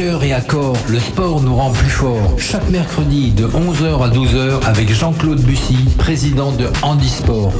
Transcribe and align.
cœur 0.00 0.24
et 0.24 0.32
à 0.32 0.40
corps, 0.40 0.78
le 0.88 0.98
sport 0.98 1.42
nous 1.42 1.54
rend 1.54 1.72
plus 1.72 1.90
forts. 1.90 2.34
Chaque 2.38 2.66
mercredi 2.70 3.32
de 3.32 3.46
11h 3.46 4.02
à 4.02 4.08
12h 4.08 4.64
avec 4.64 4.90
Jean-Claude 4.90 5.42
Bussy, 5.42 5.76
président 5.98 6.52
de 6.52 6.68
Handisport. 6.80 7.52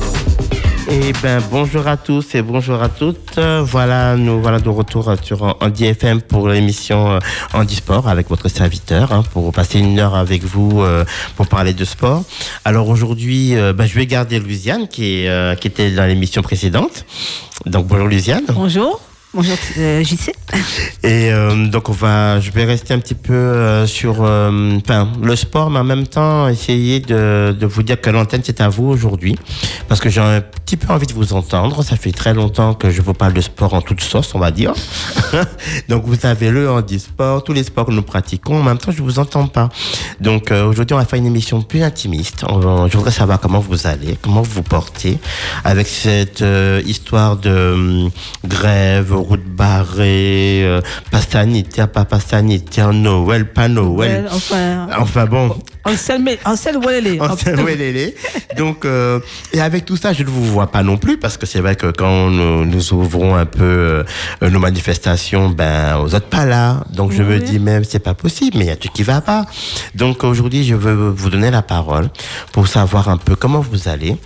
Eh 0.90 1.12
ben, 1.22 1.42
bonjour 1.50 1.86
à 1.86 1.98
tous 1.98 2.34
et 2.34 2.40
bonjour 2.40 2.82
à 2.82 2.88
toutes. 2.88 3.38
Voilà, 3.38 4.16
nous 4.16 4.40
voilà 4.40 4.58
de 4.58 4.70
retour 4.70 5.12
sur 5.22 5.54
Andy 5.60 5.84
FM 5.84 6.22
pour 6.22 6.48
l'émission 6.48 7.10
euh, 7.10 7.18
Handisport 7.52 8.08
avec 8.08 8.30
votre 8.30 8.48
serviteur 8.48 9.12
hein, 9.12 9.22
pour 9.34 9.52
passer 9.52 9.78
une 9.78 9.98
heure 9.98 10.14
avec 10.14 10.42
vous 10.42 10.80
euh, 10.80 11.04
pour 11.36 11.46
parler 11.46 11.74
de 11.74 11.84
sport. 11.84 12.22
Alors 12.64 12.88
aujourd'hui, 12.88 13.54
euh, 13.54 13.74
ben, 13.74 13.84
je 13.84 13.94
vais 13.94 14.06
garder 14.06 14.38
Louisiane 14.38 14.88
qui, 14.88 15.24
est, 15.24 15.28
euh, 15.28 15.54
qui 15.56 15.68
était 15.68 15.90
dans 15.90 16.06
l'émission 16.06 16.40
précédente. 16.40 17.04
Donc 17.66 17.86
bonjour 17.86 18.06
Louisiane. 18.06 18.44
Bonjour. 18.48 18.98
Bonjour 19.32 19.56
euh, 19.78 20.02
JC. 20.02 20.32
Et 21.04 21.30
euh, 21.30 21.68
donc 21.68 21.88
on 21.88 21.92
va, 21.92 22.40
je 22.40 22.50
vais 22.50 22.64
rester 22.64 22.94
un 22.94 22.98
petit 22.98 23.14
peu 23.14 23.32
euh, 23.32 23.86
sur, 23.86 24.24
le 24.24 25.36
sport, 25.36 25.70
mais 25.70 25.78
en 25.78 25.84
même 25.84 26.08
temps 26.08 26.48
essayer 26.48 26.98
de, 26.98 27.56
vous 27.64 27.84
dire 27.84 28.00
que 28.00 28.10
l'antenne 28.10 28.40
c'est 28.42 28.60
à 28.60 28.68
vous 28.68 28.86
aujourd'hui, 28.86 29.36
parce 29.86 30.00
que 30.00 30.08
j'ai 30.08 30.20
un 30.20 30.40
petit 30.40 30.76
peu 30.76 30.92
envie 30.92 31.06
de 31.06 31.12
vous 31.12 31.32
entendre. 31.32 31.84
Ça 31.84 31.94
fait 31.94 32.10
très 32.10 32.34
longtemps 32.34 32.74
que 32.74 32.90
je 32.90 33.02
vous 33.02 33.14
parle 33.14 33.32
de 33.32 33.40
sport 33.40 33.72
en 33.72 33.80
toute 33.82 34.00
sauce, 34.00 34.34
on 34.34 34.40
va 34.40 34.50
dire. 34.50 34.74
donc 35.88 36.02
vous 36.06 36.26
avez 36.26 36.50
le 36.50 36.68
handisport, 36.68 37.44
tous 37.44 37.52
les 37.52 37.62
sports 37.62 37.86
que 37.86 37.92
nous 37.92 38.02
pratiquons. 38.02 38.58
En 38.58 38.64
même 38.64 38.78
temps, 38.78 38.90
je 38.90 39.00
vous 39.00 39.20
entends 39.20 39.46
pas. 39.46 39.68
Donc 40.20 40.50
aujourd'hui, 40.50 40.94
on 40.94 40.98
va 40.98 41.04
faire 41.04 41.20
une 41.20 41.26
émission 41.26 41.62
plus 41.62 41.84
intimiste. 41.84 42.44
Je 42.48 42.96
voudrais 42.96 43.12
savoir 43.12 43.38
comment 43.38 43.60
vous 43.60 43.86
allez, 43.86 44.18
comment 44.20 44.42
vous 44.42 44.54
vous 44.54 44.62
portez, 44.64 45.18
avec 45.62 45.86
cette 45.86 46.42
histoire 46.84 47.36
de 47.36 47.72
hum, 47.74 48.10
grève, 48.44 49.19
route 49.20 49.44
barrée, 49.44 50.62
euh, 50.64 50.80
pas 51.10 51.20
sanitaire, 51.20 51.88
pas 51.88 52.04
pas 52.04 52.20
sanitaire, 52.20 52.92
Noël, 52.92 53.46
pas 53.52 53.68
Noël. 53.68 54.24
Ouais, 54.24 54.30
enfin, 54.30 54.88
Enfin 54.98 55.26
bon, 55.26 55.56
en 55.84 55.96
sel, 55.96 56.22
mais 56.22 56.38
en 56.44 56.56
sel, 56.56 56.76
voilà 56.80 57.10
en 57.20 57.36
Saint-Ouélélé. 57.36 58.14
Donc, 58.58 58.84
euh, 58.84 59.18
et 59.52 59.60
avec 59.60 59.86
tout 59.86 59.96
ça, 59.96 60.12
je 60.12 60.22
ne 60.22 60.28
vous 60.28 60.44
vois 60.44 60.70
pas 60.70 60.82
non 60.82 60.98
plus 60.98 61.16
parce 61.16 61.38
que 61.38 61.46
c'est 61.46 61.60
vrai 61.60 61.74
que 61.74 61.90
quand 61.90 62.28
nous, 62.28 62.66
nous 62.66 62.92
ouvrons 62.92 63.34
un 63.34 63.46
peu 63.46 64.04
euh, 64.42 64.50
nos 64.50 64.58
manifestations, 64.58 65.48
ben, 65.48 65.96
vous 65.96 66.10
n'êtes 66.10 66.26
pas 66.26 66.44
là. 66.44 66.84
Donc, 66.92 67.12
je 67.12 67.22
me 67.22 67.38
dis 67.38 67.58
même, 67.58 67.84
c'est 67.84 67.98
pas 67.98 68.12
possible, 68.12 68.58
mais 68.58 68.64
il 68.66 68.68
y 68.68 68.72
a 68.72 68.76
tout 68.76 68.88
qui 68.92 69.02
va 69.02 69.22
pas. 69.22 69.46
Donc, 69.94 70.22
aujourd'hui, 70.22 70.64
je 70.64 70.74
veux 70.74 71.08
vous 71.08 71.30
donner 71.30 71.50
la 71.50 71.62
parole 71.62 72.10
pour 72.52 72.68
savoir 72.68 73.08
un 73.08 73.16
peu 73.16 73.34
comment 73.34 73.60
vous 73.60 73.88
allez. 73.88 74.16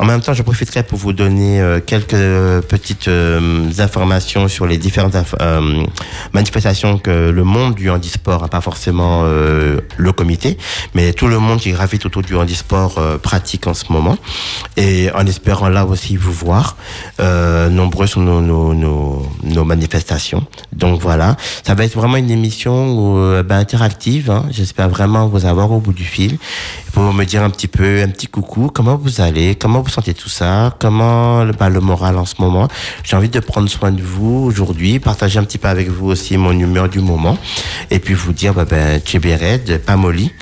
En 0.00 0.04
même 0.04 0.20
temps, 0.20 0.34
je 0.34 0.42
profiterai 0.42 0.82
pour 0.82 0.98
vous 0.98 1.12
donner 1.12 1.60
euh, 1.60 1.78
quelques 1.84 2.66
petites 2.66 3.08
euh, 3.08 3.68
sur 4.48 4.66
les 4.66 4.78
différentes 4.78 5.16
euh, 5.40 5.84
manifestations 6.32 6.98
que 6.98 7.30
le 7.30 7.44
monde 7.44 7.74
du 7.74 7.90
handisport, 7.90 8.48
pas 8.48 8.60
forcément 8.60 9.22
euh, 9.24 9.80
le 9.96 10.12
comité, 10.12 10.58
mais 10.94 11.12
tout 11.12 11.26
le 11.26 11.38
monde 11.38 11.60
qui 11.60 11.70
gravite 11.72 12.04
autour 12.06 12.22
du 12.22 12.34
handisport 12.36 12.98
euh, 12.98 13.18
pratique 13.18 13.66
en 13.66 13.74
ce 13.74 13.92
moment. 13.92 14.16
Et 14.76 15.10
en 15.14 15.26
espérant 15.26 15.68
là 15.68 15.84
aussi 15.84 16.16
vous 16.16 16.32
voir, 16.32 16.76
nombreux 17.18 18.06
sont 18.06 18.20
nos, 18.20 18.40
nos, 18.74 19.64
manifestations. 19.64 20.46
Donc 20.72 21.00
voilà, 21.00 21.36
ça 21.66 21.74
va 21.74 21.84
être 21.84 21.94
vraiment 21.94 22.16
une 22.16 22.30
émission 22.30 23.42
ben, 23.42 23.58
interactive. 23.58 24.30
hein. 24.30 24.44
J'espère 24.50 24.88
vraiment 24.88 25.26
vous 25.26 25.46
avoir 25.46 25.70
au 25.72 25.78
bout 25.78 25.92
du 25.92 26.04
fil 26.04 26.38
pour 26.92 27.12
me 27.12 27.24
dire 27.24 27.42
un 27.42 27.50
petit 27.50 27.66
peu, 27.66 28.02
un 28.02 28.08
petit 28.08 28.28
coucou, 28.28 28.70
comment 28.72 28.96
vous 28.96 29.20
allez, 29.20 29.56
comment 29.56 29.80
vous 29.80 29.88
sentez 29.88 30.14
tout 30.14 30.28
ça, 30.28 30.74
comment 30.78 31.44
ben, 31.46 31.68
le 31.68 31.80
moral 31.80 32.16
en 32.16 32.24
ce 32.24 32.34
moment. 32.38 32.68
J'ai 33.02 33.16
envie 33.16 33.28
de 33.28 33.40
prendre 33.40 33.68
soin 33.68 33.90
de 33.90 34.02
vous 34.02 34.33
aujourd'hui, 34.42 34.98
partager 34.98 35.38
un 35.38 35.44
petit 35.44 35.58
peu 35.58 35.68
avec 35.68 35.88
vous 35.88 36.06
aussi 36.06 36.36
mon 36.36 36.52
humeur 36.52 36.88
du 36.88 37.00
moment, 37.00 37.38
et 37.90 37.98
puis 37.98 38.14
vous 38.14 38.32
dire, 38.32 38.54
ben, 38.54 38.64
ben 38.64 39.00
Tchébéred, 39.00 39.78
pas 39.84 39.96
molly. 39.96 40.32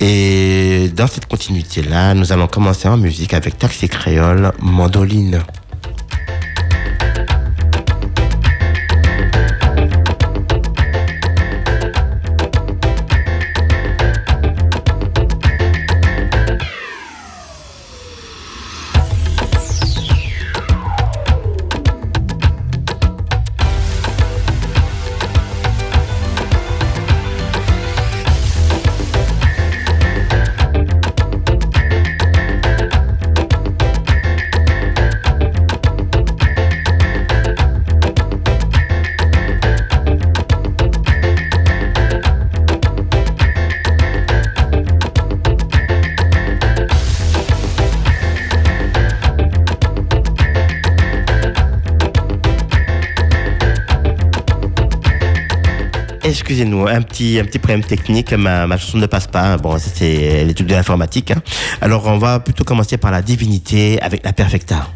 Et 0.00 0.90
dans 0.94 1.06
cette 1.06 1.26
continuité-là, 1.26 2.14
nous 2.14 2.32
allons 2.32 2.46
commencer 2.46 2.88
en 2.88 2.96
musique 2.96 3.34
avec 3.34 3.58
Taxi 3.58 3.88
Créole, 3.88 4.52
Mandoline. 4.60 5.42
Un 56.62 57.02
petit, 57.02 57.40
un 57.40 57.44
problème 57.58 57.82
technique. 57.82 58.32
Ma, 58.32 58.66
ma 58.66 58.76
chanson 58.76 58.98
ne 58.98 59.06
passe 59.06 59.26
pas. 59.26 59.56
Bon, 59.56 59.76
c'est 59.78 60.44
l'étude 60.44 60.66
de 60.66 60.74
l'informatique. 60.74 61.30
hein. 61.30 61.42
Alors, 61.80 62.06
on 62.06 62.18
va 62.18 62.40
plutôt 62.40 62.64
commencer 62.64 62.96
par 62.96 63.10
la 63.10 63.22
divinité 63.22 64.00
avec 64.02 64.24
la 64.24 64.32
perfecta. 64.32 64.88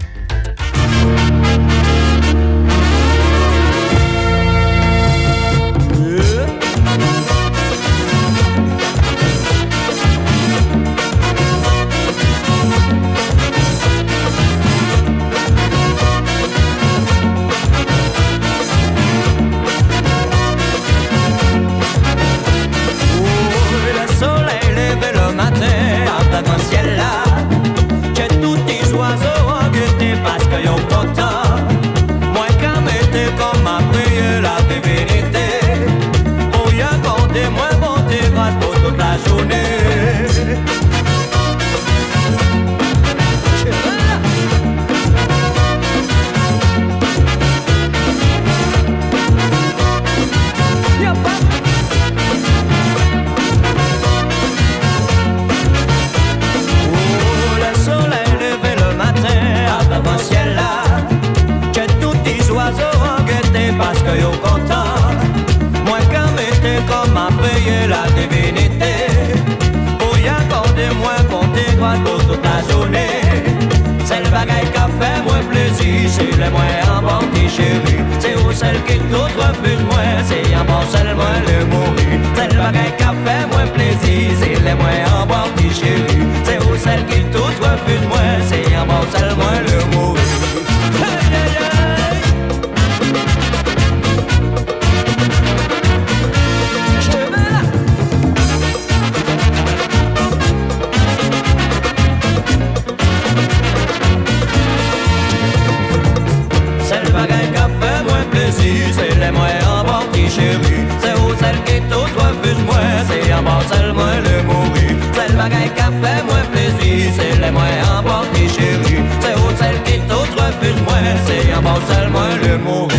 Celle 122.54 122.62
moi 122.62 122.93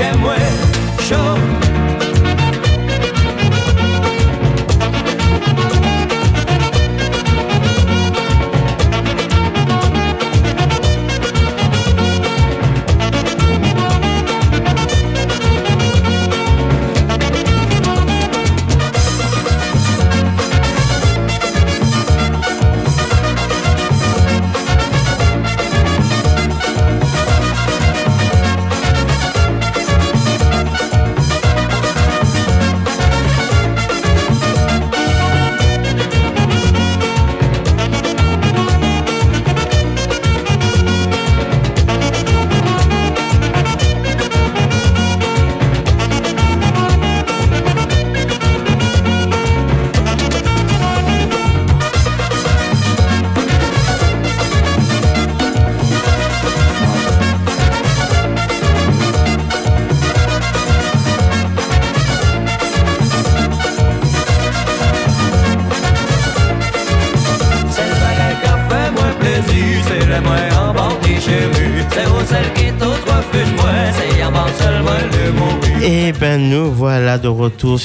le 0.00 0.18
mourir 0.18 1.69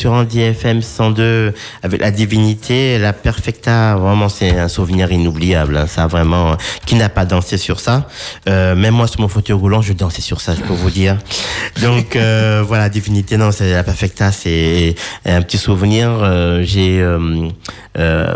sur 0.05 0.11
Andy 0.13 0.39
FM 0.41 0.83
102 0.83 1.51
avec 1.81 1.99
la 1.99 2.11
divinité, 2.11 2.99
la 2.99 3.11
perfecta. 3.11 3.95
Vraiment 3.95 4.29
c'est 4.29 4.55
un 4.55 4.67
souvenir 4.67 5.11
inoubliable. 5.11 5.75
hein. 5.77 5.87
Ça 5.87 6.05
vraiment, 6.05 6.57
qui 6.85 6.93
n'a 6.93 7.09
pas 7.09 7.25
dansé 7.25 7.57
sur 7.57 7.79
ça 7.79 8.07
euh, 8.47 8.75
Même 8.75 8.93
moi 8.93 9.07
sur 9.07 9.19
mon 9.21 9.27
fauteuil 9.27 9.55
roulant, 9.55 9.81
je 9.81 9.93
dansais 9.93 10.21
sur 10.21 10.41
ça, 10.41 10.53
je 10.53 10.61
peux 10.61 10.75
vous 10.75 10.91
dire. 10.91 11.17
Donc 11.81 12.15
euh, 12.15 12.61
voilà, 12.67 12.87
divinité, 12.89 13.35
non, 13.35 13.51
c'est 13.51 13.71
la 13.71 13.83
perfecta, 13.83 14.31
c'est 14.31 14.93
un 15.25 15.41
petit 15.41 15.57
souvenir. 15.57 16.11
Euh, 16.21 16.61
J'ai 16.63 17.03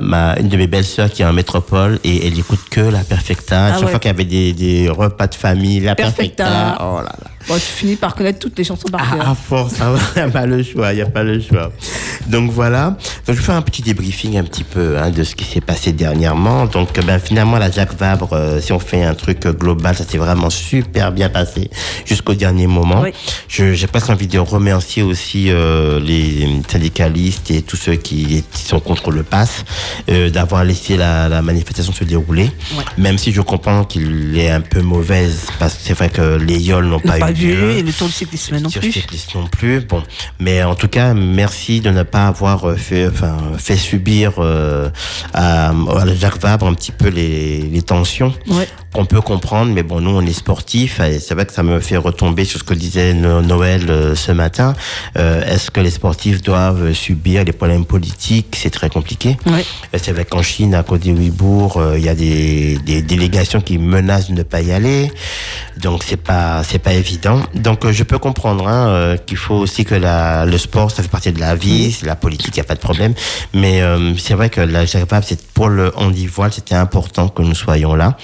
ma 0.02 0.40
une 0.40 0.48
de 0.50 0.58
mes 0.58 0.68
belles 0.68 0.86
sœurs 0.86 1.12
qui 1.12 1.22
est 1.22 1.26
en 1.26 1.34
métropole 1.34 2.00
et 2.04 2.26
elle 2.26 2.40
écoute 2.40 2.62
que 2.72 2.82
la 2.82 3.02
perfecta. 3.04 3.66
Ah 3.66 3.74
Chaque 3.74 3.84
ouais. 3.84 3.90
fois 3.92 4.00
qu'il 4.00 4.10
y 4.10 4.14
avait 4.16 4.24
des, 4.26 4.54
des 4.54 4.90
repas 4.90 5.28
de 5.28 5.36
famille, 5.36 5.82
la 5.82 5.94
Perfecta. 5.94 6.46
perfecta. 6.46 6.78
Oh 6.82 6.98
là 6.98 7.04
là. 7.04 7.30
Bon, 7.48 7.56
tu 7.56 7.62
finis 7.62 7.96
par 7.96 8.16
connaître 8.16 8.40
toutes 8.40 8.58
les 8.58 8.64
chansons 8.64 8.88
par 8.90 9.02
Ah, 9.12 9.16
cœur. 9.18 9.30
à 9.30 9.36
force, 9.36 9.74
il 10.16 10.20
n'y 10.20 10.22
a 10.22 10.30
pas 10.30 10.46
le 10.46 10.62
choix, 10.64 10.94
il 10.94 10.98
n'y 10.98 11.02
a 11.02 11.08
pas 11.08 11.24
le 11.24 11.40
choix. 11.42 11.59
Donc 12.28 12.52
voilà, 12.52 12.98
donc 13.28 13.36
je 13.36 13.42
fais 13.42 13.52
un 13.52 13.62
petit 13.62 13.82
débriefing 13.82 14.38
un 14.38 14.44
petit 14.44 14.64
peu 14.64 14.98
hein, 14.98 15.10
de 15.10 15.24
ce 15.24 15.36
qui 15.36 15.46
s'est 15.46 15.62
passé 15.62 15.92
dernièrement. 15.92 16.66
Donc 16.66 17.00
ben, 17.06 17.20
finalement, 17.20 17.58
la 17.58 17.72
Jacques 17.72 17.98
Vabre, 17.98 18.30
euh, 18.34 18.62
si 18.62 18.72
on 18.72 18.80
fait 18.80 19.04
un 19.04 19.16
truc 19.16 19.46
euh, 19.46 19.54
global, 19.54 19.96
ça 19.96 20.04
s'est 20.06 20.18
vraiment 20.18 20.50
super 20.50 21.12
bien 21.12 21.30
passé 21.30 21.70
jusqu'au 22.06 22.34
dernier 22.36 22.68
moment. 22.68 23.02
Oui. 23.02 23.12
J'ai 23.48 23.88
presque 23.88 24.10
envie 24.10 24.28
de 24.28 24.40
remercier 24.40 25.02
aussi 25.04 25.50
euh, 25.50 26.00
les 26.00 26.48
syndicalistes 26.70 27.52
et 27.52 27.62
tous 27.62 27.78
ceux 27.78 27.96
qui, 27.96 28.44
qui 28.52 28.64
sont 28.64 28.80
contre 28.80 29.12
le 29.12 29.24
pass 29.24 29.64
euh, 30.10 30.30
d'avoir 30.30 30.64
laissé 30.64 30.98
la, 30.98 31.28
la 31.30 31.42
manifestation 31.42 31.94
se 31.94 32.04
dérouler. 32.04 32.52
Ouais. 32.76 32.84
Même 32.98 33.18
si 33.18 33.32
je 33.32 33.42
comprends 33.42 33.84
qu'il 33.84 34.38
est 34.38 34.50
un 34.50 34.62
peu 34.62 34.82
mauvaise, 34.82 35.48
parce 35.60 35.74
que 35.76 35.80
c'est 35.84 35.94
vrai 35.94 36.10
que 36.10 36.36
les 36.38 36.60
yoles 36.60 36.86
n'ont 36.86 37.02
Non, 37.04 37.12
pas, 37.14 37.18
pas 37.20 37.32
eu 37.32 37.34
lieu 37.34 37.72
et 37.72 37.82
le 37.82 37.92
tour 37.92 38.08
du 38.08 38.14
cyclisme 38.14 38.58
non 38.60 38.70
plus. 38.70 38.94
non 39.36 39.48
plus. 39.48 39.80
Bon, 39.82 40.04
mais 40.40 40.64
en 40.64 40.76
tout 40.76 40.88
cas, 40.88 41.14
merci 41.14 41.49
de 41.50 41.90
ne 41.90 42.04
pas 42.04 42.28
avoir 42.28 42.66
euh, 42.66 42.76
fait, 42.76 43.08
enfin, 43.08 43.38
fait 43.58 43.76
subir 43.76 44.34
euh, 44.40 44.90
à, 45.34 45.70
à 45.70 46.14
Jacques 46.14 46.40
Vabre 46.42 46.68
un 46.68 46.74
petit 46.74 46.92
peu 46.92 47.10
les, 47.10 47.82
tensions. 47.86 48.34
On 48.96 49.06
peut 49.06 49.22
comprendre, 49.22 49.72
mais 49.72 49.84
bon, 49.84 50.02
nous, 50.02 50.10
on 50.10 50.22
est 50.26 50.34
sportifs, 50.34 51.00
et 51.00 51.20
c'est 51.20 51.36
vrai 51.36 51.46
que 51.46 51.54
ça 51.54 51.62
me 51.62 51.80
fait 51.80 51.96
retomber 51.98 52.44
sur 52.44 52.60
ce 52.60 52.64
que 52.64 52.74
disait 52.74 53.14
No- 53.14 53.42
Noël 53.44 53.86
euh, 53.88 54.16
ce 54.16 54.32
matin. 54.32 54.74
Euh, 55.16 55.44
Est-ce 55.46 55.70
que 55.70 55.80
les 55.80 55.92
sportifs 55.92 56.42
doivent 56.42 56.92
subir 56.94 57.44
les 57.44 57.52
problèmes 57.52 57.86
politiques? 57.86 58.56
C'est 58.58 58.72
très 58.72 58.90
compliqué. 58.90 59.38
Ouais. 59.46 59.64
Et 59.94 60.00
C'est 60.00 60.12
vrai 60.12 60.26
qu'en 60.26 60.42
Chine, 60.42 60.74
à 60.74 60.84
d'Ivoire, 60.84 61.78
euh, 61.78 62.00
il 62.00 62.04
y 62.04 62.10
a 62.10 62.16
des, 62.16 62.80
des 62.80 63.04
délégations 63.04 63.62
qui 63.62 63.78
menacent 63.78 64.30
de 64.32 64.34
ne 64.34 64.44
pas 64.44 64.62
y 64.62 64.72
aller. 64.72 65.12
Donc 65.78 66.04
c'est 66.04 66.18
pas 66.18 66.64
c'est 66.64 66.80
pas 66.80 66.94
évident. 66.94 67.42
Donc 67.56 67.86
euh, 67.86 67.94
je 67.94 68.04
peux 68.04 68.18
comprendre 68.18 68.68
hein, 68.68 68.90
euh, 68.90 69.18
qu'il 69.18 69.38
faut 69.38 69.56
aussi 69.56 69.86
que 69.86 69.96
la, 69.96 70.46
le 70.46 70.58
sport 70.58 70.92
ça 70.92 71.04
fait 71.04 71.10
partie 71.10 71.32
de 71.32 71.40
la 71.40 71.56
vie, 71.56 71.92
c'est 71.92 72.06
la 72.06 72.18
politique, 72.18 72.56
il 72.56 72.58
y 72.58 72.62
a 72.62 72.66
pas 72.66 72.76
de 72.76 72.80
problème. 72.82 73.14
Mais 73.54 73.82
euh, 73.82 74.14
c'est 74.18 74.34
vrai 74.34 74.50
que 74.50 74.60
la 74.62 74.86
c'est 74.88 75.42
pour 75.54 75.70
le 75.70 75.94
handi 75.96 76.28
voile, 76.28 76.52
c'était 76.52 76.76
important 76.76 77.30
que 77.30 77.42
nous 77.44 77.56
soyons 77.56 77.96
là. 77.96 78.18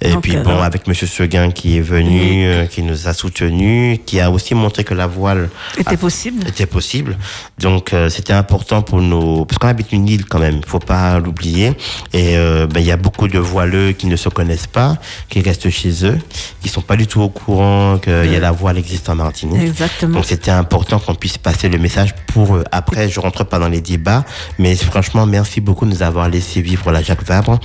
Et 0.00 0.11
Donc, 0.14 0.22
puis 0.22 0.36
euh, 0.36 0.42
bon, 0.42 0.60
avec 0.60 0.86
Monsieur 0.86 1.06
Seguin 1.06 1.50
qui 1.50 1.76
est 1.78 1.80
venu, 1.80 2.46
euh, 2.46 2.66
qui 2.66 2.82
nous 2.82 3.08
a 3.08 3.14
soutenus, 3.14 3.98
qui 4.06 4.20
a 4.20 4.30
aussi 4.30 4.54
montré 4.54 4.84
que 4.84 4.94
la 4.94 5.06
voile 5.06 5.48
Était 5.78 5.96
possible. 5.96 6.46
était 6.46 6.66
possible. 6.66 7.16
Donc 7.58 7.92
euh, 7.92 8.08
c'était 8.08 8.32
important 8.32 8.82
pour 8.82 9.00
nous, 9.00 9.44
parce 9.44 9.58
qu'on 9.58 9.68
habite 9.68 9.92
une 9.92 10.08
île 10.08 10.24
quand 10.26 10.38
même, 10.38 10.60
faut 10.66 10.78
pas 10.78 11.18
l'oublier. 11.18 11.72
Et 12.12 12.36
euh, 12.36 12.66
ben, 12.66 12.80
il 12.80 12.86
y 12.86 12.92
a 12.92 12.96
beaucoup 12.96 13.28
de 13.28 13.38
voileux 13.38 13.92
qui 13.92 14.06
ne 14.06 14.16
se 14.16 14.28
connaissent 14.28 14.66
pas, 14.66 14.96
qui 15.28 15.40
restent 15.40 15.70
chez 15.70 16.04
eux, 16.04 16.18
qui 16.62 16.68
sont 16.68 16.80
pas 16.82 16.96
du 16.96 17.06
tout 17.06 17.20
au 17.20 17.28
courant 17.28 17.98
qu'il 17.98 18.30
y 18.32 18.36
a 18.36 18.40
la 18.40 18.52
voile 18.52 18.78
existe 18.78 19.08
en 19.08 19.14
Martinique. 19.14 19.62
Exactement. 19.62 20.14
Donc 20.14 20.24
c'était 20.26 20.50
important 20.50 20.98
qu'on 20.98 21.14
puisse 21.14 21.38
passer 21.38 21.68
le 21.68 21.78
message 21.78 22.14
pour 22.26 22.56
eux. 22.56 22.64
Après, 22.72 23.08
je 23.08 23.20
rentre 23.20 23.44
pas 23.44 23.58
dans 23.58 23.68
les 23.68 23.80
débats, 23.80 24.24
mais 24.58 24.74
franchement, 24.76 25.26
merci 25.26 25.60
beaucoup 25.60 25.84
de 25.84 25.90
nous 25.90 26.02
avoir 26.02 26.28
laissé 26.28 26.60
vivre 26.60 26.90
la 26.90 27.02
Jacques 27.02 27.24
Vabre. 27.24 27.58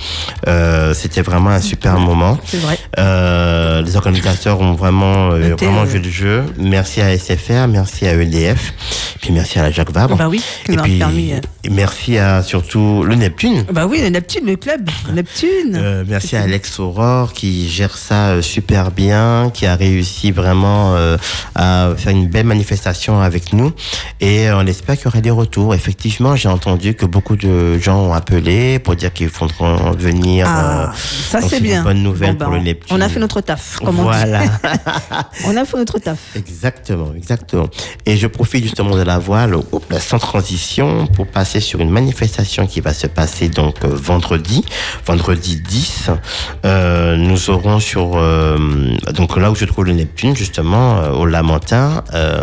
Euh, 0.46 0.94
c'était 0.94 1.22
vraiment 1.22 1.50
un 1.50 1.60
super 1.60 1.98
moment. 1.98 2.37
C'est 2.44 2.58
vrai. 2.58 2.78
Euh, 2.98 3.82
les 3.82 3.96
organisateurs 3.96 4.60
ont 4.60 4.74
vraiment, 4.74 5.30
euh, 5.32 5.54
vraiment 5.58 5.82
euh, 5.82 5.86
joué 5.86 5.98
le 6.00 6.10
jeu. 6.10 6.44
Merci 6.58 7.00
à 7.00 7.16
SFR, 7.16 7.68
merci 7.68 8.06
à 8.06 8.14
EDF, 8.14 8.74
puis 9.20 9.32
merci 9.32 9.58
à 9.58 9.62
la 9.62 9.70
Jacques 9.70 9.92
Vabre. 9.92 10.16
Bah 10.16 10.28
oui, 10.28 10.42
qui 10.64 10.72
nous 10.72 10.80
a 10.80 10.82
permis, 10.82 11.32
et 11.64 11.70
merci 11.70 12.18
à 12.18 12.42
surtout 12.42 13.02
le 13.04 13.14
Neptune. 13.14 13.64
Bah 13.72 13.86
oui, 13.86 14.00
le 14.00 14.08
Neptune, 14.08 14.46
le 14.46 14.56
club. 14.56 14.88
Neptune. 15.12 15.76
Euh, 15.76 16.04
merci 16.06 16.36
à 16.36 16.42
Alex 16.42 16.78
Aurore 16.78 17.32
qui 17.32 17.68
gère 17.68 17.96
ça 17.96 18.42
super 18.42 18.90
bien, 18.90 19.50
qui 19.52 19.66
a 19.66 19.76
réussi 19.76 20.30
vraiment 20.30 20.96
à 21.54 21.90
faire 21.96 22.12
une 22.12 22.28
belle 22.28 22.46
manifestation 22.46 23.20
avec 23.20 23.52
nous 23.52 23.72
et 24.20 24.50
on 24.50 24.66
espère 24.66 24.96
qu'il 24.96 25.06
y 25.06 25.08
aura 25.08 25.20
des 25.20 25.30
retours. 25.30 25.74
Effectivement, 25.74 26.36
j'ai 26.36 26.48
entendu 26.48 26.94
que 26.94 27.06
beaucoup 27.06 27.36
de 27.36 27.78
gens 27.78 28.00
ont 28.00 28.12
appelé 28.12 28.78
pour 28.78 28.96
dire 28.96 29.12
qu'ils 29.12 29.28
faudront 29.28 29.92
venir. 29.92 30.46
Ah, 30.48 30.92
ça 30.96 31.40
c'est 31.40 31.58
une 31.58 31.62
bien. 31.62 31.82
bonne 31.82 32.02
nouvelle 32.02 32.27
Bon, 32.32 32.38
bah, 32.46 32.50
le 32.52 32.58
on- 32.58 32.62
Neptune. 32.62 32.96
On 32.96 33.00
a 33.00 33.08
fait 33.08 33.20
notre 33.20 33.40
taf, 33.40 33.78
comme 33.80 33.96
voilà. 33.96 34.40
on 34.40 34.44
dit. 34.44 34.50
On 35.46 35.56
a 35.56 35.64
fait 35.64 35.76
notre 35.76 35.98
taf. 35.98 36.18
Exactement, 36.36 37.12
exactement. 37.16 37.68
Et 38.06 38.16
je 38.16 38.26
profite 38.26 38.62
justement 38.64 38.96
de 38.96 39.02
la 39.02 39.18
voile, 39.18 39.54
hop, 39.54 39.84
là, 39.90 40.00
sans 40.00 40.18
transition, 40.18 41.06
pour 41.06 41.26
passer 41.26 41.60
sur 41.60 41.80
une 41.80 41.90
manifestation 41.90 42.66
qui 42.66 42.80
va 42.80 42.92
se 42.92 43.06
passer 43.06 43.48
donc 43.48 43.76
euh, 43.84 43.88
vendredi, 43.90 44.64
vendredi 45.06 45.60
10. 45.60 46.10
Euh, 46.64 47.16
nous 47.16 47.50
aurons 47.50 47.80
sur 47.80 48.12
euh, 48.16 48.58
donc 49.14 49.36
là 49.36 49.50
où 49.50 49.54
je 49.54 49.64
trouve 49.64 49.84
le 49.84 49.92
Neptune 49.92 50.34
justement 50.36 50.98
euh, 50.98 51.10
au 51.12 51.26
Lamentin, 51.26 52.02
euh, 52.14 52.42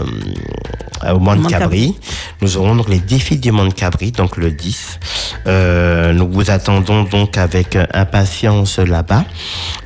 au 1.14 1.20
Mont 1.20 1.44
Cabri. 1.44 1.96
Nous 2.42 2.58
aurons 2.58 2.76
donc 2.76 2.90
les 2.90 3.00
défis 3.00 3.38
du 3.38 3.52
Mont 3.52 3.70
Cabri, 3.72 4.12
donc 4.12 4.38
le 4.38 4.52
10. 4.52 5.00
Euh, 5.48 6.14
nous 6.14 6.30
vous 6.32 6.50
attendons 6.50 7.04
donc 7.04 7.38
avec 7.38 7.78
impatience 7.94 8.80
là-bas. 8.80 9.26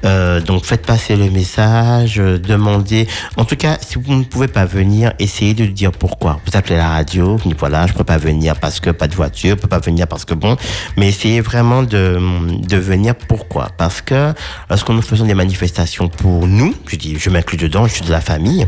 Euh, 0.06 0.40
donc 0.42 0.66
faites 0.66 0.86
passer 0.86 1.16
le 1.16 1.30
message, 1.30 2.20
euh, 2.20 2.38
demandez. 2.40 3.08
En 3.38 3.46
tout 3.46 3.56
cas, 3.56 3.78
si 3.82 3.98
vous 4.00 4.14
ne 4.14 4.24
pouvez 4.24 4.48
pas 4.48 4.66
venir, 4.66 5.14
essayez 5.20 5.54
de 5.54 5.66
dire 5.66 5.92
pourquoi. 5.92 6.40
Vous 6.46 6.58
appelez 6.58 6.78
la 6.78 6.90
radio, 6.90 7.38
vous 7.38 7.50
dites 7.50 7.60
voilà, 7.60 7.86
je 7.88 7.94
peux 7.94 8.04
pas 8.04 8.18
venir 8.18 8.56
parce 8.60 8.80
que 8.80 8.90
pas 8.92 9.08
de 9.08 9.16
voiture, 9.16 9.56
je 9.58 9.62
peux 9.62 9.68
pas 9.68 9.80
venir 9.80 10.08
parce 10.08 10.26
que 10.26 10.34
bon. 10.34 10.56
Mais 10.98 11.10
essayez 11.10 11.42
vraiment 11.42 11.84
de, 11.84 12.20
de 12.68 12.78
venir 12.78 13.16
pourquoi? 13.16 13.68
Parce 13.78 14.02
que 14.02 14.34
lorsque 14.70 14.90
nous 14.90 15.02
faisons 15.02 15.26
des 15.26 15.34
manifestations 15.34 16.08
pour 16.10 16.48
nous, 16.48 16.74
je 16.88 16.96
dis, 16.96 17.18
je 17.20 17.30
m'inclus 17.30 17.58
dedans, 17.58 17.86
je 17.88 17.94
suis 17.96 18.06
de 18.06 18.12
la 18.12 18.22
famille. 18.22 18.66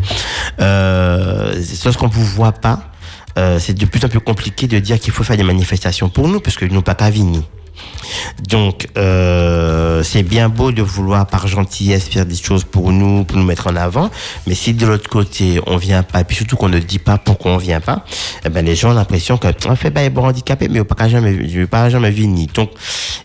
Euh, 0.59 1.53
lorsqu'on 1.85 2.07
vous 2.07 2.25
voit 2.25 2.51
pas. 2.51 2.91
euh, 3.37 3.59
c'est 3.59 3.73
de 3.73 3.85
plus 3.85 4.03
en 4.03 4.09
plus 4.09 4.19
compliqué 4.19 4.67
de 4.67 4.77
dire 4.79 4.99
qu'il 4.99 5.13
faut 5.13 5.23
faire 5.23 5.37
des 5.37 5.43
manifestations 5.43 6.09
pour 6.09 6.27
nous 6.27 6.39
parce 6.41 6.57
que 6.57 6.65
nous 6.65 6.81
pas 6.81 6.95
qu'à. 6.95 7.43
Donc, 8.47 8.87
euh, 8.97 10.03
c'est 10.03 10.23
bien 10.23 10.49
beau 10.49 10.71
de 10.71 10.81
vouloir 10.81 11.27
par 11.27 11.47
gentillesse 11.47 12.07
faire 12.07 12.25
des 12.25 12.35
choses 12.35 12.63
pour 12.63 12.91
nous, 12.91 13.23
pour 13.23 13.37
nous 13.37 13.45
mettre 13.45 13.67
en 13.67 13.75
avant, 13.75 14.09
mais 14.47 14.55
si 14.55 14.73
de 14.73 14.85
l'autre 14.85 15.09
côté 15.09 15.59
on 15.67 15.77
vient 15.77 16.03
pas, 16.03 16.21
et 16.21 16.23
puis 16.23 16.35
surtout 16.35 16.55
qu'on 16.55 16.69
ne 16.69 16.79
dit 16.79 16.99
pas 16.99 17.17
pourquoi 17.17 17.51
on 17.51 17.57
vient 17.57 17.81
pas, 17.81 18.03
eh 18.45 18.49
ben 18.49 18.65
les 18.65 18.75
gens 18.75 18.91
ont 18.91 18.93
l'impression 18.93 19.37
que 19.37 19.47
en 19.67 19.75
fait 19.75 19.89
ben 19.91 20.09
ils 20.09 20.15
sont 20.15 20.25
handicapés, 20.25 20.67
mais 20.69 20.83
pas 20.83 21.07
jamais, 21.07 21.47
je 21.47 21.59
vais 21.59 21.67
pas 21.67 21.89
jamais 21.89 22.11
venir. 22.11 22.47
Donc, 22.53 22.71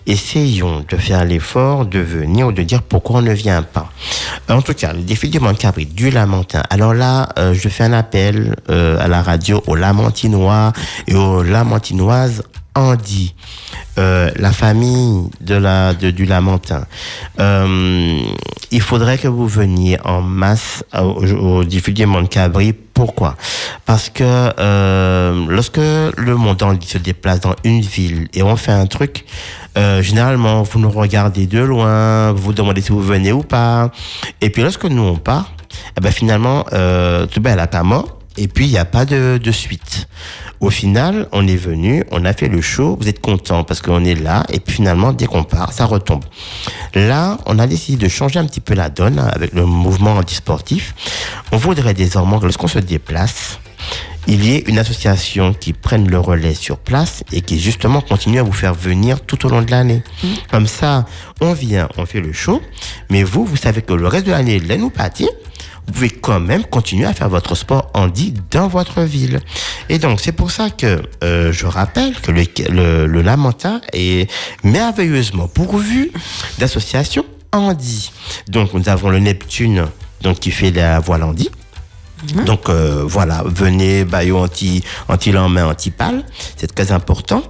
essayons 0.06 0.84
de 0.88 0.96
faire 0.96 1.24
l'effort 1.24 1.86
de 1.86 1.98
venir 1.98 2.48
ou 2.48 2.52
de 2.52 2.62
dire 2.62 2.82
pourquoi 2.82 3.20
on 3.20 3.22
ne 3.22 3.32
vient 3.32 3.62
pas. 3.62 3.90
En 4.48 4.62
tout 4.62 4.74
cas, 4.74 4.92
le 4.92 5.02
défi 5.02 5.28
du 5.28 5.40
Mont 5.40 5.54
Cabri, 5.54 5.86
du 5.86 6.10
Lamentin. 6.10 6.62
Alors 6.70 6.94
là, 6.94 7.28
euh, 7.38 7.54
je 7.54 7.68
fais 7.68 7.84
un 7.84 7.92
appel 7.92 8.56
euh, 8.70 8.98
à 9.00 9.08
la 9.08 9.22
radio 9.22 9.62
aux 9.66 9.74
Lamentinois 9.74 10.72
et 11.08 11.14
aux 11.14 11.42
Lamentinoises 11.42 12.42
Andy, 12.76 13.34
euh, 13.98 14.30
la 14.36 14.52
famille 14.52 15.30
de 15.40 15.54
la 15.54 15.94
de, 15.94 16.10
du 16.10 16.26
Lamentin. 16.26 16.84
Euh, 17.40 18.20
il 18.70 18.80
faudrait 18.80 19.18
que 19.18 19.28
vous 19.28 19.46
veniez 19.48 19.98
en 20.04 20.20
masse 20.20 20.84
au, 20.94 21.24
au 21.24 21.64
défi 21.64 21.92
du 21.92 22.06
Mont 22.06 22.26
Cabri. 22.26 22.72
Pourquoi? 22.72 23.34
Parce 23.84 24.10
que 24.10 24.24
euh, 24.24 25.46
lorsque 25.48 25.78
le 25.78 26.36
monde 26.36 26.62
Andy 26.62 26.86
se 26.86 26.98
déplace 26.98 27.40
dans 27.40 27.54
une 27.64 27.80
ville 27.80 28.28
et 28.34 28.42
on 28.42 28.56
fait 28.56 28.72
un 28.72 28.86
truc, 28.86 29.24
euh, 29.76 30.02
généralement 30.02 30.62
vous 30.62 30.78
nous 30.78 30.90
regardez 30.90 31.46
de 31.46 31.58
loin, 31.58 32.32
vous 32.32 32.52
demandez 32.52 32.82
si 32.82 32.92
vous 32.92 33.02
venez 33.02 33.32
ou 33.32 33.42
pas. 33.42 33.90
Et 34.40 34.50
puis 34.50 34.62
lorsque 34.62 34.84
nous 34.84 35.02
on 35.02 35.16
part, 35.16 35.52
eh 35.96 36.00
ben 36.00 36.12
finalement, 36.12 36.64
euh, 36.72 37.26
tout 37.26 37.40
ben, 37.40 37.56
la 37.56 37.66
pas 37.66 37.82
mort. 37.82 38.16
Et 38.38 38.48
puis, 38.48 38.66
il 38.66 38.70
n'y 38.70 38.78
a 38.78 38.84
pas 38.84 39.06
de, 39.06 39.38
de 39.42 39.50
suite. 39.50 40.08
Au 40.60 40.70
final, 40.70 41.28
on 41.32 41.46
est 41.46 41.56
venu, 41.56 42.04
on 42.10 42.24
a 42.24 42.32
fait 42.32 42.48
le 42.48 42.60
show, 42.60 42.96
vous 43.00 43.08
êtes 43.08 43.20
content 43.20 43.64
parce 43.64 43.82
qu'on 43.82 44.04
est 44.04 44.14
là, 44.14 44.44
et 44.50 44.58
puis 44.58 44.76
finalement, 44.76 45.12
dès 45.12 45.26
qu'on 45.26 45.44
part, 45.44 45.72
ça 45.72 45.84
retombe. 45.84 46.24
Là, 46.94 47.38
on 47.46 47.58
a 47.58 47.66
décidé 47.66 48.04
de 48.04 48.08
changer 48.08 48.38
un 48.38 48.46
petit 48.46 48.60
peu 48.60 48.74
la 48.74 48.88
donne 48.88 49.18
hein, 49.18 49.30
avec 49.32 49.52
le 49.52 49.66
mouvement 49.66 50.14
antisportif. 50.14 50.94
On 51.52 51.56
voudrait 51.56 51.94
désormais 51.94 52.38
que 52.38 52.44
lorsqu'on 52.44 52.68
se 52.68 52.78
déplace, 52.78 53.58
il 54.26 54.44
y 54.44 54.54
ait 54.54 54.64
une 54.66 54.78
association 54.78 55.54
qui 55.54 55.72
prenne 55.72 56.08
le 56.08 56.18
relais 56.18 56.54
sur 56.54 56.78
place 56.78 57.22
et 57.32 57.42
qui 57.42 57.60
justement 57.60 58.00
continue 58.00 58.38
à 58.40 58.42
vous 58.42 58.52
faire 58.52 58.74
venir 58.74 59.20
tout 59.20 59.46
au 59.46 59.48
long 59.48 59.62
de 59.62 59.70
l'année. 59.70 60.02
Comme 60.50 60.66
ça, 60.66 61.06
on 61.40 61.52
vient, 61.52 61.88
on 61.96 62.06
fait 62.06 62.20
le 62.20 62.32
show, 62.32 62.60
mais 63.10 63.22
vous, 63.22 63.44
vous 63.44 63.56
savez 63.56 63.82
que 63.82 63.92
le 63.92 64.08
reste 64.08 64.26
de 64.26 64.32
l'année, 64.32 64.58
là, 64.58 64.76
nous 64.76 64.90
partir, 64.90 65.28
vous 65.86 65.92
pouvez 65.92 66.10
quand 66.10 66.40
même 66.40 66.64
continuer 66.64 67.06
à 67.06 67.14
faire 67.14 67.28
votre 67.28 67.54
sport 67.54 67.90
handi 67.94 68.34
dans 68.50 68.68
votre 68.68 69.02
ville. 69.02 69.40
Et 69.88 69.98
donc, 69.98 70.20
c'est 70.20 70.32
pour 70.32 70.50
ça 70.50 70.70
que 70.70 71.02
euh, 71.22 71.52
je 71.52 71.66
rappelle 71.66 72.14
que 72.20 72.32
le, 72.32 72.44
le, 72.70 73.06
le 73.06 73.22
est 73.92 74.30
merveilleusement 74.64 75.48
pourvu 75.48 76.10
d'associations 76.58 77.24
handi. 77.52 78.10
Donc, 78.48 78.74
nous 78.74 78.88
avons 78.88 79.10
le 79.10 79.20
Neptune, 79.20 79.86
donc 80.22 80.40
qui 80.40 80.50
fait 80.50 80.70
la 80.70 80.98
voile 80.98 81.22
handi. 82.22 82.34
Donc 82.44 82.68
euh, 82.68 83.02
voilà, 83.06 83.42
venez, 83.46 84.04
baillot 84.04 84.38
anti, 84.38 84.82
anti 85.08 85.32
main, 85.32 85.66
anti 85.66 85.90
pale, 85.90 86.24
c'est 86.56 86.74
très 86.74 86.92
important. 86.92 87.42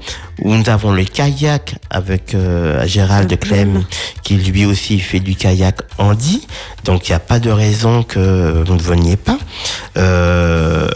Nous 0.45 0.69
avons 0.69 0.93
le 0.93 1.05
kayak 1.05 1.77
avec 1.91 2.35
euh, 2.35 2.87
Gérald 2.87 3.29
de 3.29 3.37
Clem, 3.37 3.85
qui 4.23 4.37
lui 4.37 4.67
aussi 4.67 4.99
fait 4.99 5.21
du 5.21 5.35
kayak 5.35 5.81
handi. 5.99 6.47
Donc 6.85 7.09
il 7.09 7.13
n'y 7.13 7.17
a 7.17 7.21
pas 7.21 7.39
de 7.39 7.51
raison 7.51 8.03
que 8.03 8.63
vous 8.67 8.75
ne 8.75 8.83
veniez 8.83 9.17
pas. 9.17 9.39
Euh, 9.97 10.89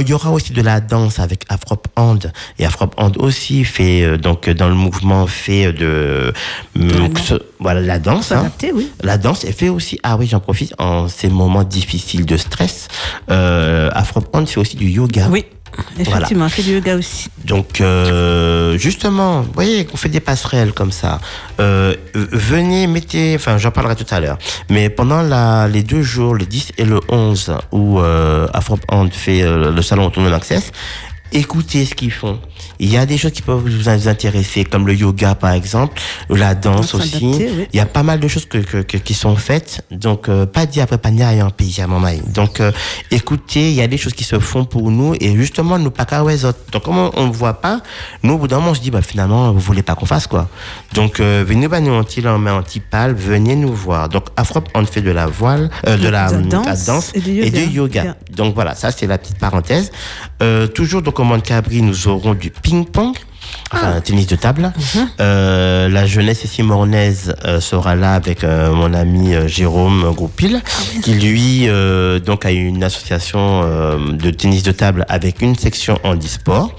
il 0.00 0.08
y 0.08 0.12
aura 0.12 0.30
aussi 0.30 0.52
de 0.52 0.60
la 0.62 0.80
danse 0.80 1.18
avec 1.20 1.44
Afrop 1.48 1.86
Hand 1.96 2.32
et 2.58 2.66
Afrop 2.66 2.94
Hand 2.96 3.16
aussi 3.18 3.64
fait 3.64 4.02
euh, 4.02 4.16
donc 4.18 4.48
dans 4.50 4.68
le 4.68 4.74
mouvement 4.74 5.26
fait 5.26 5.72
de 5.72 6.32
la 6.74 7.20
ce- 7.22 7.34
voilà 7.60 7.80
la 7.80 7.98
danse 7.98 8.32
hein. 8.32 8.38
S'adapter, 8.38 8.72
oui. 8.72 8.90
La 9.02 9.18
danse, 9.18 9.44
elle 9.44 9.52
fait 9.52 9.68
aussi, 9.68 9.98
ah 10.02 10.16
oui, 10.16 10.26
j'en 10.26 10.40
profite, 10.40 10.74
en 10.78 11.08
ces 11.08 11.28
moments 11.28 11.64
difficiles 11.64 12.26
de 12.26 12.36
stress, 12.36 12.88
euh, 13.30 13.90
Afro 13.92 14.22
Hand 14.32 14.48
fait 14.48 14.60
aussi 14.60 14.76
du 14.76 14.88
yoga. 14.88 15.28
Oui, 15.30 15.44
effectivement, 15.98 16.48
fait 16.48 16.62
du 16.62 16.74
yoga 16.74 16.96
aussi. 16.96 17.28
Donc, 17.44 17.80
euh, 17.80 18.76
justement, 18.78 19.42
vous 19.42 19.52
voyez 19.52 19.84
qu'on 19.84 19.96
fait 19.96 20.08
des 20.08 20.20
passerelles 20.20 20.72
comme 20.72 20.92
ça. 20.92 21.20
Euh, 21.60 21.94
euh, 22.16 22.26
venez, 22.32 22.86
mettez, 22.86 23.34
enfin, 23.36 23.58
j'en 23.58 23.70
parlerai 23.70 23.96
tout 23.96 24.06
à 24.10 24.20
l'heure. 24.20 24.38
Mais 24.68 24.90
pendant 24.90 25.22
la, 25.22 25.68
les 25.68 25.82
deux 25.82 26.02
jours, 26.02 26.34
le 26.34 26.46
10 26.46 26.72
et 26.78 26.84
le 26.84 27.00
11, 27.08 27.54
où 27.72 28.00
euh, 28.00 28.46
Afro 28.52 28.78
fait 29.12 29.42
le 29.42 29.82
salon 29.82 30.06
Autonome 30.06 30.32
Access, 30.32 30.72
écoutez 31.32 31.84
ce 31.84 31.94
qu'ils 31.94 32.12
font. 32.12 32.40
Il 32.80 32.90
y 32.92 32.96
a 32.96 33.06
des 33.06 33.18
choses 33.18 33.32
qui 33.32 33.42
peuvent 33.42 33.58
vous 33.66 33.88
intéresser, 33.88 34.64
comme 34.64 34.86
le 34.86 34.94
yoga, 34.94 35.34
par 35.34 35.52
exemple, 35.52 36.00
ou 36.30 36.34
la 36.36 36.54
danse 36.54 36.94
aussi. 36.94 37.24
oui. 37.24 37.66
Il 37.72 37.76
y 37.76 37.80
a 37.80 37.86
pas 37.86 38.02
mal 38.02 38.20
de 38.20 38.28
choses 38.28 38.44
que, 38.46 38.58
que- 38.58 38.82
que- 38.82 38.96
qui 38.98 39.14
sont 39.14 39.36
faites. 39.36 39.84
Donc, 39.90 40.28
euh, 40.28 40.46
pas 40.46 40.66
dit 40.66 40.80
après 40.80 40.98
pas 40.98 41.10
ni 41.10 41.22
en 41.42 41.50
pays, 41.50 41.80
à 41.80 41.86
mon 41.86 42.02
avis. 42.04 42.20
Donc, 42.32 42.60
euh, 42.60 42.70
écoutez, 43.10 43.70
il 43.70 43.74
y 43.74 43.82
a 43.82 43.86
des 43.86 43.96
choses 43.98 44.12
qui 44.14 44.24
se 44.24 44.38
font 44.38 44.64
pour 44.64 44.90
nous 44.90 45.14
et 45.20 45.34
justement, 45.36 45.78
nous 45.78 45.90
pas 45.90 46.04
qu'à 46.04 46.22
autres. 46.22 46.58
Donc, 46.72 46.82
comme 46.84 46.98
on 47.14 47.26
ne 47.26 47.32
voit 47.32 47.54
pas, 47.54 47.80
nous, 48.22 48.34
au 48.34 48.38
bout 48.38 48.48
d'un 48.48 48.56
moment, 48.58 48.70
on 48.70 48.74
se 48.74 48.80
dit, 48.80 48.90
bah, 48.90 49.02
finalement, 49.02 49.52
vous 49.52 49.60
voulez 49.60 49.82
pas 49.82 49.94
qu'on 49.94 50.06
fasse 50.06 50.26
quoi. 50.26 50.48
Donc, 50.94 51.20
euh, 51.20 51.44
venez, 51.46 51.68
bah, 51.68 51.80
nous, 51.80 51.92
anti 51.92 52.26
en 52.26 52.38
main, 52.38 52.54
anti 52.58 52.80
pâle, 52.80 53.14
venez 53.14 53.56
nous 53.56 53.72
voir. 53.72 54.08
Donc, 54.08 54.26
Afro, 54.36 54.60
on 54.74 54.84
fait 54.84 55.02
de 55.02 55.10
la 55.10 55.26
voile, 55.26 55.70
euh, 55.86 55.96
de, 55.96 56.08
la, 56.08 56.28
la 56.30 56.38
danse 56.38 56.66
la 56.66 56.76
danse 56.76 57.10
et 57.14 57.20
du 57.20 57.30
et 57.40 57.46
yoga. 57.46 57.66
du 57.66 57.72
yoga. 57.74 58.02
Bien. 58.02 58.16
Donc, 58.36 58.54
voilà, 58.54 58.74
ça, 58.74 58.90
c'est 58.90 59.06
la 59.06 59.18
petite 59.18 59.38
parenthèse. 59.38 59.90
Euh, 60.42 60.66
toujours, 60.66 61.02
donc, 61.02 61.18
au 61.20 61.24
Mont 61.24 61.40
Cabri, 61.40 61.82
nous 61.82 62.08
aurons 62.08 62.34
du 62.34 62.50
ping-pong. 62.68 63.14
Enfin, 63.72 64.00
tennis 64.00 64.26
de 64.26 64.36
table. 64.36 64.72
Euh, 65.20 65.88
la 65.88 66.06
jeunesse 66.06 66.44
ici 66.44 66.62
mornaise 66.62 67.34
euh, 67.44 67.60
sera 67.60 67.94
là 67.96 68.14
avec 68.14 68.44
euh, 68.44 68.72
mon 68.72 68.94
ami 68.94 69.34
Jérôme 69.46 70.12
Goupil, 70.14 70.62
qui 71.02 71.14
lui 71.14 71.68
donc 72.24 72.44
a 72.44 72.50
une 72.50 72.82
association 72.84 73.62
de 74.12 74.30
tennis 74.30 74.62
de 74.62 74.72
table 74.72 75.04
avec 75.08 75.42
une 75.42 75.56
section 75.56 75.98
handisport. 76.02 76.74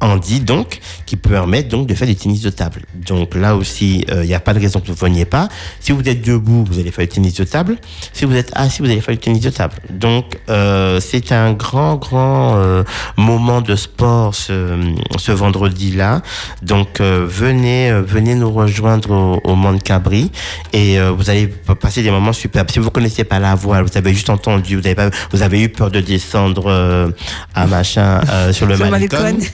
Handi 0.00 0.40
donc 0.40 0.80
qui 1.06 1.16
permet 1.16 1.62
donc 1.62 1.86
de 1.86 1.94
faire 1.94 2.06
du 2.08 2.16
tennis 2.16 2.42
de 2.42 2.50
table. 2.50 2.82
Donc 2.94 3.34
là 3.34 3.56
aussi, 3.56 4.04
euh, 4.10 4.24
il 4.24 4.28
n'y 4.28 4.34
a 4.34 4.40
pas 4.40 4.54
de 4.54 4.60
raison 4.60 4.80
que 4.80 4.86
vous 4.86 4.92
ne 4.92 4.98
veniez 4.98 5.24
pas. 5.24 5.48
Si 5.80 5.92
vous 5.92 6.02
êtes 6.08 6.22
debout, 6.24 6.64
vous 6.68 6.78
allez 6.78 6.90
faire 6.90 7.04
du 7.06 7.08
tennis 7.14 7.34
de 7.34 7.44
table. 7.44 7.76
Si 8.12 8.24
vous 8.24 8.34
êtes 8.34 8.50
assis, 8.54 8.82
vous 8.82 8.86
allez 8.90 9.00
faire 9.00 9.14
du 9.14 9.20
tennis 9.20 9.42
de 9.42 9.50
table. 9.50 9.74
Donc 9.90 10.38
euh, 10.48 11.00
c'est 11.00 11.32
un 11.32 11.52
grand 11.52 11.96
grand 11.96 12.56
euh, 12.56 12.84
moment 13.16 13.60
de 13.60 13.76
sport 13.76 14.34
ce, 14.34 14.78
ce 15.18 15.32
vendredi-là. 15.32 16.22
Donc 16.62 17.00
euh, 17.00 17.26
venez 17.28 17.90
euh, 17.90 18.02
venez 18.02 18.34
nous 18.34 18.50
rejoindre 18.52 19.10
au, 19.10 19.40
au 19.44 19.54
Mont 19.54 19.78
Cabri 19.78 20.30
et 20.72 20.98
euh, 20.98 21.10
vous 21.10 21.30
allez 21.30 21.46
passer 21.80 22.02
des 22.02 22.10
moments 22.10 22.32
superbes. 22.32 22.70
Si 22.70 22.78
vous 22.78 22.90
connaissez 22.90 23.24
pas 23.24 23.38
la 23.38 23.54
voile, 23.54 23.84
vous 23.84 23.96
avez 23.96 24.12
juste 24.12 24.30
entendu, 24.30 24.76
vous 24.76 24.86
avez 24.86 24.94
pas, 24.94 25.10
vous 25.32 25.42
avez 25.42 25.62
eu 25.62 25.68
peur 25.68 25.90
de 25.90 26.00
descendre 26.00 26.64
euh, 26.66 27.10
à 27.54 27.66
machin 27.66 28.20
euh, 28.30 28.52
sur 28.52 28.66
le. 28.66 28.76
Malicon. 28.76 29.38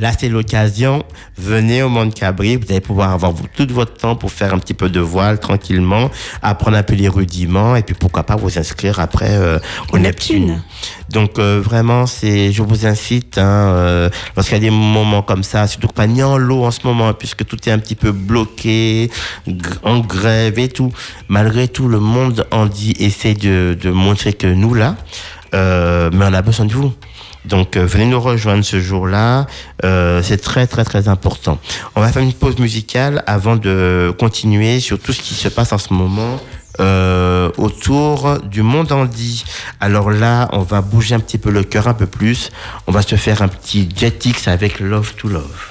Là, 0.00 0.12
c'est 0.18 0.30
l'occasion. 0.30 1.04
Venez 1.36 1.82
au 1.82 1.90
Mont 1.90 2.10
Cabri. 2.10 2.56
Vous 2.56 2.64
allez 2.70 2.80
pouvoir 2.80 3.10
avoir 3.10 3.34
tout 3.54 3.66
votre 3.70 3.94
temps 3.94 4.16
pour 4.16 4.32
faire 4.32 4.54
un 4.54 4.58
petit 4.58 4.72
peu 4.72 4.88
de 4.88 5.00
voile 5.00 5.38
tranquillement, 5.38 6.10
apprendre 6.40 6.78
un 6.78 6.82
peu 6.82 6.94
les 6.94 7.08
rudiments 7.08 7.76
et 7.76 7.82
puis 7.82 7.94
pourquoi 7.94 8.22
pas 8.22 8.36
vous 8.36 8.58
inscrire 8.58 8.98
après 8.98 9.36
euh, 9.36 9.58
au 9.92 9.98
Neptune. 9.98 10.46
Neptune. 10.46 10.62
Donc 11.10 11.38
euh, 11.38 11.60
vraiment, 11.62 12.06
c'est, 12.06 12.50
je 12.50 12.62
vous 12.62 12.86
incite, 12.86 13.36
hein, 13.36 13.42
euh, 13.42 14.10
lorsqu'il 14.36 14.56
y 14.56 14.60
a 14.60 14.60
des 14.60 14.70
moments 14.70 15.22
comme 15.22 15.42
ça, 15.42 15.66
surtout 15.66 15.88
pas 15.88 16.06
ni 16.06 16.22
en 16.22 16.38
l'eau 16.38 16.64
en 16.64 16.70
ce 16.70 16.80
moment, 16.84 17.12
puisque 17.12 17.44
tout 17.44 17.58
est 17.68 17.72
un 17.72 17.78
petit 17.78 17.94
peu 17.94 18.12
bloqué, 18.12 19.10
en 19.82 20.00
grève 20.00 20.58
et 20.58 20.68
tout. 20.68 20.92
Malgré 21.28 21.68
tout, 21.68 21.88
le 21.88 22.00
monde 22.00 22.46
en 22.50 22.66
dit 22.66 22.94
essaie 23.00 23.34
de, 23.34 23.76
de 23.80 23.90
montrer 23.90 24.32
que 24.32 24.46
nous 24.46 24.72
là, 24.72 24.96
euh, 25.54 26.10
mais 26.12 26.24
on 26.28 26.32
a 26.32 26.42
besoin 26.42 26.66
de 26.66 26.72
vous. 26.72 26.92
Donc 27.44 27.76
euh, 27.76 27.84
venez 27.84 28.06
nous 28.06 28.20
rejoindre 28.20 28.64
ce 28.64 28.80
jour-là, 28.80 29.46
euh, 29.84 30.22
c'est 30.22 30.36
très 30.36 30.66
très 30.66 30.84
très 30.84 31.08
important. 31.08 31.58
On 31.94 32.00
va 32.00 32.12
faire 32.12 32.22
une 32.22 32.32
pause 32.32 32.58
musicale 32.58 33.22
avant 33.26 33.56
de 33.56 34.14
continuer 34.18 34.80
sur 34.80 34.98
tout 34.98 35.12
ce 35.12 35.22
qui 35.22 35.34
se 35.34 35.48
passe 35.48 35.72
en 35.72 35.78
ce 35.78 35.92
moment 35.92 36.38
euh, 36.80 37.50
autour 37.56 38.38
du 38.40 38.62
monde 38.62 38.92
handi. 38.92 39.44
Alors 39.80 40.10
là, 40.10 40.48
on 40.52 40.60
va 40.60 40.80
bouger 40.80 41.14
un 41.14 41.20
petit 41.20 41.38
peu 41.38 41.50
le 41.50 41.62
cœur 41.62 41.88
un 41.88 41.94
peu 41.94 42.06
plus. 42.06 42.50
On 42.86 42.92
va 42.92 43.02
se 43.02 43.16
faire 43.16 43.42
un 43.42 43.48
petit 43.48 43.88
Jetix 43.94 44.46
avec 44.48 44.80
Love 44.80 45.14
to 45.14 45.28
Love. 45.28 45.70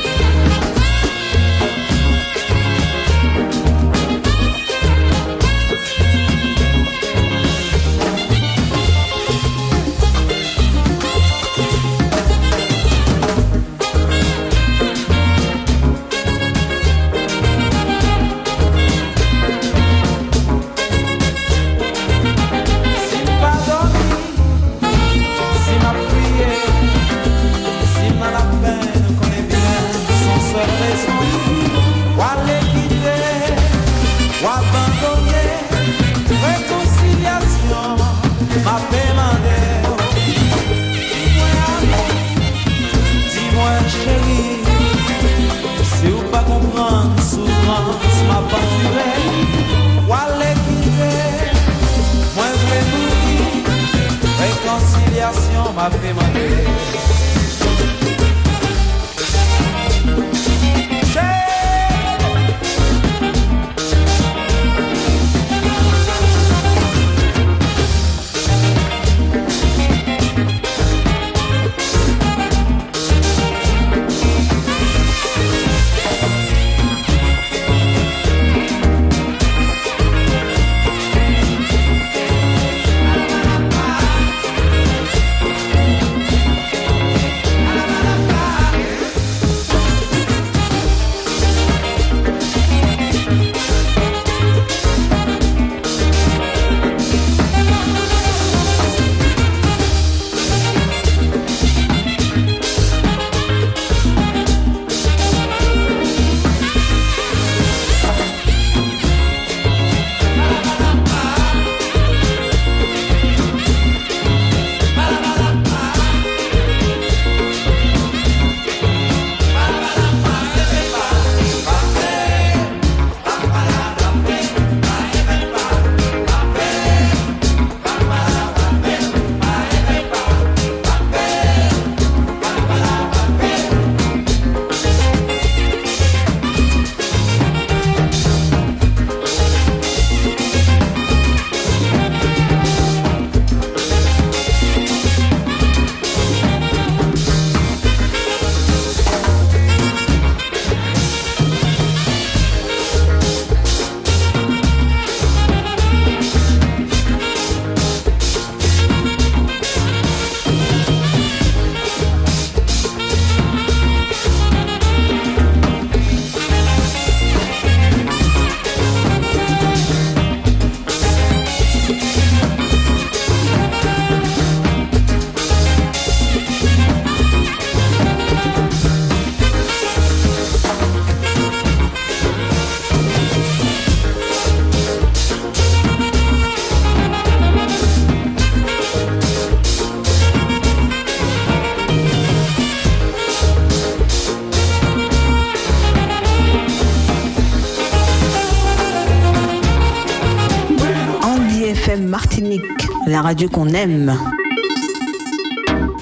la 203.11 203.21
radio 203.21 203.49
qu'on 203.49 203.67
aime. 203.69 204.17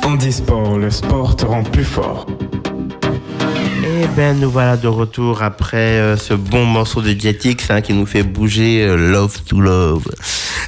Handisport, 0.03 0.77
le 0.77 0.91
sport 0.91 1.35
te 1.35 1.45
rend 1.45 1.63
plus 1.63 1.83
fort. 1.83 2.27
Eh 3.83 4.07
ben, 4.15 4.39
nous 4.39 4.49
voilà 4.49 4.77
de 4.77 4.87
retour 4.87 5.41
après 5.41 5.99
euh, 5.99 6.17
ce 6.17 6.35
bon 6.35 6.65
morceau 6.65 7.01
de 7.01 7.09
Jetix 7.09 7.71
hein, 7.71 7.81
qui 7.81 7.93
nous 7.93 8.05
fait 8.05 8.23
bouger 8.23 8.83
euh, 8.83 8.95
Love 8.95 9.41
to 9.41 9.59
Love. 9.59 10.05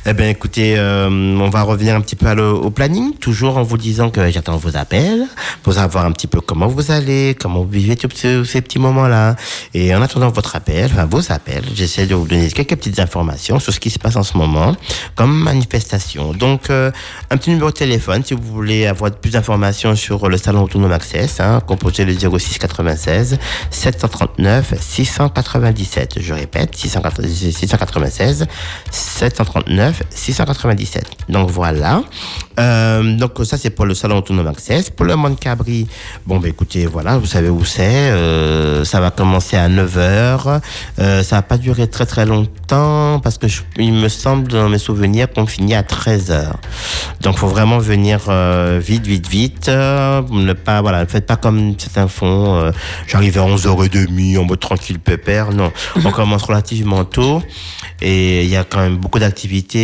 Eh 0.08 0.14
ben, 0.14 0.30
écoutez, 0.30 0.80
euh, 0.80 1.08
on 1.10 1.50
va 1.50 1.62
revenir 1.62 1.96
un 1.96 2.02
petit 2.02 2.16
peu 2.16 2.28
au 2.42 2.72
planning, 2.72 3.14
toujours 3.18 3.58
en 3.58 3.62
vous 3.62 3.78
disant 3.78 4.10
que 4.10 4.32
j'attends 4.32 4.58
vos 4.58 4.76
appels 4.76 5.28
pour 5.62 5.74
savoir 5.74 6.06
un 6.06 6.12
petit 6.12 6.26
peu 6.26 6.42
comment 6.42 6.66
vous 6.66 6.90
allez, 6.90 7.38
comment 7.40 7.62
vous 7.62 7.70
vivez 7.70 7.96
tous 7.96 8.10
ces, 8.16 8.44
ces 8.44 8.62
petits 8.62 8.80
moments-là. 8.80 9.36
Et 9.76 9.94
en 9.94 10.02
attendant 10.02 10.30
votre 10.30 10.56
appel, 10.56 10.90
enfin 10.92 11.06
vos 11.06 11.32
appels, 11.32 11.66
j'essaie 11.76 12.08
de 12.08 12.16
vous 12.16 12.26
donner 12.26 12.50
quelques 12.50 12.76
petites 12.78 12.98
informations 12.98 13.60
sur 13.60 13.72
ce 13.72 13.80
qui 13.80 13.92
se 13.92 14.00
passe 14.00 14.16
en 14.16 14.24
ce 14.24 14.36
moment 14.38 14.76
comme 15.14 15.38
manifestation. 15.38 16.34
Donc, 16.34 16.72
euh, 16.72 16.90
un 17.30 17.38
petit 17.38 17.52
numéro 17.52 17.70
de 17.70 17.76
téléphone 17.76 18.24
si 18.26 18.34
vous 18.34 18.42
voulez 18.42 18.88
avoir 18.88 19.12
plus 19.12 19.34
d'informations 19.34 19.96
sur 19.96 20.28
le 20.30 20.38
salon 20.40 20.64
Autonome 20.64 20.94
Access, 20.94 21.40
hein, 21.40 21.62
composé 21.68 22.06
le 22.06 22.16
06 22.18 22.58
96 22.58 23.38
739 23.70 24.74
697. 24.82 26.16
Je 26.20 26.34
répète, 26.34 26.76
696 26.76 28.48
739 28.90 29.91
697. 30.10 31.04
Donc 31.30 31.50
voilà. 31.50 32.04
Euh, 32.60 33.16
donc 33.18 33.32
ça 33.44 33.58
c'est 33.58 33.70
pour 33.72 33.86
le 33.86 33.94
salon 33.96 34.18
Autonome 34.18 34.48
Access. 34.48 34.90
Pour 34.90 35.06
le 35.06 35.16
Mont 35.16 35.36
Cabri, 35.36 35.88
bon 36.26 36.40
ben 36.40 36.50
écoutez, 36.50 36.86
voilà, 36.86 37.18
vous 37.18 37.26
savez 37.26 37.50
où 37.50 37.64
c'est. 37.66 37.82
Euh, 38.12 38.84
ça 38.86 39.00
va 39.00 39.12
commencer 39.12 39.58
à 39.58 39.68
9h. 39.70 40.62
Euh, 41.00 41.24
ça 41.24 41.38
va 41.38 41.42
pas 41.42 41.58
durer 41.58 41.88
très 41.88 42.06
très 42.06 42.26
longtemps 42.26 43.20
parce 43.24 43.38
que 43.38 43.48
je- 43.48 43.62
il 43.78 43.94
me 43.94 44.10
semble 44.10 44.48
dans 44.50 44.70
mes 44.70 44.78
souvenirs 44.78 45.28
qu'on 45.34 45.46
finit 45.46 45.76
à 45.76 45.84
13h. 45.84 46.54
Donc 47.22 47.38
faut 47.38 47.48
vraiment 47.48 47.80
venir 47.80 48.20
euh, 48.28 48.80
vite, 48.84 49.06
vite, 49.08 49.28
vite. 49.28 49.68
Ne 49.70 50.54
pas, 50.54 50.82
voilà, 50.82 51.02
ne 51.02 51.08
faites 51.10 51.26
pas 51.26 51.38
comme 51.38 51.76
certains 51.80 52.08
font. 52.08 52.72
J'arrive 53.08 53.38
à 53.40 53.42
11h30 53.42 54.38
en 54.38 54.44
mode 54.46 54.60
tranquille 54.60 55.00
pépère. 55.00 55.52
Non, 55.52 55.72
on 56.04 56.12
commence 56.20 56.44
relativement 56.44 57.06
tôt. 57.06 57.42
Et 58.04 58.44
il 58.44 58.50
y 58.50 58.56
a 58.58 58.64
quand 58.64 58.80
même 58.80 58.98
beaucoup 58.98 59.20
d'activités. 59.20 59.81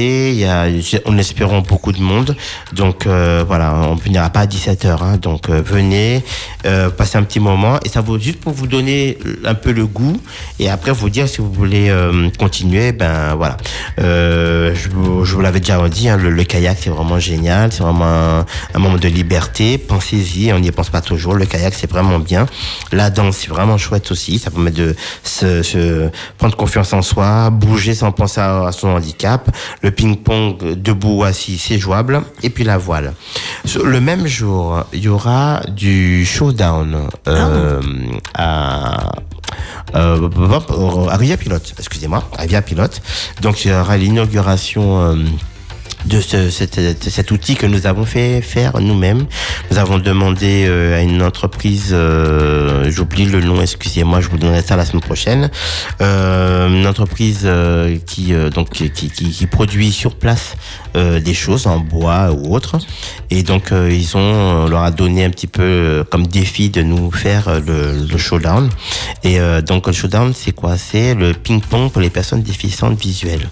En 1.06 1.18
espérant 1.18 1.62
beaucoup 1.62 1.92
de 1.92 2.02
monde. 2.02 2.36
Donc 2.74 3.06
euh, 3.06 3.44
voilà, 3.48 3.74
on 3.90 3.96
ne 3.96 4.00
finira 4.00 4.30
pas 4.30 4.42
à 4.42 4.46
17h. 4.46 4.98
Hein, 5.02 5.18
donc 5.18 5.50
euh, 5.50 5.62
venez, 5.66 6.24
euh, 6.66 6.90
passer 6.90 7.18
un 7.18 7.24
petit 7.24 7.40
moment. 7.40 7.80
Et 7.86 7.90
ça 7.90 8.02
vaut 8.02 8.20
juste 8.20 8.40
pour 8.40 8.54
vous 8.54 8.68
donner 8.68 9.18
un 9.46 9.54
peu 9.56 9.72
le 9.72 9.86
goût. 9.86 10.20
Et 10.60 10.70
après 10.70 10.92
vous 10.92 11.10
dire 11.10 11.28
si 11.28 11.40
vous 11.42 11.52
voulez 11.52 11.90
euh, 11.90 12.30
continuer. 12.38 12.92
Ben 12.92 13.36
voilà. 13.36 13.58
Je, 13.98 14.90
vous- 14.90 15.42
l'avais 15.42 15.60
déjà 15.60 15.78
dit, 15.90 16.10
hein, 16.10 16.18
le, 16.18 16.44
kayak 16.44 16.78
c'est 16.80 16.90
vraiment 16.90 17.20
génial. 17.20 17.72
C'est 17.72 17.84
vraiment 17.84 18.44
un, 18.74 18.80
moment 18.80 18.98
de 18.98 19.08
liberté. 19.08 19.78
Pensez-y, 19.78 20.52
on 20.54 20.60
n'y 20.60 20.72
pense 20.72 20.90
pas 20.90 21.02
toujours. 21.02 21.36
Le 21.36 21.46
kayak 21.46 21.74
c'est 21.74 21.90
vraiment 21.90 22.20
bien. 22.20 22.46
La 22.92 23.10
danse 23.10 23.38
c'est 23.38 23.50
vraiment 23.50 23.78
chouette 23.78 24.12
aussi. 24.12 24.40
Ça 24.40 24.52
permet 24.52 24.72
de 24.72 24.96
se 25.24 26.10
prendre 26.38 26.56
confiance 26.56 26.94
en 26.94 27.02
soi, 27.02 27.50
bouger 27.50 27.94
sans 27.94 28.12
penser 28.12 28.42
à, 28.42 28.68
à 28.68 28.72
son 28.72 28.90
handicap. 28.90 29.50
Le 29.82 29.87
ping-pong 29.92 30.58
euh, 30.64 30.76
debout 30.76 31.20
ou 31.20 31.24
assis 31.24 31.58
c'est 31.58 31.78
jouable. 31.78 32.22
Et 32.44 32.50
puis 32.50 32.64
la 32.64 32.78
voile. 32.78 33.14
Le 33.84 34.00
même 34.00 34.28
jour, 34.28 34.84
il 34.94 35.00
y 35.00 35.08
aura 35.08 35.62
du 35.68 36.26
showdown 36.26 37.10
euh, 37.28 37.82
à 38.34 39.12
euh, 39.96 41.10
à 41.10 41.18
Rivière 41.18 41.38
Pilote, 41.38 41.74
excusez-moi, 41.78 42.30
à 42.38 42.62
Pilote. 42.62 43.02
Donc 43.42 43.64
il 43.64 43.72
y 43.72 43.74
aura 43.74 43.98
l'inauguration 43.98 45.00
euh, 45.00 45.16
de 46.06 46.22
ce, 46.22 46.50
cet, 46.50 46.80
cet 47.10 47.32
outil 47.32 47.56
que 47.56 47.66
nous 47.66 47.88
avons 47.88 48.06
fait 48.06 48.42
faire 48.42 48.80
nous-mêmes. 48.80 49.26
Nous 49.72 49.78
avons 49.78 49.98
demandé 49.98 50.66
euh, 50.68 50.98
à 50.98 51.02
une 51.02 51.22
entreprise, 51.22 51.90
euh, 51.92 52.90
j'oublie 52.90 53.26
le 53.26 53.42
nom, 53.42 53.62
excusez-moi, 53.62 54.22
je 54.22 54.30
vous 54.30 54.38
donnerai 54.38 54.62
ça 54.62 54.76
la 54.76 54.86
semaine 54.86 55.02
prochaine, 55.02 55.50
euh, 56.02 56.70
une 56.70 56.88
entreprise 56.88 57.48
qui, 58.06 58.34
donc, 58.54 58.70
qui, 58.70 58.90
qui, 58.92 59.10
qui 59.10 59.46
produit 59.48 59.92
sur 59.92 60.16
place 60.16 60.56
des 60.94 61.34
choses 61.34 61.68
en 61.68 61.80
bois 61.80 62.32
ou 62.32 62.56
autre. 62.56 62.78
Et 63.30 63.44
donc 63.44 63.72
ils 63.72 64.18
ont, 64.18 64.20
on 64.20 64.68
leur 64.68 64.82
a 64.82 64.92
donné 64.92 65.24
un 65.26 65.30
petit 65.30 65.48
peu 65.48 66.04
comme 66.10 66.26
défi 66.26 66.70
de 66.70 66.82
nous 66.82 67.12
faire 67.12 67.60
le, 67.60 68.06
le 68.10 68.18
showdown. 68.18 68.70
Et 69.24 69.38
donc 69.66 69.88
le 69.88 69.94
showdown, 69.94 70.34
c'est 70.36 70.54
quoi? 70.54 70.78
C'est 70.78 71.14
le 71.14 71.34
ping-pong 71.34 71.92
pour 71.92 72.02
les 72.02 72.10
personnes 72.10 72.42
déficientes 72.42 73.00
visuelles. 73.00 73.50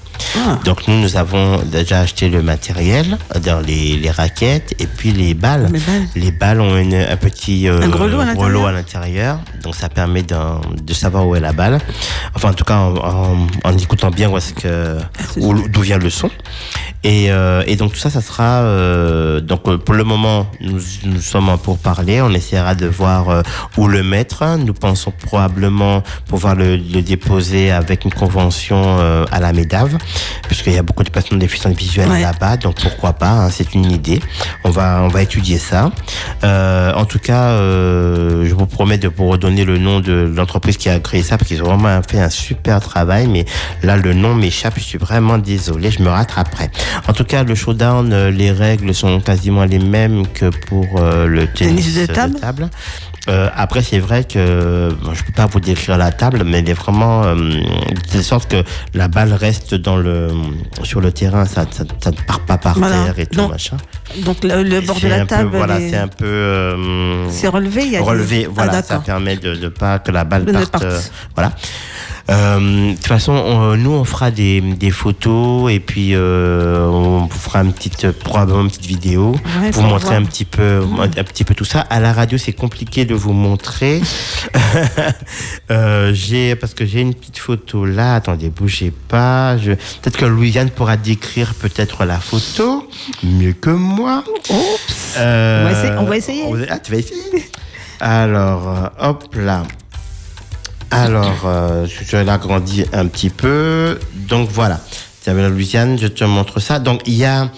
Donc 0.63 0.87
nous, 0.87 0.99
nous 0.99 1.17
avons 1.17 1.59
déjà 1.59 1.99
acheté 1.99 2.24
le 2.29 2.41
matériel, 2.41 3.17
dans 3.43 3.59
les, 3.59 3.97
les 3.97 4.11
raquettes 4.11 4.73
et 4.79 4.87
puis 4.87 5.11
les 5.11 5.33
balles. 5.33 5.69
Les 5.71 5.79
balles. 5.79 6.07
Les 6.15 6.31
balles 6.31 6.61
ont 6.61 6.77
une- 6.77 6.93
un 6.95 7.17
petit 7.17 7.67
euh, 7.67 7.81
Un 7.81 7.87
grelot 8.35 8.65
à 8.65 8.71
l'intérieur. 8.71 9.39
donc 9.63 9.75
ça 9.75 9.89
permet 9.89 10.23
de 10.23 10.93
savoir 10.93 11.27
où 11.27 11.35
est 11.35 11.39
la 11.39 11.53
balle. 11.53 11.79
Enfin, 12.35 12.49
en 12.49 12.53
tout 12.53 12.63
cas, 12.65 12.77
en, 12.77 12.95
en- 12.97 13.47
en 13.63 13.77
écoutant 13.77 14.09
bien 14.11 14.29
où 14.29 14.37
est-ce 14.37 14.53
que 14.53 14.97
c'est 15.33 15.41
où- 15.41 15.67
d'où 15.67 15.81
vient 15.81 15.97
le 15.97 16.09
son. 16.09 16.29
Et, 17.03 17.29
euh, 17.31 17.63
et 17.67 17.75
donc 17.75 17.93
tout 17.93 17.99
ça, 17.99 18.09
ça 18.09 18.21
sera 18.21 18.61
euh, 18.63 19.39
donc 19.39 19.63
pour 19.83 19.93
le 19.93 20.03
moment, 20.03 20.47
nous, 20.61 20.79
nous 21.05 21.21
sommes 21.21 21.49
en 21.49 21.57
pourparlers. 21.57 22.21
On 22.21 22.31
essaiera 22.31 22.73
de 22.75 22.87
voir 22.87 23.43
où 23.77 23.87
le 23.87 24.01
mettre. 24.03 24.43
Nous 24.57 24.73
pensons 24.73 25.11
probablement 25.25 26.01
pouvoir 26.27 26.55
le, 26.55 26.77
le 26.77 27.01
déposer 27.01 27.71
avec 27.71 28.05
une 28.05 28.13
convention 28.13 28.97
à 29.31 29.39
la 29.39 29.53
MEDAV, 29.53 29.97
puisqu'il 30.47 30.73
y 30.73 30.77
a 30.77 30.83
beaucoup 30.83 31.03
de 31.03 31.09
personnes 31.09 31.39
déficientes 31.39 31.77
visuelles 31.77 32.09
Ouais. 32.15 32.21
là-bas. 32.21 32.57
Donc 32.57 32.75
pourquoi 32.81 33.13
pas 33.13 33.31
hein, 33.31 33.49
C'est 33.49 33.73
une 33.73 33.91
idée. 33.91 34.21
On 34.63 34.69
va 34.69 35.01
on 35.03 35.07
va 35.07 35.21
étudier 35.21 35.57
ça. 35.57 35.91
Euh, 36.43 36.93
en 36.93 37.05
tout 37.05 37.19
cas, 37.19 37.49
euh, 37.49 38.45
je 38.45 38.53
vous 38.53 38.65
promets 38.65 38.97
de 38.97 39.07
vous 39.07 39.27
redonner 39.27 39.65
le 39.65 39.77
nom 39.77 39.99
de 39.99 40.31
l'entreprise 40.35 40.77
qui 40.77 40.89
a 40.89 40.99
créé 40.99 41.23
ça, 41.23 41.37
parce 41.37 41.47
qu'ils 41.47 41.61
ont 41.61 41.75
vraiment 41.75 42.01
fait 42.07 42.19
un 42.19 42.29
super 42.29 42.79
travail. 42.79 43.27
Mais 43.27 43.45
là, 43.83 43.97
le 43.97 44.13
nom 44.13 44.33
m'échappe. 44.35 44.73
Je 44.77 44.83
suis 44.83 44.97
vraiment 44.97 45.37
désolé. 45.37 45.91
Je 45.91 46.01
me 46.01 46.09
rattraperai. 46.09 46.69
En 47.07 47.13
tout 47.13 47.23
cas, 47.23 47.43
le 47.43 47.55
showdown, 47.55 48.11
euh, 48.11 48.31
les 48.31 48.51
règles 48.51 48.93
sont 48.93 49.19
quasiment 49.19 49.65
les 49.65 49.79
mêmes 49.79 50.27
que 50.27 50.49
pour 50.67 50.85
euh, 50.97 51.27
le 51.27 51.47
tennis, 51.47 51.93
Tennis 51.95 52.07
de 52.07 52.39
table. 52.39 52.69
Euh, 53.27 53.49
après, 53.55 53.81
c'est 53.81 53.97
vrai 53.99 54.23
que 54.23 54.89
bon, 55.03 55.13
je 55.15 55.23
peux 55.23 55.31
pas 55.33 55.47
vous 55.47 55.59
décrire 55.59 55.97
la 55.97 56.11
table, 56.11 56.43
mais 56.45 56.59
elle 56.59 56.69
est 56.69 56.73
vraiment 56.73 57.23
euh, 57.23 57.35
de 58.13 58.21
sorte 58.21 58.49
que 58.51 58.63
la 58.93 59.07
balle 59.07 59.33
reste 59.33 59.73
dans 59.73 59.97
le 59.97 60.29
sur 60.83 61.01
le 61.01 61.11
terrain, 61.11 61.45
ça, 61.45 61.65
ça, 61.71 61.83
ça 62.03 62.11
ne 62.11 62.15
part 62.17 62.41
pas 62.41 62.57
par 62.59 62.77
Voilà. 62.77 63.03
terre 63.05 63.19
et 63.19 63.25
tout 63.25 63.37
Donc, 63.37 63.51
machin. 63.51 63.77
Donc 64.23 64.43
le, 64.43 64.61
le 64.61 64.81
bord 64.81 64.99
de 64.99 65.07
la 65.07 65.15
un 65.15 65.19
peu, 65.21 65.25
table, 65.27 65.49
voilà, 65.57 65.79
c'est 65.79 65.97
un 65.97 66.07
peu 66.07 66.25
euh, 66.25 67.27
c'est 67.31 67.47
relevé. 67.47 67.83
Il 67.85 67.91
y 67.93 67.95
a 67.95 67.99
des- 67.99 68.05
relevé. 68.05 68.43
Ah, 68.47 68.51
Voilà, 68.53 68.83
ça 68.83 68.99
permet 68.99 69.37
de 69.37 69.55
ne 69.55 69.69
pas 69.69 69.97
que 69.99 70.11
la 70.11 70.23
balle 70.23 70.45
parte. 70.45 70.69
parte. 70.71 70.83
euh, 70.83 70.99
voilà. 71.35 71.51
Euh, 72.27 72.89
de 72.91 72.95
toute 72.95 73.05
façon, 73.05 73.33
on- 73.33 73.75
nous 73.77 73.91
on 73.91 74.03
fera 74.03 74.31
des, 74.31 74.59
des 74.59 74.89
photos 74.89 75.71
et 75.71 75.79
puis 75.79 76.15
euh, 76.15 76.87
on 76.87 77.25
vous 77.27 77.37
fera 77.39 77.59
une 77.61 77.71
petite 77.71 78.09
probablement 78.11 78.61
une 78.63 78.69
petite 78.69 78.87
vidéo 78.87 79.35
Ouais, 79.61 79.69
pour 79.71 79.83
montrer 79.83 80.07
voir. 80.07 80.19
un 80.21 80.23
petit 80.25 80.43
peu 80.45 80.81
un 80.99 81.07
petit 81.23 81.43
peu 81.43 81.53
tout 81.53 81.65
ça. 81.65 81.81
À 81.81 81.99
la 81.99 82.13
radio, 82.13 82.39
c'est 82.39 82.53
compliqué 82.53 83.05
de 83.05 83.13
vous 83.13 83.33
montrer. 83.33 84.01
Euh, 85.71 86.11
j'ai 86.13 86.55
parce 86.55 86.73
que 86.73 86.85
j'ai 86.85 87.01
une 87.01 87.13
petite 87.13 87.39
photo 87.39 87.85
là. 87.85 88.15
Attendez, 88.15 88.49
bougez 88.49 88.91
pas. 89.07 89.57
Je... 89.57 89.71
Peut-être 89.71 90.17
que 90.17 90.25
Louisiane 90.25 90.69
pourra 90.69 90.95
décrire 90.97 91.53
peut-être 91.55 92.05
la 92.05 92.19
photo 92.19 92.87
mieux 93.23 93.53
que 93.53 93.71
moi. 93.71 94.23
Euh, 95.17 95.63
On 95.63 95.65
va 95.65 95.71
essayer- 95.71 95.97
on 95.97 96.05
va 96.05 96.17
essayer. 96.17 96.43
Ah, 96.69 96.79
tu 96.79 96.91
vas 96.91 96.97
essayer. 96.99 97.49
Alors, 97.99 98.67
euh, 98.69 99.09
hop 99.09 99.35
là. 99.35 99.63
Alors, 100.91 101.43
euh, 101.45 101.85
je 101.87 102.17
l'agrandis 102.17 102.85
un 102.93 103.07
petit 103.07 103.29
peu. 103.29 103.99
Donc 104.13 104.49
voilà. 104.49 104.79
La 105.27 105.49
Louisiane, 105.49 105.97
je 105.97 106.05
te 106.07 106.23
montre 106.23 106.59
ça. 106.59 106.77
Donc 106.77 107.01
il 107.07 107.15
y 107.15 107.25
a 107.25 107.49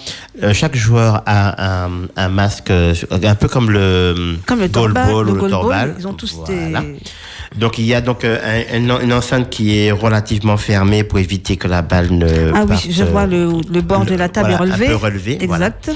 euh, 0.42 0.54
chaque 0.54 0.74
joueur 0.74 1.22
a 1.26 1.84
un, 1.84 1.90
un 2.16 2.28
masque 2.30 2.70
euh, 2.70 2.94
un 3.10 3.34
peu 3.34 3.46
comme 3.48 3.70
le 3.70 4.36
Comme 4.46 4.60
le 4.60 4.70
torbal, 4.70 5.12
ou 5.12 5.22
le 5.22 5.50
torbal. 5.50 5.94
ils 5.98 6.08
ont 6.08 6.14
tous 6.14 6.34
Voilà. 6.46 6.80
des... 6.80 6.96
Donc 7.56 7.78
il 7.78 7.86
y 7.86 7.94
a 7.94 8.00
donc 8.00 8.24
euh, 8.24 8.38
un- 8.74 8.90
un- 8.90 9.00
une 9.00 9.12
enceinte 9.12 9.48
qui 9.50 9.78
est 9.78 9.90
relativement 9.90 10.56
fermée 10.56 11.02
pour 11.02 11.18
éviter 11.18 11.56
que 11.56 11.66
la 11.66 11.82
balle 11.82 12.08
ne 12.12 12.52
Ah 12.54 12.64
oui, 12.68 12.76
je 12.90 13.04
vois 13.04 13.22
euh, 13.22 13.26
le, 13.26 13.72
le 13.74 13.80
bord 13.80 14.04
de 14.04 14.14
la 14.14 14.28
table 14.28 14.54
voilà, 14.56 14.74
est 14.76 14.76
relevé. 14.76 14.86
Un 14.86 14.88
peu 14.90 14.96
relevé. 14.96 15.38
voilà. 15.46 15.66
Exact. 15.68 15.90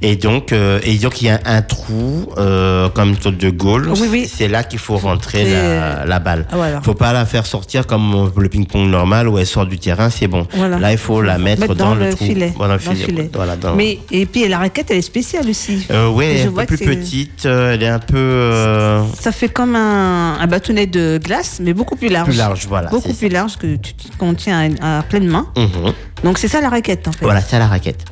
Et 0.00 0.16
donc, 0.16 0.52
euh, 0.52 0.78
et 0.84 0.94
donc 0.98 1.20
il 1.20 1.26
y 1.26 1.30
a 1.30 1.40
un 1.44 1.62
trou 1.62 2.28
euh, 2.38 2.88
comme 2.90 3.10
une 3.10 3.20
sorte 3.20 3.36
de 3.36 3.50
goal. 3.50 3.88
Oui, 3.88 4.08
oui. 4.10 4.30
C'est 4.32 4.48
là 4.48 4.62
qu'il 4.64 4.78
faut 4.78 4.96
rentrer 4.96 5.44
la, 5.50 6.04
la 6.06 6.18
balle. 6.18 6.46
ah, 6.52 6.56
voilà. 6.56 6.80
Faut 6.82 6.94
pas 6.94 7.12
la 7.12 7.26
faire 7.26 7.46
sortir 7.46 7.86
comme 7.86 8.30
le 8.36 8.48
ping-pong 8.48 8.88
normal 8.88 9.28
où 9.28 9.38
elle 9.38 9.46
sort 9.46 9.66
du 9.66 9.78
terrain, 9.78 10.08
c'est 10.10 10.28
bon. 10.28 10.46
Voilà. 10.54 10.78
Là, 10.78 10.92
il 10.92 10.98
faut 10.98 11.20
la 11.20 11.38
mettre, 11.38 11.62
Mettre 11.62 11.74
dans, 11.74 11.90
dans 11.90 11.94
le, 11.96 12.06
le 12.06 12.14
trou. 12.14 12.24
filet. 12.26 12.52
Le 12.54 12.58
Dans 12.58 12.72
le 12.72 12.78
filet. 12.78 12.94
filet. 13.04 13.30
Voilà, 13.34 13.56
dans- 13.56 13.74
Mais, 13.74 13.98
et 14.10 14.26
puis 14.26 14.46
la 14.48 14.58
raquette, 14.58 14.90
elle 14.90 14.98
est 14.98 15.02
spéciale 15.02 15.48
aussi. 15.48 15.86
Euh, 15.90 16.08
oui, 16.08 16.26
elle 16.26 16.36
est 16.38 16.46
un 16.46 16.52
peu 16.52 16.66
plus 16.66 16.78
petite. 16.78 17.44
elle 17.44 17.82
est 17.82 17.88
un 17.88 17.98
peu 17.98 19.00
Ça 19.18 19.32
fait 19.32 19.48
comme 19.48 19.74
un, 19.76 20.38
un 20.40 20.46
bâtonnet 20.46 20.86
de 20.92 21.18
glace, 21.22 21.58
mais 21.60 21.72
beaucoup 21.74 21.96
plus 21.96 22.08
large. 22.08 22.28
plus 22.28 22.36
large. 22.38 22.66
Voilà. 22.68 22.88
Beaucoup 22.90 23.12
plus 23.12 23.28
large 23.28 23.56
que 23.56 23.76
tu 23.76 23.94
qu'on 24.18 24.34
tient 24.34 24.70
à, 24.80 24.98
à 24.98 25.02
pleine 25.02 25.26
main. 25.26 25.46
ça. 25.56 25.62
Mhm. 25.62 25.92
Donc 26.24 26.38
c'est 26.38 26.48
ça 26.48 26.60
la 26.60 26.68
raquette 26.68 27.08
en 27.08 27.12
fait. 27.12 27.24
Voilà, 27.24 27.40
c'est 27.40 27.58
la 27.58 27.66
raquette. 27.66 28.04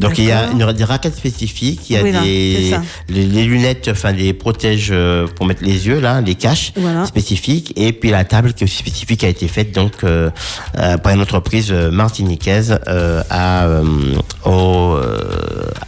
Donc 0.00 0.18
il 0.18 0.24
y 0.24 0.32
a 0.32 0.50
une, 0.50 0.72
des 0.72 0.84
raquettes 0.84 1.16
spécifiques, 1.16 1.90
il 1.90 1.96
y 1.96 1.98
a 1.98 2.02
Oui, 2.02 2.12
là, 2.12 2.20
c'est 2.22 2.26
des 2.26 2.76
les, 3.08 3.26
les 3.26 3.44
lunettes, 3.44 3.88
enfin 3.92 4.12
des 4.12 4.32
protèges 4.32 4.88
euh, 4.90 5.26
pour 5.36 5.46
mettre 5.46 5.62
les 5.62 5.86
yeux 5.86 6.00
là, 6.00 6.20
les 6.20 6.34
caches 6.34 6.72
Voilà. 6.76 7.04
spécifiques, 7.04 7.72
et 7.76 7.92
puis 7.92 8.10
la 8.10 8.24
table 8.24 8.52
qui 8.54 8.64
est 8.64 8.66
aussi 8.66 8.78
spécifique 8.78 9.22
a 9.24 9.28
été 9.28 9.46
faite 9.46 9.72
donc 9.74 9.92
euh, 10.04 10.30
euh, 10.78 10.96
par 10.98 11.12
une 11.12 11.20
entreprise 11.20 11.70
martiniquaise 11.72 12.78
euh, 12.88 13.22
à 13.30 13.66
euh, 13.66 13.84
au 14.44 14.96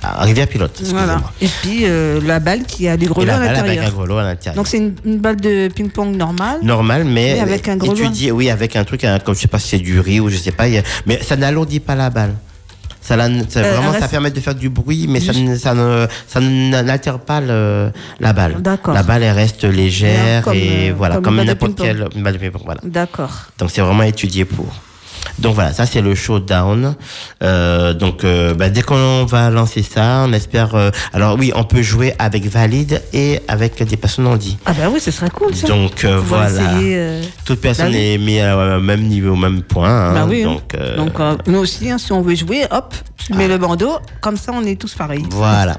à 0.03 0.25
Rivière 0.25 0.46
Pilote. 0.48 0.81
Voilà. 0.85 1.22
Et 1.40 1.48
puis 1.62 1.85
la 2.27 2.38
balle 2.40 2.64
qui 2.64 2.88
a 2.88 2.96
des 2.96 3.07
grelots 3.07 3.33
à 3.33 3.38
l'intérieur. 4.25 4.55
Donc 4.55 4.66
c'est 4.68 4.79
une, 4.79 4.94
une 5.05 5.18
balle 5.18 5.37
de 5.40 5.68
ping-pong 5.75 6.16
normale. 6.16 6.59
normal, 6.62 7.05
mais 7.05 7.35
Mais 7.35 7.40
avec 7.40 7.68
un 7.68 7.77
grelot. 7.77 7.94
étudié, 7.96 8.31
oui, 8.31 8.51
avec 8.51 8.77
un 8.77 8.85
truc, 8.85 9.07
comme 9.25 9.35
je 9.35 9.40
sais 9.40 9.48
pas 9.48 9.59
si 9.59 9.68
c'est 9.68 9.79
du 9.79 10.01
riz 10.01 10.20
ou 10.20 10.29
je 10.29 10.37
sais 10.37 10.53
pas, 10.53 10.64
mais 11.07 11.20
ça 11.22 11.37
n'alourdit 11.37 11.81
pas 11.81 11.94
la 11.94 12.11
balle. 12.11 12.35
Ça, 13.02 13.16
la- 13.16 13.26
ça- 13.48 13.60
Euh, 13.60 13.72
vraiment, 13.74 13.92
ça 13.98 14.06
permet 14.08 14.30
de 14.30 14.38
faire 14.40 14.54
du 14.54 14.68
bruit, 14.68 15.06
mais 15.08 15.18
ça, 15.20 15.32
ça 15.58 15.74
ne, 15.74 16.06
ça 16.28 16.38
n'altère 16.40 17.18
pas 17.18 17.40
le, 17.40 17.90
la 18.20 18.32
balle. 18.32 18.62
D'accord. 18.62 18.94
La 18.94 19.02
balle, 19.02 19.24
elle 19.24 19.34
reste 19.34 19.64
légère 19.64 20.42
Comme, 20.44 20.54
et 20.54 20.90
euh, 20.90 20.94
voilà, 20.96 21.16
comme 21.16 21.36
n'importe 21.42 21.72
quelle 21.82 22.06
balle 22.22 22.34
de 22.34 22.38
ping-pong, 22.38 22.62
voilà. 22.64 22.80
D'accord. 22.84 23.32
Donc 23.58 23.70
c'est 23.72 23.80
vraiment 23.82 24.04
étudié 24.04 24.44
pour. 24.44 24.66
Donc 25.38 25.54
voilà, 25.54 25.72
ça 25.72 25.87
c'est 25.87 26.00
le 26.02 26.14
showdown. 26.14 26.94
Euh, 27.42 27.94
donc 27.94 28.24
euh, 28.24 28.54
bah, 28.54 28.68
dès 28.70 28.82
qu'on 28.82 29.24
va 29.24 29.50
lancer 29.50 29.82
ça, 29.82 30.24
on 30.26 30.32
espère. 30.32 30.74
euh, 30.74 30.90
alors 31.12 31.37
oui, 31.38 31.52
on 31.54 31.64
peut 31.64 31.82
jouer 31.82 32.14
avec 32.18 32.44
valide 32.46 33.02
et 33.12 33.40
avec 33.48 33.82
des 33.82 33.96
personnes 33.96 34.26
handies. 34.26 34.58
Ah 34.66 34.72
bah 34.72 34.85
oui, 34.92 35.00
ce 35.00 35.11
serait 35.11 35.30
cool 35.30 35.54
ça. 35.54 35.66
Donc 35.68 36.04
euh, 36.04 36.20
voilà. 36.22 36.48
essayer, 36.74 36.96
euh, 36.96 37.22
Toute 37.44 37.61
personne 37.61 37.94
est 37.94 38.18
mise 38.18 38.42
au 38.42 38.80
même 38.80 39.02
niveau, 39.02 39.32
au 39.32 39.37
même 39.37 39.62
point. 39.62 39.88
hein. 40.11 40.14
Bah 40.14 40.26
oui. 40.28 40.42
Donc, 40.44 40.74
euh, 40.74 40.96
Donc 40.96 41.18
euh, 41.20 41.37
nous 41.46 41.58
aussi, 41.58 41.90
hein, 41.90 41.98
si 41.98 42.12
on 42.12 42.20
veut 42.22 42.35
jouer, 42.35 42.64
hop, 42.70 42.94
tu 43.16 43.35
mets 43.35 43.48
le 43.48 43.58
bandeau, 43.58 43.98
comme 44.20 44.37
ça 44.37 44.52
on 44.54 44.64
est 44.64 44.80
tous 44.80 44.94
pareils. 44.94 45.24
Voilà. 45.30 45.76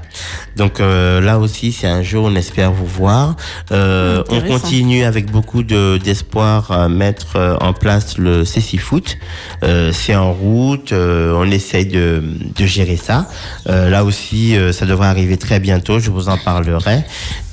Donc 0.56 0.80
euh, 0.80 1.20
là 1.22 1.40
aussi, 1.40 1.72
c'est 1.72 1.88
un 1.88 2.02
jour, 2.04 2.26
on 2.26 2.36
espère 2.36 2.72
vous 2.72 2.86
voir. 2.86 3.36
Euh, 3.72 4.24
on 4.30 4.42
continue 4.42 5.04
avec 5.04 5.30
beaucoup 5.32 5.64
de 5.64 5.98
d'espoir 6.04 6.72
à 6.72 6.90
mettre 6.90 7.58
en 7.62 7.74
place 7.74 8.18
le 8.18 8.46
CC 8.46 8.78
Foot. 8.78 9.18
Euh, 9.64 9.92
c'est 9.94 10.16
en 10.16 10.34
route. 10.34 10.92
euh, 10.92 11.34
on 11.36 11.50
essaye 11.50 11.86
de, 11.86 12.24
de 12.58 12.66
gérer 12.66 12.98
ça. 12.98 13.28
Euh, 13.68 13.90
là 13.90 14.04
aussi, 14.04 14.56
euh, 14.56 14.72
ça 14.72 14.86
devrait 14.86 15.08
arriver 15.08 15.38
très 15.38 15.60
bientôt. 15.60 16.00
Je 16.00 16.10
vous 16.12 16.30
en 16.30 16.38
parlerai. 16.38 17.04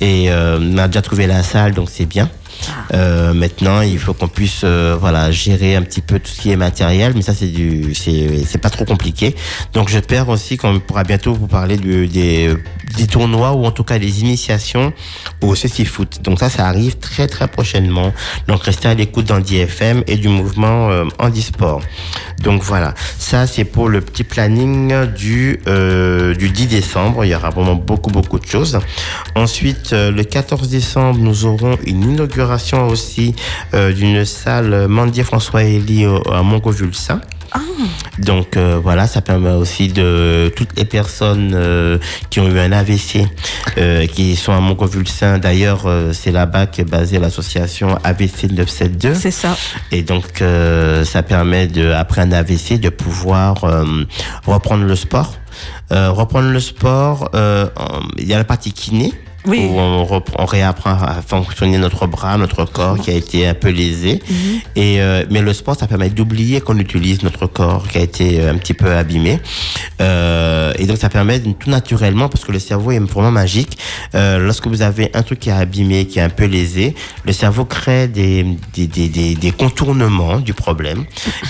Et 0.01 0.31
on 0.33 0.79
a 0.79 0.87
déjà 0.87 1.03
trouvé 1.03 1.27
la 1.27 1.43
salle, 1.43 1.73
donc 1.75 1.88
c'est 1.90 2.07
bien. 2.07 2.31
Euh, 2.92 3.33
maintenant, 3.33 3.81
il 3.83 3.99
faut 3.99 4.14
qu'on 4.14 4.29
puisse 4.29 4.62
euh, 4.64 4.96
voilà 5.01 5.31
gérer 5.31 5.77
un 5.77 5.83
petit 5.83 6.01
peu 6.01 6.18
tout 6.18 6.31
ce 6.31 6.40
qui 6.40 6.51
est 6.51 6.57
matériel, 6.57 7.12
mais 7.14 7.23
ça 7.23 7.35
c'est 7.35 7.46
du 7.49 7.94
c'est 7.94 8.59
pas 8.61 8.70
trop 8.70 8.85
compliqué. 8.85 9.35
Donc 9.73 9.88
j'espère 9.88 10.29
aussi 10.29 10.57
qu'on 10.57 10.81
pourra 10.81 11.05
bientôt 11.05 11.33
vous 11.33 11.46
parler 11.46 11.77
du, 11.77 12.09
des 12.09 12.55
des 12.96 13.07
tournois 13.07 13.53
ou 13.53 13.64
en 13.64 13.70
tout 13.70 13.85
cas 13.85 13.99
des 13.99 14.20
initiations 14.20 14.92
au 15.42 15.55
CC 15.55 15.85
Foot. 15.85 16.20
Donc 16.23 16.40
ça 16.40 16.51
ça 16.51 16.66
arrive 16.66 16.99
très 16.99 17.27
très 17.27 17.49
prochainement. 17.49 18.12
Donc 18.49 18.62
restez 18.64 18.88
à 18.88 18.94
l'écoute 18.94 19.27
d'Andy-FM 19.27 20.03
et 20.07 20.16
du 20.16 20.29
mouvement 20.29 20.90
euh, 20.90 21.05
Handisport. 21.18 21.81
Donc 22.42 22.62
voilà, 22.62 22.94
ça 23.18 23.46
c'est 23.46 23.64
pour 23.64 23.88
le 23.88 24.01
petit 24.01 24.25
planning 24.25 25.07
du 25.07 25.61
euh, 25.68 26.35
du 26.35 26.51
10 26.51 26.66
décembre. 26.66 27.25
Il 27.25 27.29
y 27.29 27.35
aura 27.35 27.51
vraiment 27.51 27.75
beaucoup 27.75 28.11
beaucoup 28.11 28.38
de 28.38 28.46
choses. 28.46 28.79
Ensuite, 29.35 29.92
le 29.92 30.23
14 30.23 30.68
décembre, 30.68 31.18
nous 31.20 31.44
aurons 31.44 31.79
une 31.85 32.03
inauguration 32.03 32.49
aussi 32.88 33.34
euh, 33.74 33.92
d'une 33.92 34.24
salle 34.24 34.88
Mandier 34.88 35.24
François 35.24 35.62
Elie 35.62 36.06
à 36.30 36.42
Montgovulsin. 36.42 37.20
Donc 38.18 38.56
euh, 38.56 38.78
voilà, 38.82 39.06
ça 39.06 39.20
permet 39.20 39.50
aussi 39.50 39.88
de 39.88 40.52
toutes 40.54 40.76
les 40.76 40.84
personnes 40.84 41.52
euh, 41.54 41.98
qui 42.28 42.40
ont 42.40 42.48
eu 42.48 42.58
un 42.58 42.72
AVC, 42.72 43.26
euh, 43.78 44.06
qui 44.06 44.36
sont 44.36 44.52
à 44.52 44.60
Montgovulsin. 44.60 45.38
D'ailleurs, 45.38 45.88
c'est 46.12 46.32
là-bas 46.32 46.66
qu'est 46.66 46.84
basée 46.84 47.18
l'association 47.18 47.98
AVC 48.04 48.50
972. 48.50 49.16
C'est 49.16 49.30
ça. 49.30 49.56
Et 49.90 50.02
donc, 50.02 50.42
ça 51.04 51.22
permet 51.22 51.66
de, 51.66 51.90
après 51.92 52.20
un 52.22 52.32
AVC, 52.32 52.78
de 52.78 52.88
pouvoir 52.88 53.64
reprendre 54.46 54.84
le 54.84 54.96
sport. 54.96 55.34
Reprendre 55.90 56.50
le 56.50 56.60
sport, 56.60 57.30
il 58.18 58.28
y 58.28 58.34
a 58.34 58.38
la 58.38 58.44
partie 58.44 58.72
kiné. 58.72 59.12
Oui. 59.46 59.66
où 59.70 59.79
on, 59.79 60.05
reprend- 60.05 60.42
on 60.42 60.44
réapprend 60.44 60.90
à 60.90 61.22
fonctionner 61.26 61.79
notre 61.79 62.07
bras, 62.07 62.37
notre 62.37 62.64
corps 62.66 62.98
qui 62.98 63.11
a 63.11 63.14
été 63.14 63.46
un 63.46 63.55
peu 63.55 63.68
lésé. 63.70 64.20
Mhm. 64.29 64.37
Et 64.76 65.00
euh, 65.00 65.24
mais 65.31 65.40
le 65.40 65.53
sport, 65.55 65.76
ça 65.76 65.87
permet 65.87 66.11
d'oublier 66.11 66.61
qu'on 66.61 66.79
utilise 66.79 67.22
notre 67.22 67.46
corps 67.46 67.88
qui 67.88 67.98
a 67.98 68.03
été 68.03 68.40
euh, 68.40 68.53
un 68.53 68.57
petit 68.59 68.74
peu 68.74 68.92
abîmé. 68.94 69.40
Euh, 70.00 70.72
et 70.79 70.87
donc 70.87 70.98
ça 70.98 71.09
permet 71.09 71.40
tout 71.40 71.70
naturellement, 71.70 72.29
parce 72.29 72.44
que 72.44 72.53
le 72.53 72.59
cerveau 72.59 72.90
est 72.92 72.98
vraiment 72.98 73.31
magique. 73.31 73.79
Euh, 74.14 74.38
lorsque 74.38 74.66
vous 74.66 74.83
avez 74.83 75.11
un 75.14 75.22
truc 75.22 75.40
qui 75.40 75.48
est 75.50 75.53
abîmé, 75.53 76.07
qui 76.07 76.18
est 76.18 76.22
un 76.22 76.29
peu 76.31 76.44
lésé, 76.44 76.94
le 77.24 77.33
cerveau 77.33 77.64
crée 77.64 78.09
des, 78.09 78.44
des, 78.74 78.87
des, 78.87 79.09
des, 79.09 79.35
des 79.35 79.50
contournements 79.53 80.38
du 80.38 80.55
problème. 80.55 81.05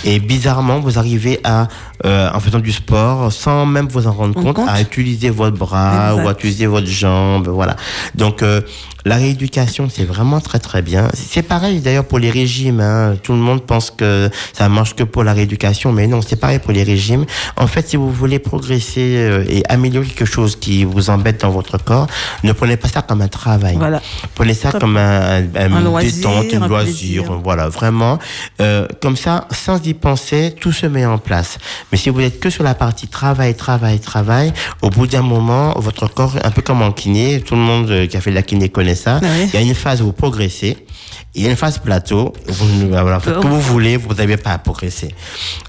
Et 0.04 0.18
bizarrement, 0.20 0.80
vous 0.80 0.98
arrivez 0.98 1.40
à, 1.44 1.68
euh, 2.04 2.30
en 2.32 2.40
faisant 2.40 2.58
du 2.60 2.72
sport, 2.72 3.32
sans 3.32 3.66
même 3.66 3.88
vous 3.88 4.06
en 4.06 4.12
rendre 4.12 4.38
En 4.38 4.42
compte, 4.42 4.56
compte. 4.56 4.68
à 4.68 4.80
utiliser 4.80 5.30
votre 5.30 5.56
bras 5.56 6.10
Exact. 6.12 6.24
ou 6.24 6.28
à 6.28 6.32
utiliser 6.32 6.66
votre 6.66 6.86
jambe, 6.86 7.48
voilà. 7.48 7.76
Donc 8.14 8.42
euh, 8.42 8.60
la 9.04 9.16
rééducation, 9.16 9.88
c'est 9.88 10.04
vraiment 10.04 10.40
très 10.40 10.58
très 10.58 10.82
bien. 10.82 11.08
C'est 11.14 11.42
pareil 11.42 11.80
d'ailleurs 11.80 12.04
pour 12.04 12.18
les 12.18 12.30
régimes. 12.30 12.80
Hein. 12.80 13.16
Tout 13.22 13.32
le 13.32 13.38
monde 13.38 13.62
pense 13.64 13.90
que 13.90 14.28
ça 14.52 14.68
marche 14.68 14.94
que 14.94 15.04
pour 15.04 15.24
la 15.24 15.32
rééducation, 15.32 15.92
mais 15.92 16.06
non, 16.06 16.20
c'est 16.20 16.36
pareil 16.36 16.58
pour 16.58 16.72
les 16.72 16.82
régimes. 16.82 17.24
En 17.56 17.66
fait, 17.66 17.88
si 17.88 17.96
vous 17.96 18.10
voulez 18.10 18.38
progresser 18.38 19.16
euh, 19.16 19.44
et 19.48 19.62
améliorer 19.68 20.06
quelque 20.06 20.26
chose 20.26 20.56
qui 20.56 20.84
vous 20.84 21.08
embête 21.08 21.40
dans 21.40 21.50
votre 21.50 21.82
corps, 21.82 22.06
ne 22.44 22.52
prenez 22.52 22.76
pas 22.76 22.88
ça 22.88 23.02
comme 23.02 23.22
un 23.22 23.28
travail. 23.28 23.76
Voilà. 23.78 24.02
Prenez 24.34 24.54
ça 24.54 24.70
Comme 24.72 24.80
comme 24.80 24.96
un, 24.96 25.44
un, 25.54 25.72
un 25.72 25.80
loisir, 25.80 26.12
détente, 26.16 26.54
un 26.54 26.62
un 26.62 26.68
loisir. 26.68 27.22
plaisir. 27.22 27.40
Voilà, 27.42 27.68
vraiment. 27.68 28.18
Euh, 28.60 28.86
comme 29.00 29.16
ça, 29.16 29.46
sans 29.50 29.82
y 29.86 29.94
penser, 29.94 30.54
tout 30.60 30.72
se 30.72 30.86
met 30.86 31.06
en 31.06 31.18
place. 31.18 31.58
Mais 31.90 31.98
si 31.98 32.10
vous 32.10 32.20
êtes 32.20 32.38
que 32.40 32.50
sur 32.50 32.64
la 32.64 32.74
partie 32.74 33.08
travail, 33.08 33.54
travail, 33.54 33.98
travail, 34.00 34.52
au 34.82 34.90
bout 34.90 35.06
d'un 35.06 35.22
moment, 35.22 35.72
votre 35.78 36.06
corps, 36.08 36.34
un 36.42 36.50
peu 36.50 36.60
comme 36.62 36.82
en 36.82 36.92
kiné, 36.92 37.40
tout 37.40 37.54
le 37.54 37.60
monde 37.60 37.69
euh, 37.70 38.06
qui 38.06 38.16
a 38.16 38.20
fait 38.20 38.30
de 38.30 38.34
la 38.34 38.42
kiné 38.42 38.68
connaît 38.68 38.94
ça, 38.94 39.20
Ah 39.22 39.26
il 39.44 39.54
y 39.54 39.56
a 39.56 39.60
une 39.60 39.74
phase 39.74 40.02
où 40.02 40.06
vous 40.06 40.12
progressez. 40.12 40.76
Il 41.36 41.42
y 41.44 41.46
a 41.46 41.50
une 41.50 41.56
phase 41.56 41.78
plateau, 41.78 42.32
vous, 42.48 42.66
ne- 42.84 42.88
voilà, 42.88 43.20
faites 43.20 43.34
comme 43.38 43.50
vous 43.52 43.60
voulez, 43.60 43.96
vous 43.96 44.12
n'avez 44.14 44.36
pas 44.36 44.50
à 44.50 44.58
progresser. 44.58 45.14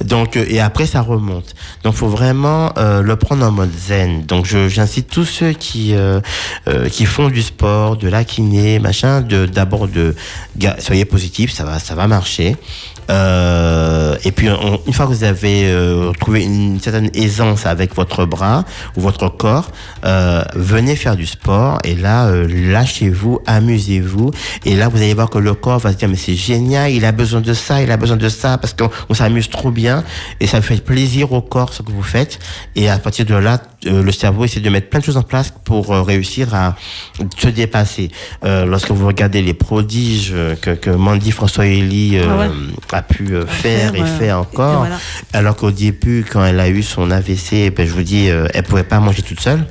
Donc, 0.03 0.35
euh, 0.35 0.43
et 0.47 0.59
après, 0.59 0.87
ça 0.87 1.01
remonte. 1.01 1.53
Donc, 1.83 1.93
faut 1.93 2.07
vraiment 2.07 2.71
euh, 2.79 3.03
le 3.03 3.15
prendre 3.15 3.45
en 3.45 3.51
mode 3.51 3.69
zen. 3.77 4.23
Donc, 4.25 4.45
j'incite 4.47 5.07
tous 5.09 5.25
ceux 5.25 5.51
qui 5.53 5.93
euh, 5.93 6.19
euh, 6.67 6.89
qui 6.89 7.05
font 7.05 7.29
du 7.29 7.43
sport, 7.43 7.95
de 7.95 8.07
la 8.09 8.23
kiné, 8.23 8.79
machin, 8.79 9.21
de 9.21 9.45
d'abord 9.45 9.87
de 9.87 10.15
soyez 10.79 11.05
positifs, 11.05 11.51
ça 11.53 11.63
va, 11.63 11.77
ça 11.77 11.93
va 11.93 12.07
marcher. 12.07 12.55
Et 14.23 14.31
puis, 14.31 14.49
on- 14.49 14.79
une 14.87 14.93
fois 14.93 15.05
que 15.05 15.11
vous 15.11 15.23
avez 15.25 15.69
trouvé 16.19 16.43
une 16.43 16.79
certaine 16.79 17.09
aisance 17.13 17.65
avec 17.65 17.93
votre 17.95 18.25
bras 18.25 18.63
ou 18.95 19.01
votre 19.01 19.27
corps, 19.29 19.69
venez 20.55 20.95
faire 20.95 21.15
du 21.17 21.25
sport. 21.25 21.77
Et 21.83 21.95
là, 21.95 22.31
lâchez-vous, 22.47 23.39
amusez-vous. 23.45 24.31
Et 24.65 24.75
là, 24.75 24.87
vous 24.87 24.97
allez 24.97 25.13
voir 25.13 25.29
que 25.29 25.39
le 25.39 25.50
corps 25.53 25.79
va 25.79 25.91
se 25.91 25.97
dire, 25.97 26.09
mais 26.09 26.15
c'est 26.15 26.35
génial, 26.35 26.91
il 26.91 27.05
a 27.05 27.11
besoin 27.11 27.41
de 27.41 27.53
ça, 27.53 27.81
il 27.81 27.91
a 27.91 27.97
besoin 27.97 28.17
de 28.17 28.29
ça, 28.29 28.57
parce 28.57 28.73
qu'on 28.73 28.89
on 29.09 29.13
s'amuse 29.13 29.49
trop 29.49 29.71
bien. 29.71 30.03
Et 30.39 30.47
ça 30.47 30.61
fait 30.61 30.83
plaisir 30.83 31.31
au 31.31 31.41
corps 31.41 31.73
ce 31.73 31.81
que 31.81 31.91
vous 31.91 32.03
faites. 32.03 32.39
Et 32.75 32.89
à 32.89 32.97
partir 32.97 33.25
de 33.25 33.35
là, 33.35 33.61
euh, 33.87 34.03
le 34.03 34.11
cerveau 34.11 34.45
essaie 34.45 34.59
de 34.59 34.69
mettre 34.69 34.89
plein 34.89 34.99
de 34.99 35.05
choses 35.05 35.17
en 35.17 35.23
place 35.23 35.53
pour 35.63 35.91
euh, 35.91 36.01
réussir 36.03 36.53
à 36.53 36.75
se 37.37 37.47
dépasser. 37.47 38.11
Euh, 38.43 38.65
lorsque 38.65 38.91
vous 38.91 39.07
regardez 39.07 39.41
les 39.41 39.53
prodiges 39.53 40.33
que, 40.61 40.71
que 40.71 40.89
Mandy 40.89 41.31
François 41.31 41.65
Elie 41.65 42.19
Ah 42.19 42.37
ouais. 42.37 42.49
a 42.91 43.01
pu 43.01 43.33
faire, 43.47 43.95
et 43.95 44.03
fait 44.05 44.31
encore, 44.31 44.73
Et 44.85 44.89
voilà. 44.89 44.97
alors 45.33 45.55
qu'au 45.55 45.71
début, 45.71 46.25
quand 46.29 46.43
elle 46.45 46.59
a 46.59 46.69
eu 46.69 46.83
son 46.83 47.09
AVC, 47.11 47.71
ben, 47.75 47.87
je 47.87 47.91
vous 47.93 48.03
dis, 48.03 48.27
elle 48.27 48.63
pouvait 48.63 48.83
pas 48.83 48.99
manger 48.99 49.21
toute 49.21 49.39
seule. 49.39 49.65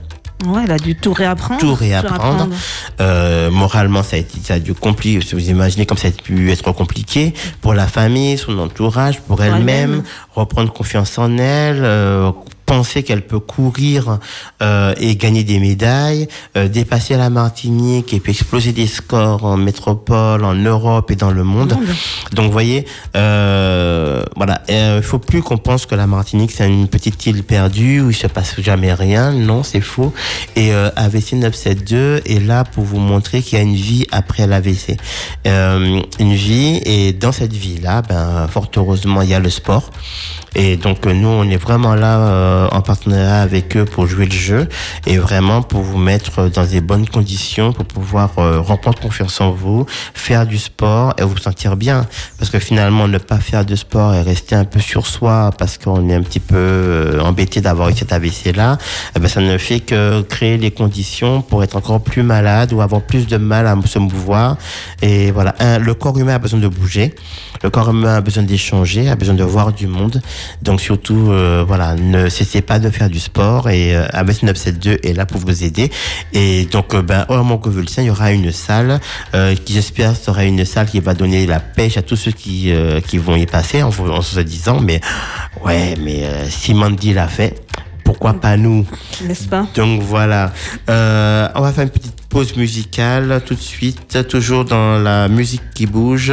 Ouais, 0.47 0.63
elle 0.65 0.73
a 0.73 0.79
dû 0.79 0.97
tout 0.97 1.13
réapprendre. 1.13 1.61
Tout 1.61 1.75
réapprendre. 1.75 2.49
Euh, 3.01 3.51
moralement, 3.51 4.03
ça 4.03 4.17
a, 4.17 4.19
été, 4.19 4.39
ça 4.43 4.55
a 4.55 4.59
dû 4.59 4.75
compliquer. 4.75 5.21
Si 5.21 5.35
vous 5.35 5.51
imaginez 5.51 5.87
comme 5.87 5.99
ça 5.99 6.09
a 6.09 6.11
pu 6.11 6.51
être 6.51 6.73
compliqué 6.73 7.35
pour 7.61 7.75
la 7.75 7.87
famille, 7.87 8.39
son 8.39 8.59
entourage, 8.59 9.21
pour 9.21 9.43
elle-même, 9.43 9.61
elle-même. 9.69 10.03
reprendre 10.35 10.73
confiance 10.73 11.19
en 11.19 11.37
elle, 11.39 11.81
euh, 11.83 12.31
penser 12.71 13.03
qu'elle 13.03 13.23
peut 13.23 13.41
courir 13.41 14.21
euh, 14.63 14.95
et 14.97 15.17
gagner 15.17 15.43
des 15.43 15.59
médailles, 15.59 16.29
euh, 16.57 16.69
dépasser 16.69 17.17
la 17.17 17.29
Martinique 17.29 18.15
et 18.15 18.21
puis 18.21 18.31
exploser 18.31 18.71
des 18.71 18.87
scores 18.87 19.45
en 19.45 19.57
métropole, 19.57 20.45
en 20.45 20.55
Europe 20.55 21.11
et 21.11 21.17
dans 21.17 21.33
le 21.33 21.43
monde. 21.43 21.77
Donc, 22.33 22.47
vous 22.47 22.53
voyez, 22.53 22.87
euh, 23.17 24.23
voilà, 24.37 24.63
il 24.69 24.97
ne 24.97 25.01
faut 25.01 25.19
plus 25.19 25.43
qu'on 25.43 25.59
pense 25.59 25.85
que 25.85 25.97
la 25.97 26.07
Martinique 26.07 26.53
c'est 26.53 26.69
une 26.69 26.87
petite 26.87 27.27
île 27.27 27.43
perdue 27.43 28.03
où 28.03 28.11
il 28.11 28.15
se 28.15 28.29
passe 28.29 28.61
jamais 28.61 28.95
rien. 28.95 29.33
Non, 29.33 29.65
c'est 29.65 29.81
faux. 29.81 30.13
Et 30.55 30.73
euh, 30.73 30.91
AVC 30.95 31.33
972 31.33 32.23
est 32.25 32.47
là 32.47 32.63
pour 32.63 32.85
vous 32.85 33.01
montrer 33.01 33.43
qu'il 33.43 33.59
y 33.59 33.61
a 33.61 33.65
une 33.65 33.75
vie 33.75 34.07
après 34.13 34.47
l'AVC. 34.47 34.97
Euh, 35.49 36.01
une 36.21 36.35
vie, 36.35 36.81
et 36.85 37.13
dans 37.13 37.33
cette 37.33 37.53
vie-là, 37.53 38.03
ben, 38.03 38.47
fort 38.47 38.71
heureusement, 38.77 39.23
il 39.23 39.31
y 39.31 39.35
a 39.35 39.41
le 39.41 39.51
sport. 39.51 39.91
Et 40.55 40.77
donc 40.77 41.07
nous, 41.07 41.29
on 41.29 41.45
est 41.45 41.57
vraiment 41.57 41.95
là 41.95 42.19
euh, 42.19 42.69
en 42.73 42.81
partenariat 42.81 43.41
avec 43.41 43.77
eux 43.77 43.85
pour 43.85 44.07
jouer 44.07 44.27
le 44.27 44.33
jeu 44.33 44.69
et 45.07 45.19
vraiment 45.19 45.63
pour 45.63 45.83
vous 45.83 45.99
mettre 45.99 46.49
dans 46.49 46.65
des 46.65 46.81
bonnes 46.81 47.09
conditions 47.09 47.73
pour 47.73 47.85
pouvoir 47.85 48.31
euh, 48.39 48.61
reprendre 48.61 48.99
confiance 48.99 49.41
en 49.41 49.53
vous, 49.53 49.87
faire 50.15 50.47
du 50.47 50.59
sport 50.59 51.15
et 51.19 51.23
vous 51.23 51.37
sentir 51.37 51.77
bien. 51.77 52.07
Parce 52.39 52.51
que 52.51 52.59
finalement, 52.59 53.07
ne 53.07 53.19
pas 53.19 53.39
faire 53.39 53.65
de 53.65 53.77
sport 53.77 54.15
et 54.15 54.23
rester 54.23 54.55
un 54.55 54.65
peu 54.65 54.81
sur 54.81 55.07
soi 55.07 55.51
parce 55.57 55.79
qu'on 55.79 56.09
est 56.09 56.15
un 56.15 56.23
petit 56.23 56.41
peu 56.41 56.57
euh, 56.57 57.21
embêté 57.21 57.61
d'avoir 57.61 57.89
eu 57.91 57.95
cet 57.95 58.13
AVC-là, 58.13 58.79
eh 59.17 59.21
ben, 59.21 59.29
ça 59.29 59.41
ne 59.41 59.57
fait 59.57 59.81
que 59.81 60.23
créer 60.23 60.59
les 60.59 60.71
conditions 60.71 61.43
pour 61.43 61.63
être 61.63 61.77
encore 61.77 62.01
plus 62.01 62.23
malade 62.23 62.73
ou 62.73 62.81
avoir 62.81 63.03
plus 63.03 63.27
de 63.27 63.37
mal 63.37 63.67
à 63.67 63.77
se 63.85 63.99
mouvoir. 63.99 64.57
Et 65.03 65.31
voilà, 65.31 65.55
le 65.79 65.95
corps 65.95 66.19
humain 66.19 66.35
a 66.35 66.39
besoin 66.39 66.61
de 66.61 66.69
bouger, 66.69 67.15
le 67.63 67.71
corps 67.71 67.91
humain 67.91 68.17
a 68.17 68.21
besoin 68.21 68.43
d'échanger, 68.43 69.09
a 69.09 69.17
besoin 69.17 69.35
de 69.35 69.45
voir 69.45 69.73
du 69.73 69.87
monde. 69.87 70.21
Donc 70.63 70.81
surtout, 70.81 71.31
euh, 71.31 71.65
voilà, 71.67 71.95
ne 71.95 72.29
cessez 72.29 72.61
pas 72.61 72.79
de 72.79 72.91
faire 72.91 73.09
du 73.09 73.21
sport 73.21 73.69
et 73.71 73.95
euh, 73.95 74.07
ABS 74.13 74.43
972 74.43 74.99
est 75.03 75.13
là 75.13 75.27
pour 75.27 75.41
vous 75.41 75.65
aider. 75.65 75.91
Et 76.33 76.67
donc, 76.67 76.95
euh, 76.95 77.03
ben, 77.03 77.27
au 77.29 77.43
Montcovulcin, 77.43 78.03
il 78.03 78.07
y 78.07 78.11
aura 78.11 78.33
une 78.33 78.53
salle 78.53 79.01
euh, 79.35 79.55
qui, 79.55 79.75
j'espère, 79.75 80.17
sera 80.17 80.45
une 80.45 80.65
salle 80.65 80.87
qui 80.87 81.01
va 81.01 81.15
donner 81.15 81.47
la 81.47 81.61
pêche 81.61 81.97
à 81.97 82.03
tous 82.03 82.17
ceux 82.17 82.33
qui, 82.33 82.73
qui 83.07 83.19
vont 83.19 83.37
y 83.37 83.47
passer 83.47 83.83
en, 83.83 83.89
en 83.89 84.23
se 84.23 84.41
disant, 84.41 84.81
mais 84.81 85.01
ouais, 85.65 85.95
mais 86.03 86.25
si 86.49 86.75
Mandy 86.75 87.13
l'a 87.13 87.29
fait, 87.29 87.55
pourquoi 88.11 88.35
pas 88.35 88.57
nous 88.57 88.85
N'est-ce 89.23 89.47
pas 89.47 89.69
donc 89.77 90.03
voilà, 90.03 90.53
Euh, 90.89 91.49
on 91.55 91.61
va 91.61 91.73
faire 91.73 91.85
une 91.85 91.91
petite 91.91 92.21
pause 92.29 92.57
musicale 92.57 93.41
tout 93.47 93.55
de 93.55 93.61
suite, 93.61 94.27
toujours 94.27 94.65
dans 94.65 94.99
la 94.99 95.29
musique 95.29 95.63
qui 95.75 95.87
bouge. 95.87 96.33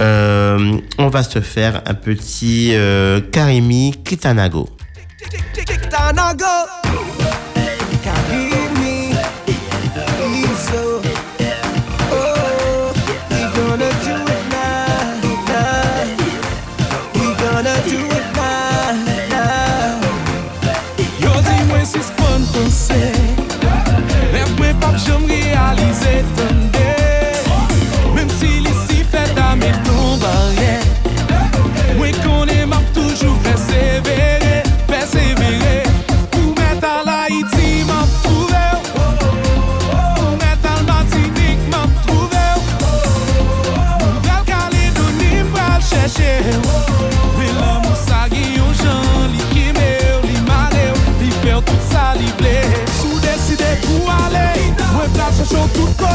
Euh, 0.00 0.76
on 0.98 1.08
va 1.08 1.22
se 1.22 1.40
faire 1.40 1.80
un 1.86 1.94
petit 1.94 2.70
euh, 2.74 3.20
Karimi 3.30 3.94
Kitanago. 4.04 4.68
Kitanago. 5.54 6.44
Lèv 24.32 24.48
mwen 24.56 24.76
pap 24.80 24.96
jom 25.04 25.26
realize 25.28 26.16
ton 26.36 26.61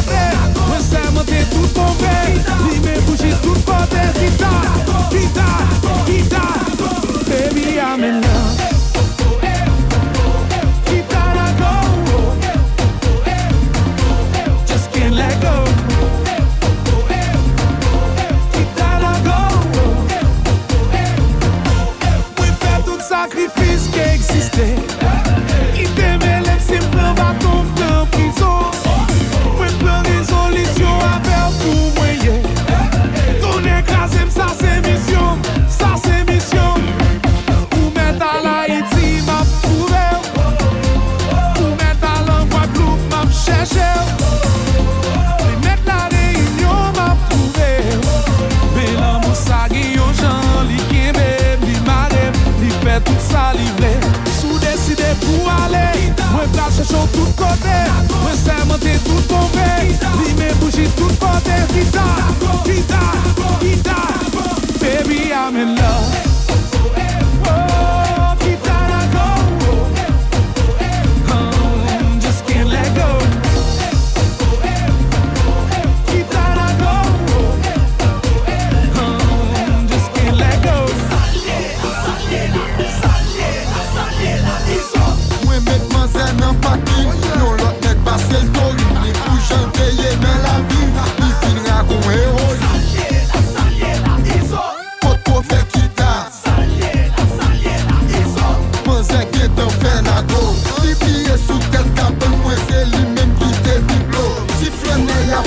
ou 0.08 0.47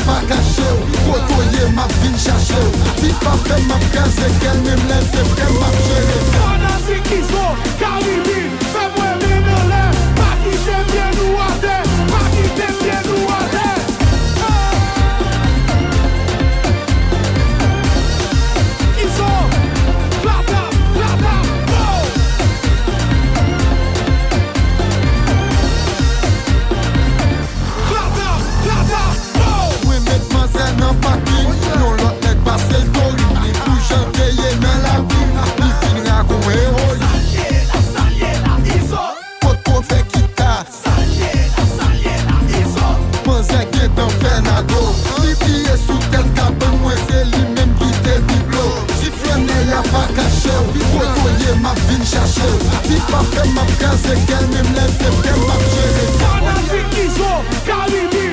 pa 0.06 0.20
kache 0.28 0.66
ou 0.72 0.84
Kotoye 1.04 1.72
map 1.74 1.92
vin 2.02 2.16
chache 2.16 2.58
ou 2.64 2.72
Ti 3.00 3.12
pa 3.20 3.32
fe 3.44 3.60
map 3.68 3.84
kaze 3.94 4.26
kel 4.40 4.58
mim 4.64 4.82
len 4.88 5.04
se 5.12 5.24
fe 5.34 5.46
map 5.60 5.76
jere 5.86 6.18
Kanazi 6.34 6.98
ki 7.08 7.22
so, 7.30 7.46
karibi, 7.80 8.40
fe 8.72 8.84
mwen 8.96 9.16
mi 9.22 9.40
nan 9.46 9.72
le 9.72 9.84
Pa 10.18 10.30
ki 10.42 10.56
se 10.64 10.82
vye 10.92 11.09
liye 51.40 51.54
map 51.60 51.78
vin 51.88 52.04
chache 52.04 52.48
Ti 52.82 52.96
pa 53.10 53.22
fe 53.32 53.48
map 53.54 53.70
kaze 53.78 54.14
gel 54.26 54.46
mim 54.48 54.74
lese 54.74 55.08
fe 55.22 55.32
map 55.46 55.62
jere 55.72 56.04
Kanan 56.20 56.62
si 56.70 56.80
kizo, 56.94 57.32
kalibi 57.66 58.29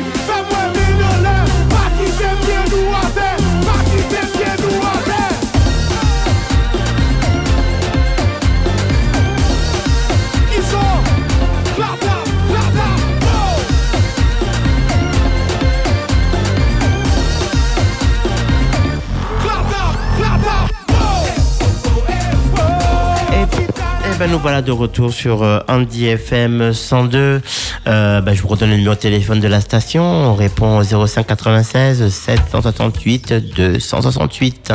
ben 24.20 24.32
nous 24.32 24.40
voilà 24.40 24.62
de 24.64 24.72
retour 24.72 25.14
sur 25.14 25.44
euh, 25.44 25.60
Andy 25.68 26.08
FM 26.08 26.74
102. 26.74 27.40
Euh, 27.88 28.22
ben, 28.22 28.34
je 28.34 28.42
vous 28.42 28.48
redonne 28.48 28.72
le 28.72 28.78
numéro 28.78 28.96
de 28.96 29.00
téléphone 29.00 29.40
de 29.40 29.48
la 29.48 29.62
station. 29.62 30.02
On 30.04 30.34
répond 30.34 30.80
au 30.80 30.84
05 31.08 31.28
96 31.28 32.10
768 32.10 33.34
268. 33.56 34.74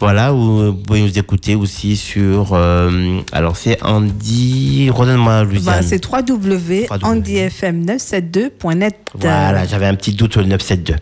Voilà, 0.00 0.34
ou 0.34 0.66
vous 0.66 0.74
pouvez 0.74 1.02
nous 1.02 1.16
écouter 1.18 1.54
aussi 1.54 1.96
sur. 1.96 2.48
euh, 2.52 3.20
alors 3.30 3.56
c'est 3.56 3.80
Andy. 3.84 4.90
Redonne-moi 4.92 5.44
Louisiane. 5.44 5.84
c'est 5.84 6.04
www.andyfm972.net. 6.04 8.96
Voilà, 9.14 9.66
j'avais 9.66 9.86
un 9.86 9.94
petit 9.94 10.12
doute 10.12 10.36
au 10.36 10.42
972. 10.46 10.96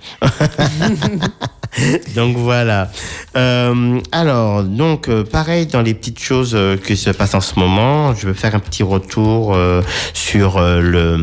donc 2.16 2.36
voilà. 2.36 2.90
Euh, 3.36 4.00
alors, 4.12 4.62
donc 4.64 5.08
euh, 5.08 5.24
pareil 5.24 5.66
dans 5.66 5.82
les 5.82 5.94
petites 5.94 6.18
choses 6.20 6.52
euh, 6.54 6.76
qui 6.76 6.96
se 6.96 7.10
passent 7.10 7.34
en 7.34 7.40
ce 7.40 7.58
moment, 7.58 8.14
je 8.14 8.26
veux 8.28 8.34
faire 8.34 8.54
un 8.54 8.58
petit 8.60 8.82
retour 8.82 9.54
euh, 9.54 9.82
sur 10.14 10.56
euh, 10.56 10.80
le, 10.80 11.16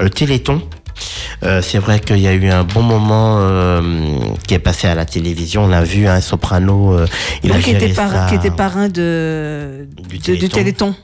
le 0.00 0.10
Téléthon. 0.10 0.62
Euh, 1.44 1.62
c'est 1.62 1.78
vrai 1.78 1.98
qu'il 2.00 2.18
y 2.18 2.28
a 2.28 2.34
eu 2.34 2.48
un 2.50 2.62
bon 2.64 2.82
moment 2.82 3.38
euh, 3.40 3.80
qui 4.46 4.52
est 4.52 4.58
passé 4.58 4.86
à 4.86 4.94
la 4.94 5.06
télévision. 5.06 5.64
On 5.64 5.72
a 5.72 5.82
vu 5.82 6.06
un 6.06 6.20
soprano. 6.20 6.92
euh, 6.92 7.06
il 7.42 7.50
a 7.52 7.56
qui, 7.56 7.70
géré 7.70 7.86
était 7.86 7.94
par- 7.94 8.10
ça. 8.12 8.26
qui 8.28 8.34
était 8.34 8.50
parrain 8.50 8.88
de, 8.88 9.88
Du 10.10 10.18
de- 10.18 10.34
du 10.36 10.48
Téléthon. 10.50 10.94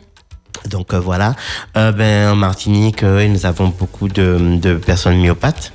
Donc 0.69 0.93
euh, 0.95 0.99
voilà. 1.01 1.35
Euh, 1.77 1.93
ben, 1.93 2.31
en 2.31 2.37
Martinique, 2.37 3.03
euh, 3.03 3.27
nous 3.29 3.47
avons 3.47 3.69
beaucoup 3.69 4.09
de, 4.09 4.59
de 4.61 4.75
personnes 4.75 5.17
myopathes. 5.19 5.73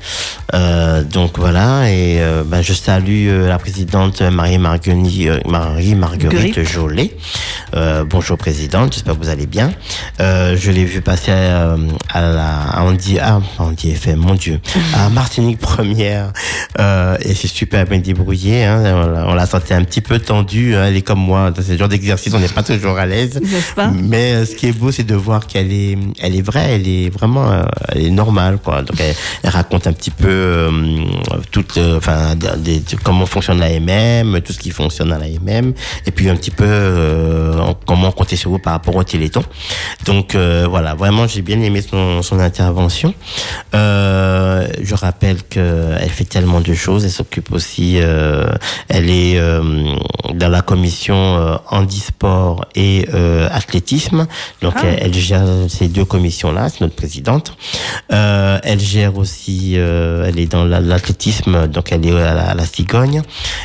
Donc 1.12 1.38
voilà. 1.40 1.90
Et 1.90 2.20
ben, 2.46 2.62
je 2.62 2.74
salue 2.74 3.30
la 3.48 3.58
présidente 3.58 4.22
Marie, 4.22 4.58
Marguerite, 4.58 5.46
Marie 5.48 5.96
Marguerite. 5.96 6.64
Jolet. 6.64 7.16
Bonjour 8.10 8.38
présidente, 8.38 8.94
j'espère 8.94 9.18
que 9.18 9.24
vous 9.24 9.30
allez 9.30 9.46
bien. 9.48 9.72
Je 10.20 10.72
l'ai 10.72 10.86
vu 10.86 11.02
passer 11.02 11.32
euh, 11.32 11.78
à 12.14 12.22
la 12.22 12.52
à 12.72 12.84
Andy, 12.84 13.18
ah, 13.20 13.40
Andy 13.60 13.92
FM, 13.92 14.20
mon 14.20 14.36
Dieu, 14.36 14.60
à 14.96 15.10
Martinique 15.10 15.60
première. 15.60 16.32
Et 16.80 17.34
c'est 17.34 17.48
super 17.48 17.86
bien 17.86 18.00
débrouillé. 18.00 18.66
Hein, 18.66 18.82
on 18.96 19.08
l'a- 19.08 19.26
on 19.30 19.34
l'a 19.34 19.46
senti 19.46 19.74
un 19.74 19.84
petit 19.84 20.02
peu 20.02 20.20
tendu. 20.20 20.76
Hein, 20.76 20.86
elle 20.88 20.98
est 20.98 21.02
comme 21.02 21.20
moi. 21.20 21.52
Dans 21.52 21.62
ce 21.62 21.78
genre 21.78 21.88
d'exercice, 21.88 22.34
on 22.34 22.40
n'est 22.40 22.48
pas 22.50 22.64
toujours 22.64 22.98
à 22.98 23.06
l'aise. 23.06 23.40
Mais 23.94 24.46
ce 24.46 24.56
qui 24.56 24.68
est 24.68 24.72
c'est 24.90 25.04
de 25.04 25.14
voir 25.16 25.46
qu'elle 25.46 25.72
est, 25.72 25.98
elle 26.20 26.36
est 26.36 26.42
vraie, 26.42 26.72
elle 26.76 26.88
est 26.88 27.10
vraiment, 27.10 27.52
euh, 27.52 27.64
elle 27.90 28.06
est 28.06 28.10
normale, 28.10 28.58
quoi. 28.58 28.82
Donc 28.82 28.98
elle, 29.00 29.50
raconte 29.50 29.86
un 29.86 29.94
petit 29.94 30.10
peu 30.12 30.28
euh, 30.30 30.72
toute, 31.52 31.78
euh, 31.78 31.98
enfin, 31.98 32.34
comment 33.04 33.26
fonctionne 33.26 33.60
la 33.60 33.70
MM, 33.80 34.42
tout 34.42 34.54
ce 34.54 34.60
qui 34.60 34.72
fonctionne 34.72 35.12
à 35.12 35.20
la 35.20 35.28
MM, 35.28 35.74
et 36.06 36.12
puis 36.12 36.30
un 36.30 36.36
petit 36.36 36.52
peu 36.52 36.66
euh, 36.66 37.60
en- 37.60 37.74
comment 37.86 38.12
compter 38.12 38.36
sur 38.38 38.50
vous 38.50 38.60
par 38.60 38.74
rapport 38.74 38.96
au 38.96 39.04
Téléthon. 39.04 39.44
Donc 40.06 40.36
voilà, 40.36 40.96
vraiment, 40.96 41.28
j'ai 41.28 41.42
bien 41.42 41.60
aimé 41.62 41.82
son, 41.82 42.22
son 42.24 42.40
intervention. 42.40 43.14
Je 43.74 44.96
rappelle 44.96 45.44
que 45.44 45.94
elle 46.00 46.10
fait 46.10 46.26
tellement 46.26 46.62
de 46.62 46.74
choses. 46.74 47.04
Elle 47.04 47.12
s'occupe 47.12 47.52
aussi, 47.52 47.98
elle 47.98 49.10
est 49.10 49.40
dans 50.34 50.50
la 50.50 50.62
commission 50.62 51.60
handisport 51.70 52.66
et 52.76 53.06
athlétisme. 53.52 54.28
Ah. 54.76 54.82
elle, 54.86 55.00
elle 55.02 55.14
gère 55.14 55.46
ces 55.70 55.88
deux 55.88 56.06
commissions-là. 56.06 56.70
C'est 56.70 56.82
notre 56.82 56.96
présidente. 56.96 57.56
Euh, 58.12 58.60
elle 58.64 58.80
gère 58.80 59.18
aussi, 59.18 59.74
euh, 59.76 60.26
elle 60.28 60.40
est 60.40 60.48
dans 60.52 60.64
la- 60.66 60.80
l'athlétisme, 60.80 61.68
donc 61.68 61.92
elle 61.92 62.06
est 62.06 62.12
à 62.12 62.34
la, 62.34 62.50
à 62.50 62.54
la 62.56 62.66
cigogne, 62.66 63.22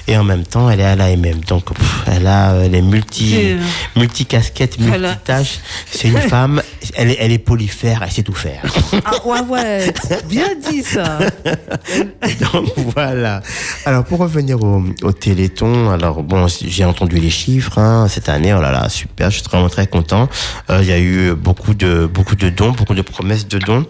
et 0.08 0.16
en 0.16 0.24
même 0.24 0.44
temps 0.44 0.68
elle 0.70 0.80
est 0.80 0.84
à 0.84 0.96
l'AMM. 0.96 1.40
Donc 1.48 1.72
pff, 1.74 2.02
elle 2.06 2.26
a, 2.26 2.54
elle 2.56 2.74
est 2.74 2.82
multi, 2.82 3.56
multi 3.96 4.26
tâches. 4.26 5.58
C'est 5.90 6.08
une 6.08 6.18
femme. 6.20 6.62
Elle 6.94 7.10
est, 7.10 7.16
elle 7.20 7.32
est 7.32 7.38
polyfère. 7.38 8.02
Elle 8.04 8.10
sait 8.12 8.22
tout 8.22 8.32
faire. 8.34 8.62
Ah 9.04 9.26
ouais, 9.26 9.40
ouais, 9.48 9.92
bien 10.28 10.46
dit 10.70 10.82
ça. 10.82 11.18
Donc 12.52 12.72
voilà. 12.94 13.42
Alors 13.84 14.04
pour 14.04 14.18
revenir 14.20 14.62
au, 14.62 14.82
au 15.02 15.12
Téléthon, 15.12 15.90
alors 15.90 16.22
bon, 16.22 16.46
j'ai 16.48 16.84
entendu 16.84 17.16
les 17.18 17.30
chiffres 17.30 17.78
hein, 17.78 18.06
cette 18.08 18.28
année. 18.28 18.52
Oh 18.54 18.60
là 18.60 18.70
là, 18.72 18.88
super, 18.88 19.30
je 19.30 19.36
suis 19.38 19.44
vraiment 19.48 19.68
très 19.68 19.86
content. 19.86 20.28
Euh, 20.70 20.80
Il 20.82 20.88
y 20.88 20.92
a 20.92 20.95
eu 21.00 21.34
beaucoup 21.34 21.74
de 21.74 22.06
beaucoup 22.06 22.36
de 22.36 22.48
dons, 22.50 22.70
beaucoup 22.70 22.94
de 22.94 23.02
promesses 23.02 23.46
de 23.48 23.58
dons. 23.58 23.84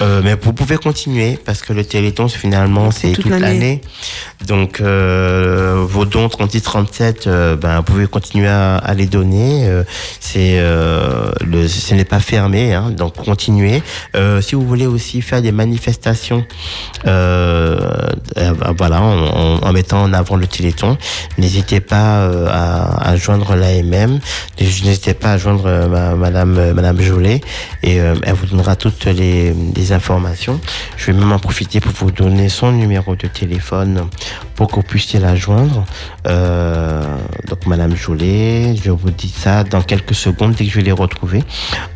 Euh, 0.00 0.20
mais 0.24 0.36
vous 0.40 0.52
pouvez 0.52 0.76
continuer 0.76 1.38
parce 1.44 1.62
que 1.62 1.72
le 1.72 1.84
Téléthon 1.84 2.28
finalement 2.28 2.90
c'est 2.90 3.12
toute 3.12 3.24
toute 3.24 3.32
l'année. 3.40 3.80
Donc 4.46 4.80
euh, 4.80 5.84
vos 5.86 6.04
dons 6.04 6.26
36-37, 6.26 7.26
euh, 7.26 7.56
ben 7.56 7.76
vous 7.78 7.82
pouvez 7.84 8.06
continuer 8.06 8.48
à, 8.48 8.76
à 8.76 8.94
les 8.94 9.06
donner. 9.06 9.68
C'est 10.20 10.58
le, 10.60 11.68
ce 11.68 11.94
n'est 11.94 12.04
pas 12.04 12.20
fermé, 12.20 12.74
hein, 12.74 12.90
donc 12.90 13.14
continuez. 13.16 13.82
Si 14.40 14.54
vous 14.54 14.66
voulez 14.66 14.86
aussi 14.86 15.22
faire 15.22 15.42
des 15.42 15.52
manifestations, 15.52 16.44
voilà, 18.76 19.02
en, 19.02 19.26
en- 19.26 19.58
en 19.62 19.72
mettant 19.72 20.02
en 20.02 20.12
avant 20.12 20.36
le 20.36 20.46
Téléthon, 20.46 20.96
n'hésitez 21.38 21.80
pas 21.80 22.26
à, 22.48 23.10
à 23.10 23.16
joindre 23.16 23.54
l'AMM, 23.54 24.18
n'hésitez 24.60 25.14
pas 25.14 25.32
à 25.32 25.38
joindre 25.38 25.88
ma- 25.88 26.14
Madame 26.32 26.42
Madame, 26.52 26.58
euh, 26.58 26.74
Madame 26.74 27.00
Jolet 27.00 27.40
et 27.82 28.00
euh, 28.00 28.14
elle 28.22 28.32
vous 28.34 28.46
donnera 28.46 28.74
toutes 28.74 29.04
les, 29.04 29.52
informations. 29.92 30.60
Je 30.96 31.06
vais 31.06 31.12
même 31.12 31.32
en 31.32 31.38
profiter 31.38 31.80
pour 31.80 31.92
vous 31.92 32.10
donner 32.10 32.48
son 32.48 32.72
numéro 32.72 33.14
de 33.16 33.26
téléphone 33.26 34.08
pour 34.54 34.68
que 34.68 34.76
vous 34.76 34.82
puissiez 34.82 35.20
la 35.20 35.34
joindre. 35.36 35.84
Euh, 36.26 37.02
donc 37.48 37.66
Madame 37.66 37.94
Jolet, 37.94 38.74
je 38.82 38.90
vous 38.90 39.10
dis 39.10 39.28
ça 39.28 39.64
dans 39.64 39.82
quelques 39.82 40.14
secondes 40.14 40.54
dès 40.54 40.64
que 40.64 40.70
je 40.70 40.76
vais 40.76 40.84
les 40.84 40.92
retrouver. 40.92 41.44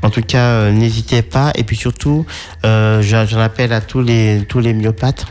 En 0.03 0.11
tout 0.11 0.23
cas, 0.23 0.71
n'hésitez 0.71 1.23
pas 1.23 1.53
et 1.55 1.65
puis 1.65 1.77
surtout, 1.77 2.27
j'en 2.63 3.41
appelle 3.41 3.73
à 3.73 3.81
tous 3.81 4.03
les 4.03 4.45
tous 4.49 4.61
les 4.61 4.75
myopathes 4.75 5.27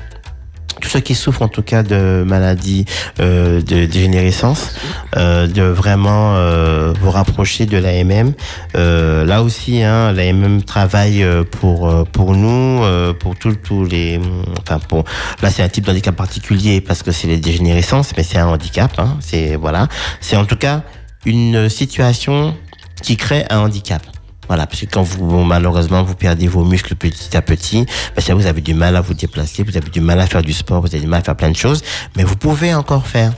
tous 0.86 0.92
ceux 0.92 1.00
qui 1.00 1.16
souffrent 1.16 1.42
en 1.42 1.48
tout 1.48 1.64
cas 1.64 1.82
de 1.82 2.24
maladies 2.26 2.86
euh, 3.20 3.60
de 3.60 3.86
dégénérescence, 3.86 4.76
euh, 5.18 5.48
de 5.48 5.64
vraiment 5.64 6.36
euh, 6.36 6.94
vous 7.02 7.10
rapprocher 7.10 7.66
de 7.66 7.78
l'AMM. 7.78 8.34
Euh, 8.76 9.26
là 9.26 9.42
aussi, 9.42 9.82
hein, 9.82 10.12
l'AMM 10.12 10.62
travaille 10.62 11.24
euh, 11.24 11.44
pour 11.44 11.90
euh, 11.90 12.04
pour 12.04 12.36
nous, 12.36 12.84
pour 13.20 13.36
tous 13.36 13.56
tous 13.56 13.84
les, 13.84 14.20
enfin 14.62 14.78
pour 14.78 15.06
là 15.42 15.50
c'est 15.50 15.64
un 15.64 15.70
type 15.70 15.86
d'handicap 15.86 16.16
particulier 16.16 16.82
parce 16.82 17.02
que 17.02 17.12
c'est 17.12 17.28
les 17.28 17.38
dégénérescences, 17.38 18.12
mais 18.16 18.22
c'est 18.22 18.38
un 18.38 18.48
handicap. 18.48 18.92
Hein, 19.00 19.18
c'est 19.22 19.56
voilà, 19.56 19.88
c'est 20.22 20.38
en 20.38 20.46
tout 20.46 20.58
cas 20.58 20.84
une 21.26 21.68
situation 21.68 22.56
qui 23.02 23.18
crée 23.18 23.44
un 23.50 23.58
handicap. 23.58 24.04
Voilà, 24.48 24.68
parce 24.68 24.82
que 24.82 24.86
quand 24.86 25.04
vous, 25.04 25.44
malheureusement, 25.44 26.04
vous 26.04 26.16
perdez 26.16 26.48
vos 26.48 26.64
muscles 26.64 26.96
petit 26.96 27.36
à 27.36 27.42
petit, 27.42 27.86
ben, 28.16 28.22
ça, 28.22 28.34
vous 28.36 28.46
avez 28.46 28.62
du 28.62 28.74
mal 28.74 28.96
à 28.96 29.02
vous 29.02 29.14
déplacer, 29.14 29.64
vous 29.64 29.78
avez 29.78 29.90
du 29.90 30.02
mal 30.02 30.20
à 30.20 30.28
faire 30.28 30.42
du 30.42 30.54
sport, 30.54 30.82
vous 30.82 30.88
avez 30.88 31.02
du 31.02 31.08
mal 31.08 31.22
à 31.22 31.24
faire 31.24 31.36
plein 31.36 31.52
de 31.52 31.56
choses, 31.56 31.84
mais 32.16 32.24
vous 32.24 32.36
pouvez 32.36 32.74
encore 32.74 33.08
faire. 33.08 33.34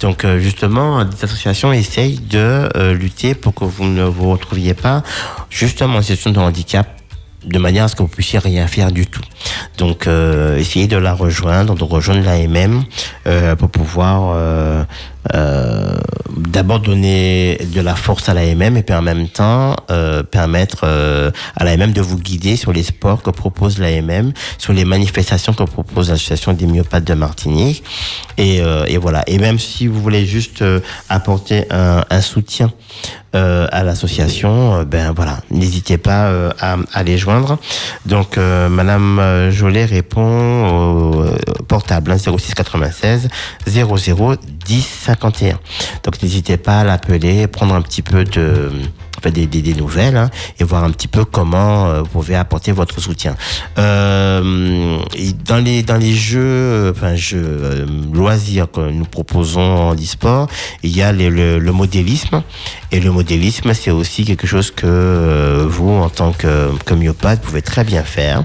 Donc, 0.00 0.24
euh, 0.24 0.38
justement, 0.38 1.04
des 1.04 1.24
associations 1.24 1.72
essayent 1.72 2.20
de 2.20 2.68
euh, 2.76 2.94
lutter 2.94 3.34
pour 3.34 3.54
que 3.54 3.64
vous 3.64 3.84
ne 3.84 4.04
vous 4.04 4.30
retrouviez 4.30 4.74
pas, 4.74 5.02
justement, 5.50 5.98
en 5.98 6.02
situation 6.02 6.30
de 6.30 6.38
handicap, 6.38 6.86
de 7.44 7.58
manière 7.58 7.84
à 7.84 7.88
ce 7.88 7.96
que 7.96 8.02
vous 8.02 8.08
puissiez 8.08 8.38
rien 8.38 8.66
faire 8.66 8.90
du 8.90 9.06
tout. 9.06 9.22
Donc, 9.78 10.06
euh, 10.06 10.56
essayez 10.56 10.86
de 10.86 10.96
la 10.96 11.12
rejoindre, 11.12 11.74
de 11.74 11.84
rejoindre 11.84 12.24
l'AMM 12.24 12.84
euh, 13.26 13.54
pour 13.56 13.68
pouvoir 13.68 14.86
euh, 15.32 15.96
d'abord 16.36 16.80
donner 16.80 17.58
de 17.74 17.80
la 17.80 17.94
force 17.94 18.28
à 18.28 18.34
l'AMM 18.34 18.76
et 18.76 18.82
puis 18.82 18.94
en 18.94 19.02
même 19.02 19.28
temps 19.28 19.76
euh, 19.90 20.22
permettre 20.22 20.82
euh, 20.84 21.30
à 21.56 21.64
l'AMM 21.64 21.92
de 21.92 22.00
vous 22.00 22.18
guider 22.18 22.56
sur 22.56 22.72
les 22.72 22.82
sports 22.82 23.22
que 23.22 23.30
propose 23.30 23.78
l'AMM, 23.78 24.32
sur 24.58 24.72
les 24.72 24.84
manifestations 24.84 25.54
que 25.54 25.62
propose 25.62 26.10
l'association 26.10 26.52
des 26.52 26.66
myopathes 26.66 27.04
de 27.04 27.14
Martinique. 27.14 27.82
Et, 28.36 28.60
euh, 28.60 28.84
et 28.86 28.98
voilà. 28.98 29.22
Et 29.26 29.38
même 29.38 29.58
si 29.58 29.86
vous 29.86 30.00
voulez 30.00 30.26
juste 30.26 30.62
euh, 30.62 30.80
apporter 31.08 31.64
un, 31.70 32.04
un 32.10 32.20
soutien 32.20 32.72
à 33.34 33.82
l'association, 33.82 34.74
euh, 34.74 34.84
ben 34.84 35.12
voilà, 35.14 35.38
n'hésitez 35.50 35.98
pas 35.98 36.26
euh, 36.26 36.50
à, 36.60 36.76
à 36.92 37.02
les 37.02 37.18
joindre. 37.18 37.58
Donc, 38.06 38.38
euh, 38.38 38.68
Madame 38.68 39.18
euh, 39.18 39.50
Jolet 39.50 39.84
répond 39.84 40.20
au 40.68 41.22
euh, 41.22 41.36
portable 41.68 42.12
hein, 42.12 42.18
06 42.18 42.54
96 42.54 43.28
00 43.66 44.36
10 44.66 44.82
51. 44.82 45.58
Donc, 46.02 46.22
n'hésitez 46.22 46.56
pas 46.56 46.80
à 46.80 46.84
l'appeler, 46.84 47.46
prendre 47.46 47.74
un 47.74 47.82
petit 47.82 48.02
peu 48.02 48.24
de 48.24 48.70
enfin, 49.24 49.30
des, 49.32 49.46
des, 49.46 49.62
des 49.62 49.74
nouvelles 49.74 50.16
hein, 50.16 50.30
et 50.58 50.64
voir 50.64 50.84
un 50.84 50.90
petit 50.90 51.08
peu 51.08 51.24
comment 51.24 51.86
euh, 51.86 52.00
vous 52.02 52.08
pouvez 52.08 52.34
apporter 52.36 52.72
votre 52.72 53.00
soutien. 53.00 53.34
Euh, 53.78 54.98
et 55.16 55.32
dans 55.32 55.58
les 55.58 55.82
dans 55.82 55.96
les 55.96 56.14
jeux, 56.14 56.92
enfin 56.94 57.14
jeux 57.16 57.42
euh, 57.46 57.86
loisirs 58.12 58.70
que 58.70 58.80
nous 58.90 59.04
proposons 59.04 59.60
en 59.90 59.94
e-sport, 59.94 60.48
il 60.82 60.94
y 60.96 61.02
a 61.02 61.12
les- 61.12 61.30
le, 61.30 61.58
le 61.58 61.72
modélisme 61.72 62.42
et 62.92 63.00
le 63.00 63.10
modélisme 63.10 63.72
c'est 63.74 63.90
aussi 63.90 64.24
quelque 64.24 64.46
chose 64.46 64.70
que 64.70 65.64
vous 65.68 65.90
en 65.90 66.08
tant 66.10 66.32
que, 66.32 66.70
que 66.84 66.94
myopathe 66.94 67.40
pouvez 67.40 67.62
très 67.62 67.84
bien 67.84 68.02
faire. 68.02 68.44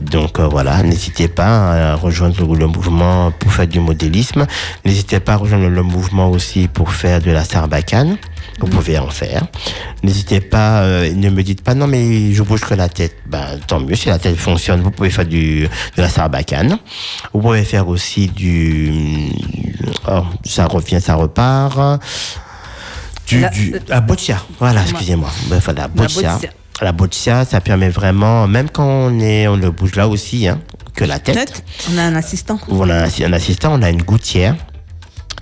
Donc 0.00 0.40
voilà, 0.40 0.82
n'hésitez 0.82 1.28
pas 1.28 1.92
à 1.92 1.94
rejoindre 1.94 2.46
le, 2.46 2.58
le 2.58 2.66
mouvement 2.66 3.32
pour 3.38 3.52
faire 3.52 3.66
du 3.66 3.80
modélisme. 3.80 4.46
N'hésitez 4.84 5.20
pas 5.20 5.34
à 5.34 5.36
rejoindre 5.36 5.68
le 5.68 5.82
mouvement 5.82 6.30
aussi 6.30 6.68
pour 6.68 6.92
faire 6.92 7.20
de 7.20 7.30
la 7.30 7.44
sarbacane. 7.44 8.16
Vous 8.60 8.66
pouvez 8.66 8.98
en 8.98 9.08
faire. 9.08 9.42
N'hésitez 10.02 10.40
pas, 10.40 10.82
euh, 10.82 11.12
ne 11.14 11.30
me 11.30 11.42
dites 11.42 11.62
pas 11.62 11.74
non 11.74 11.86
mais 11.86 12.32
je 12.32 12.42
bouge 12.42 12.60
que 12.60 12.74
la 12.74 12.88
tête. 12.88 13.16
Ben 13.26 13.58
tant 13.66 13.80
mieux 13.80 13.94
si 13.94 14.08
la 14.08 14.18
tête 14.18 14.36
fonctionne. 14.36 14.80
Vous 14.82 14.90
pouvez 14.90 15.10
faire 15.10 15.26
du 15.26 15.62
de 15.96 16.02
la 16.02 16.08
sarbacane. 16.08 16.78
Vous 17.32 17.40
pouvez 17.40 17.64
faire 17.64 17.88
aussi 17.88 18.26
du 18.28 18.92
oh, 20.08 20.22
ça 20.44 20.66
revient, 20.66 21.00
ça 21.00 21.14
repart. 21.14 22.00
Du, 23.26 23.40
La- 23.40 23.48
du 23.48 23.74
la 23.88 24.00
boccia. 24.00 24.42
Voilà, 24.58 24.82
excusez-moi. 24.82 25.30
Ben, 25.48 25.60
la 25.76 25.88
boccia. 25.88 26.38
La 26.80 26.92
boccia, 26.92 27.44
ça 27.44 27.60
permet 27.60 27.90
vraiment, 27.90 28.48
même 28.48 28.68
quand 28.68 28.84
on 28.84 29.20
est, 29.20 29.46
on 29.46 29.56
le 29.56 29.70
bouge 29.70 29.94
là 29.94 30.08
aussi, 30.08 30.48
hein, 30.48 30.58
que 30.94 31.04
la 31.04 31.18
tête. 31.20 31.62
On 31.92 31.98
a 31.98 32.02
un 32.02 32.14
assistant. 32.16 32.58
On 32.68 32.88
a 32.90 33.04
un 33.04 33.32
assistant, 33.32 33.74
on 33.78 33.82
a 33.82 33.90
une 33.90 34.02
gouttière. 34.02 34.56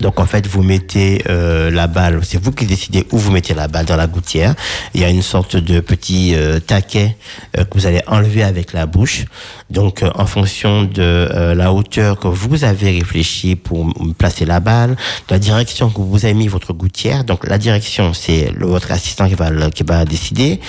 Donc 0.00 0.18
en 0.18 0.26
fait, 0.26 0.46
vous 0.46 0.62
mettez 0.62 1.22
euh, 1.28 1.70
la 1.70 1.86
balle, 1.86 2.20
c'est 2.22 2.42
vous 2.42 2.52
qui 2.52 2.66
décidez 2.66 3.06
où 3.12 3.18
vous 3.18 3.30
mettez 3.30 3.54
la 3.54 3.68
balle 3.68 3.86
dans 3.86 3.96
la 3.96 4.06
gouttière. 4.06 4.54
Il 4.94 5.00
y 5.00 5.04
a 5.04 5.10
une 5.10 5.22
sorte 5.22 5.56
de 5.56 5.80
petit 5.80 6.34
euh, 6.34 6.58
taquet 6.58 7.16
euh, 7.58 7.64
que 7.64 7.78
vous 7.78 7.86
allez 7.86 8.02
enlever 8.06 8.42
avec 8.42 8.72
la 8.72 8.86
bouche. 8.86 9.24
Donc 9.68 10.02
euh, 10.02 10.10
en 10.14 10.26
fonction 10.26 10.84
de 10.84 11.02
euh, 11.02 11.54
la 11.54 11.72
hauteur 11.72 12.18
que 12.18 12.28
vous 12.28 12.64
avez 12.64 12.90
réfléchi 12.98 13.56
pour 13.56 13.92
placer 14.18 14.44
la 14.46 14.60
balle, 14.60 14.90
de 14.90 15.34
la 15.34 15.38
direction 15.38 15.90
que 15.90 16.00
vous 16.00 16.24
avez 16.24 16.34
mis 16.34 16.48
votre 16.48 16.72
gouttière. 16.72 17.24
Donc 17.24 17.46
la 17.46 17.58
direction, 17.58 18.14
c'est 18.14 18.52
votre 18.58 18.90
assistant 18.90 19.28
qui 19.28 19.34
va 19.34 19.50
qui 19.70 19.82
va 19.82 20.04
décider. 20.04 20.60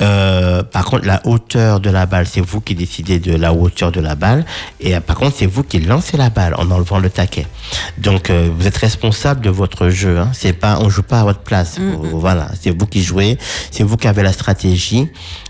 Euh, 0.00 0.62
par 0.62 0.84
contre, 0.84 1.06
la 1.06 1.20
hauteur 1.26 1.80
de 1.80 1.90
la 1.90 2.06
balle, 2.06 2.26
c'est 2.26 2.40
vous 2.40 2.60
qui 2.60 2.74
décidez 2.74 3.18
de 3.18 3.34
la 3.34 3.52
hauteur 3.52 3.90
de 3.90 4.00
la 4.00 4.14
balle. 4.14 4.44
Et 4.80 4.98
par 5.00 5.16
contre, 5.16 5.36
c'est 5.36 5.46
vous 5.46 5.64
qui 5.64 5.80
lancez 5.80 6.16
la 6.16 6.30
balle 6.30 6.54
en 6.56 6.70
enlevant 6.70 6.98
le 6.98 7.10
taquet. 7.10 7.46
Donc, 7.98 8.30
vous 8.30 8.66
êtes 8.68 8.76
responsable 8.76 9.40
de 9.40 9.50
votre 9.50 9.88
jeu. 9.88 10.18
Hein. 10.18 10.30
C'est 10.32 10.52
pas, 10.52 10.78
on 10.80 10.88
joue 10.88 11.02
pas 11.02 11.20
à 11.20 11.24
votre 11.24 11.40
place. 11.40 11.78
Voilà, 12.12 12.48
c'est 12.60 12.70
vous 12.70 12.86
qui 12.86 13.02
jouez, 13.02 13.36
c'est 13.70 13.82
vous 13.82 13.96
qui 13.96 14.06
avez 14.06 14.22
la 14.22 14.32
stratégie. 14.32 15.08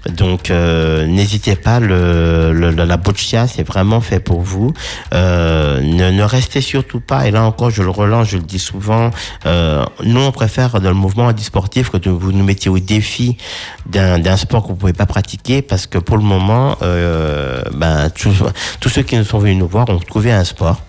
Donc, 0.09 0.51
euh, 0.51 1.07
n'hésitez 1.07 1.55
pas. 1.57 1.81
Le, 1.81 2.53
le- 2.53 2.71
la 2.71 2.97
boccia, 2.97 3.47
c'est 3.47 3.63
vraiment 3.67 4.01
fait 4.01 4.21
pour 4.21 4.41
vous. 4.41 4.73
Euh, 5.13 5.81
ne, 5.81 6.11
ne 6.11 6.23
restez 6.23 6.61
surtout 6.63 7.01
pas. 7.01 7.27
Et 7.29 7.31
là 7.31 7.43
encore, 7.45 7.71
je 7.71 7.83
le 7.83 7.91
relance, 7.91 8.29
je 8.29 8.37
le 8.39 8.43
dis 8.45 8.59
souvent. 8.59 9.11
Euh, 9.47 9.85
nous, 10.05 10.21
on 10.21 10.33
préfère 10.33 10.81
dans 10.81 10.89
le 10.89 10.95
mouvement 10.95 11.27
antisportif 11.27 11.91
que 11.91 11.97
de 11.99 12.11
vous 12.11 12.33
nous 12.33 12.45
mettiez 12.45 12.71
au 12.71 12.79
défi 12.79 13.37
d'un 13.87 14.19
d'un 14.19 14.37
sport 14.37 14.63
que 14.63 14.69
vous 14.69 14.77
pouvez 14.77 14.93
pas 14.93 15.07
pratiquer 15.07 15.61
parce 15.63 15.87
que 15.87 15.99
pour 15.99 16.17
le 16.17 16.23
moment, 16.25 16.77
euh, 16.83 17.63
ben, 17.75 18.09
tous, 18.11 18.35
tous 18.81 18.89
ceux 18.89 19.03
qui 19.03 19.17
nous 19.17 19.25
sont 19.25 19.39
venus 19.39 19.59
nous 19.59 19.69
voir 19.69 19.89
ont 19.91 19.99
trouvé 19.99 20.33
un 20.33 20.45
sport. 20.45 20.81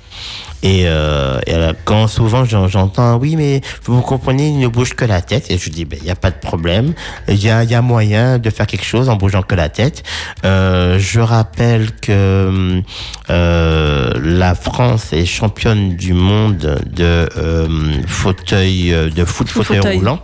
Et, 0.61 0.83
euh, 0.87 1.39
et 1.47 1.53
alors, 1.53 1.73
quand 1.85 2.07
souvent 2.07 2.43
j'en- 2.43 2.67
j'entends 2.67 3.15
oui 3.17 3.37
mais 3.37 3.61
vous 3.85 4.01
comprenez 4.01 4.49
il 4.49 4.59
ne 4.59 4.67
bouge 4.67 4.93
que 4.93 5.05
la 5.05 5.21
tête 5.21 5.49
et 5.49 5.57
je 5.57 5.69
dis 5.69 5.85
ben 5.85 5.97
il 6.01 6.05
y 6.07 6.11
a 6.11 6.15
pas 6.15 6.31
de 6.31 6.35
problème 6.35 6.93
il 7.29 7.41
y 7.41 7.49
a, 7.49 7.63
y 7.63 7.73
a 7.75 7.81
moyen 7.81 8.39
de 8.39 8.49
faire 8.49 8.67
quelque 8.67 8.83
chose 8.85 9.07
en 9.07 9.15
bougeant 9.15 9.41
que 9.41 9.55
la 9.55 9.69
tête 9.69 10.03
euh, 10.43 10.99
je 10.99 11.21
rappelle 11.21 11.91
que 12.01 12.81
euh, 13.29 14.11
la 14.21 14.53
France 14.55 15.13
est 15.13 15.25
championne 15.25 15.95
du 15.95 16.13
monde 16.13 16.81
de 16.91 17.29
euh, 17.37 17.67
fauteuil 18.07 18.93
euh, 18.93 19.09
de 19.09 19.23
foot 19.25 19.47
fauteuil, 19.49 19.77
fauteuil. 19.77 19.97
roulant. 19.97 20.19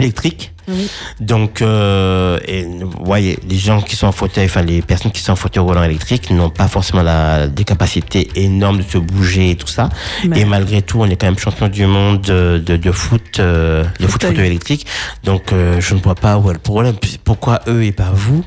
Électrique 0.00 0.52
Oui. 0.68 0.88
donc, 1.20 1.62
euh, 1.62 2.38
et, 2.46 2.64
vous 2.64 3.04
voyez, 3.04 3.38
les 3.48 3.56
gens 3.58 3.80
qui 3.80 3.96
sont 3.96 4.06
en 4.06 4.12
fauteuil, 4.12 4.46
enfin 4.46 4.62
les 4.62 4.82
personnes 4.82 5.12
qui 5.12 5.20
sont 5.20 5.32
en 5.32 5.36
fauteuil 5.36 5.62
roulant 5.62 5.82
électrique 5.82 6.30
n'ont 6.30 6.50
pas 6.50 6.68
forcément 6.68 7.02
la, 7.02 7.46
des 7.48 7.64
capacités 7.64 8.28
énormes 8.36 8.78
de 8.78 8.82
se 8.82 8.98
bouger 8.98 9.50
et 9.50 9.56
tout 9.56 9.66
ça. 9.66 9.88
Mais- 10.26 10.40
Et 10.40 10.44
malgré 10.44 10.82
tout, 10.82 10.98
on 11.00 11.06
est 11.06 11.16
quand 11.16 11.26
même 11.26 11.38
champion 11.38 11.68
du 11.68 11.86
monde 11.86 12.20
de, 12.22 12.62
de, 12.64 12.76
de 12.76 12.92
foot, 12.92 13.38
euh, 13.38 13.84
de 13.98 14.06
foot 14.06 14.10
Fauteuil. 14.12 14.30
fauteuil 14.30 14.46
électrique. 14.46 14.86
Donc, 15.24 15.52
euh, 15.52 15.80
je 15.80 15.94
ne 15.94 16.00
vois 16.00 16.14
pas 16.14 16.38
où 16.38 16.50
est 16.50 16.54
le 16.54 16.58
problème. 16.58 16.94
Pourquoi 17.24 17.60
eux 17.68 17.82
et 17.84 17.92
pas 17.92 18.10
vous? 18.12 18.44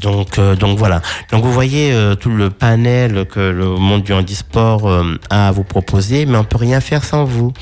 Donc, 0.00 0.38
euh, 0.38 0.56
donc 0.56 0.78
voilà. 0.78 1.02
Donc 1.30 1.44
vous 1.44 1.52
voyez 1.52 1.92
euh, 1.92 2.14
tout 2.14 2.30
le 2.30 2.48
panel 2.48 3.26
que 3.26 3.40
le 3.40 3.66
monde 3.76 4.02
du 4.02 4.12
handisport 4.14 4.88
euh, 4.88 5.18
a 5.28 5.48
à 5.48 5.52
vous 5.52 5.64
proposer, 5.64 6.24
mais 6.26 6.38
on 6.38 6.44
peut 6.44 6.56
rien 6.58 6.80
faire 6.80 7.04
sans 7.04 7.24
vous. 7.24 7.52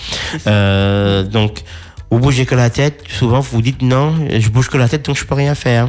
Euh, 0.46 1.22
donc 1.24 1.62
vous 2.10 2.18
bougez 2.18 2.46
que 2.46 2.54
la 2.54 2.70
tête. 2.70 3.04
Souvent 3.08 3.40
vous 3.40 3.62
dites 3.62 3.82
non, 3.82 4.14
je 4.30 4.48
bouge 4.48 4.68
que 4.68 4.76
la 4.76 4.88
tête, 4.88 5.04
donc 5.04 5.16
je 5.16 5.24
peux 5.24 5.34
rien 5.34 5.54
faire. 5.54 5.88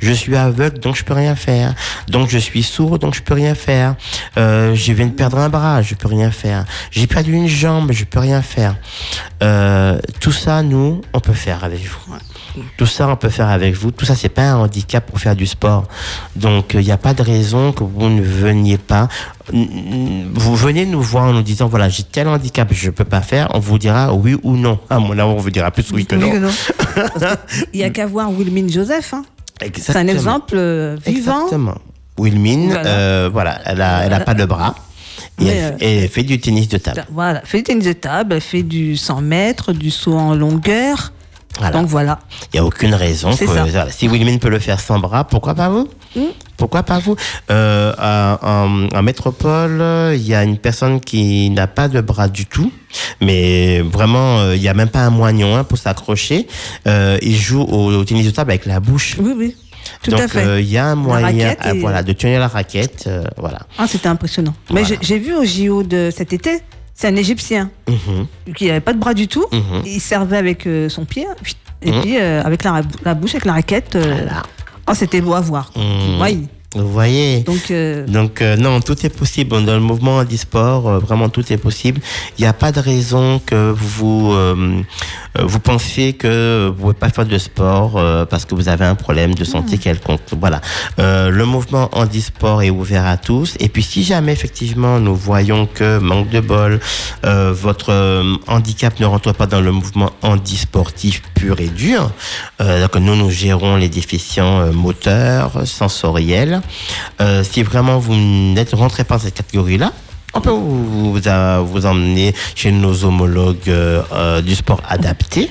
Je 0.00 0.12
suis 0.12 0.36
aveugle, 0.36 0.78
donc 0.78 0.96
je 0.96 1.04
peux 1.04 1.14
rien 1.14 1.36
faire. 1.36 1.74
Donc 2.08 2.28
je 2.28 2.38
suis 2.38 2.62
sourd, 2.62 2.98
donc 2.98 3.14
je 3.14 3.22
peux 3.22 3.34
rien 3.34 3.54
faire. 3.54 3.94
Euh, 4.36 4.74
je 4.74 4.92
viens 4.92 5.06
de 5.06 5.12
perdre 5.12 5.38
un 5.38 5.48
bras, 5.48 5.82
je 5.82 5.94
peux 5.94 6.08
rien 6.08 6.30
faire. 6.30 6.64
J'ai 6.90 7.06
perdu 7.06 7.32
une 7.32 7.48
jambe, 7.48 7.92
je 7.92 8.04
peux 8.04 8.20
rien 8.20 8.42
faire. 8.42 8.76
Euh, 9.42 9.98
tout 10.20 10.32
ça, 10.32 10.62
nous, 10.62 11.02
on 11.12 11.20
peut 11.20 11.32
faire 11.32 11.64
avec 11.64 11.84
vous. 11.84 12.14
Tout 12.76 12.86
ça, 12.86 13.08
on 13.08 13.16
peut 13.16 13.28
faire 13.28 13.48
avec 13.48 13.74
vous. 13.74 13.90
Tout 13.90 14.04
ça, 14.04 14.14
c'est 14.14 14.28
pas 14.28 14.50
un 14.50 14.56
handicap 14.56 15.06
pour 15.06 15.18
faire 15.18 15.36
du 15.36 15.46
sport. 15.46 15.84
Donc, 16.36 16.72
il 16.74 16.80
n'y 16.80 16.90
a 16.92 16.96
pas 16.96 17.14
de 17.14 17.22
raison 17.22 17.72
que 17.72 17.84
vous 17.84 18.08
ne 18.08 18.22
veniez 18.22 18.78
pas. 18.78 19.08
Vous 19.52 20.56
venez 20.56 20.86
nous 20.86 21.02
voir 21.02 21.24
en 21.24 21.32
nous 21.32 21.42
disant, 21.42 21.68
voilà, 21.68 21.88
j'ai 21.88 22.02
tel 22.02 22.28
handicap, 22.28 22.68
je 22.72 22.90
peux 22.90 23.04
pas 23.04 23.20
faire. 23.20 23.48
On 23.54 23.58
vous 23.58 23.78
dira 23.78 24.14
oui 24.14 24.36
ou 24.42 24.56
non. 24.56 24.78
À 24.88 24.98
mon 24.98 25.12
avis, 25.12 25.22
on 25.22 25.36
vous 25.36 25.50
dira 25.50 25.70
plus 25.70 25.90
oui 25.92 26.06
que 26.06 26.16
non. 26.16 26.30
Il 27.72 27.78
n'y 27.78 27.84
a 27.84 27.90
qu'à 27.90 28.06
voir 28.06 28.30
Wilmine 28.30 28.70
Joseph. 28.70 29.14
hein. 29.14 29.24
C'est 29.76 29.96
un 29.96 30.08
exemple 30.08 30.54
euh, 30.56 30.96
vivant. 31.04 31.42
Exactement. 31.44 31.74
Wilmine, 32.18 32.68
Voilà. 32.70 32.86
euh, 32.88 33.30
voilà, 33.32 33.60
elle 33.64 33.80
a, 33.80 34.04
elle 34.04 34.12
a 34.12 34.20
pas 34.20 34.34
de 34.34 34.44
bras. 34.44 34.74
Et 35.40 35.44
Mais, 35.44 35.50
elle, 35.50 35.72
euh, 35.72 35.76
et 35.80 35.96
elle 36.04 36.08
fait 36.08 36.22
du 36.22 36.38
tennis 36.40 36.68
de 36.68 36.78
table. 36.78 37.06
Voilà, 37.12 37.40
fait 37.44 37.58
du 37.58 37.64
tennis 37.64 37.84
de 37.86 37.92
table, 37.92 38.34
elle 38.34 38.40
fait 38.40 38.62
du 38.62 38.96
100 38.96 39.20
mètres, 39.22 39.72
du 39.72 39.90
saut 39.90 40.16
en 40.18 40.34
longueur. 40.34 41.12
Voilà. 41.58 41.72
Donc 41.78 41.86
voilà. 41.88 42.18
Il 42.52 42.56
n'y 42.56 42.60
a 42.60 42.64
aucune 42.64 42.94
raison. 42.94 43.34
Que- 43.34 43.46
ça. 43.46 43.90
si 43.90 44.08
Wilmine 44.08 44.38
peut 44.38 44.48
le 44.48 44.58
faire 44.58 44.80
sans 44.80 44.98
bras, 44.98 45.24
pourquoi 45.24 45.54
pas 45.54 45.68
vous? 45.68 45.88
Pourquoi 46.56 46.82
pas 46.82 46.98
vous? 46.98 47.16
Euh, 47.50 47.92
à- 47.98 48.38
en, 48.42 48.88
en 48.88 49.02
métropole, 49.02 49.82
il 50.14 50.22
y 50.26 50.34
a 50.34 50.42
une 50.44 50.58
personne 50.58 51.00
qui 51.00 51.50
n'a 51.50 51.66
pas 51.66 51.88
de 51.88 52.00
bras 52.00 52.28
du 52.28 52.46
tout, 52.46 52.72
mais 53.20 53.80
vraiment, 53.80 54.38
euh, 54.40 54.56
il 54.56 54.60
n'y 54.60 54.68
a 54.68 54.74
même 54.74 54.88
pas 54.88 55.00
un 55.00 55.10
moignon 55.10 55.56
hein, 55.56 55.64
pour 55.64 55.78
s'accrocher. 55.78 56.46
Euh, 56.86 57.18
il 57.22 57.36
joue 57.36 57.62
au, 57.62 57.92
au 57.94 58.04
tennis 58.04 58.26
de 58.26 58.30
table 58.30 58.50
avec 58.50 58.66
la 58.66 58.80
bouche. 58.80 59.16
Oui, 59.20 59.32
oui. 59.36 59.56
Tout 60.02 60.10
Donc 60.12 60.20
à 60.20 60.28
fait. 60.28 60.44
euh, 60.44 60.60
il 60.60 60.68
y 60.70 60.78
a 60.78 60.86
un 60.86 60.94
moyen 60.94 61.54
ah, 61.60 61.74
et- 61.74 61.78
voilà, 61.80 62.02
de 62.02 62.12
tenir 62.12 62.40
la 62.40 62.48
raquette. 62.48 63.04
euh, 63.06 63.24
voilà. 63.36 63.60
Ah, 63.78 63.86
c'était 63.88 64.08
impressionnant. 64.08 64.54
Mais 64.72 64.82
Voilà. 64.82 64.96
j'ai 65.02 65.18
vu 65.18 65.34
au 65.34 65.44
JO 65.44 65.82
de 65.82 66.10
cet 66.14 66.32
été, 66.32 66.60
c'est 67.00 67.08
un 67.08 67.16
Égyptien 67.16 67.70
Mhm. 67.88 68.26
qui 68.54 68.66
n'avait 68.66 68.80
pas 68.80 68.92
de 68.92 68.98
bras 68.98 69.14
du 69.14 69.26
tout. 69.26 69.46
Mhm. 69.52 69.82
Il 69.86 70.00
servait 70.00 70.36
avec 70.36 70.66
euh, 70.66 70.90
son 70.90 71.06
pied 71.06 71.26
et 71.82 71.90
Mhm. 71.92 72.00
puis 72.02 72.18
euh, 72.18 72.42
avec 72.44 72.62
la, 72.62 72.82
la 73.04 73.14
bouche, 73.14 73.30
avec 73.34 73.46
la 73.46 73.54
raquette. 73.54 73.96
euh, 73.96 74.02
Voilà. 74.24 74.42
oh, 74.86 74.92
c'était 74.94 75.22
beau 75.22 75.32
à 75.32 75.40
voir. 75.40 75.72
Oui. 76.20 76.46
Vous 76.76 76.88
voyez 76.88 77.40
Donc, 77.40 77.72
euh, 77.72 78.06
Donc 78.06 78.42
euh, 78.42 78.56
non, 78.56 78.80
tout 78.80 79.04
est 79.04 79.08
possible. 79.08 79.50
Dans 79.64 79.74
le 79.74 79.80
mouvement 79.80 80.18
handisport, 80.18 80.88
euh, 80.88 80.98
vraiment 81.00 81.28
tout 81.28 81.52
est 81.52 81.56
possible. 81.56 82.00
Il 82.38 82.42
n'y 82.42 82.46
a 82.46 82.52
pas 82.52 82.70
de 82.70 82.78
raison 82.78 83.40
que 83.44 83.72
vous 83.76 84.30
euh, 84.32 84.80
euh, 85.36 85.42
vous 85.44 85.58
pensiez 85.58 86.12
que 86.12 86.66
vous 86.68 86.72
ne 86.72 86.80
pouvez 86.80 86.94
pas 86.94 87.08
faire 87.08 87.26
de 87.26 87.38
sport 87.38 87.96
euh, 87.96 88.24
parce 88.24 88.44
que 88.44 88.54
vous 88.54 88.68
avez 88.68 88.84
un 88.84 88.94
problème 88.94 89.34
de 89.34 89.42
santé 89.42 89.78
quelconque. 89.78 90.20
Voilà. 90.38 90.60
Euh, 91.00 91.30
le 91.30 91.44
mouvement 91.44 91.88
handisport 91.90 92.62
est 92.62 92.70
ouvert 92.70 93.04
à 93.04 93.16
tous. 93.16 93.56
Et 93.58 93.68
puis 93.68 93.82
si 93.82 94.04
jamais 94.04 94.32
effectivement 94.32 95.00
nous 95.00 95.16
voyons 95.16 95.66
que 95.66 95.98
manque 95.98 96.30
de 96.30 96.38
bol, 96.38 96.78
euh, 97.26 97.52
votre 97.52 98.22
handicap 98.46 99.00
ne 99.00 99.06
rentre 99.06 99.32
pas 99.32 99.46
dans 99.46 99.60
le 99.60 99.72
mouvement 99.72 100.10
handisportif 100.22 101.22
pur 101.34 101.58
et 101.58 101.68
dur, 101.68 102.12
euh, 102.60 102.82
donc 102.82 102.94
nous 102.96 103.16
nous 103.16 103.30
gérons 103.30 103.74
les 103.76 103.88
déficients 103.88 104.72
moteurs, 104.72 105.66
sensoriels. 105.66 106.59
Euh, 107.20 107.44
si 107.44 107.62
vraiment 107.62 107.98
vous 107.98 108.14
n'êtes 108.14 108.74
rentrez 108.74 109.04
pas 109.04 109.16
dans 109.16 109.24
cette 109.24 109.34
catégorie-là, 109.34 109.92
on 110.34 110.40
peut 110.40 110.50
vous 110.50 111.86
emmener 111.86 112.34
chez 112.54 112.70
nos 112.70 113.04
homologues 113.04 113.68
euh, 113.68 114.02
euh, 114.12 114.40
du 114.40 114.54
sport 114.54 114.80
adapté. 114.88 115.50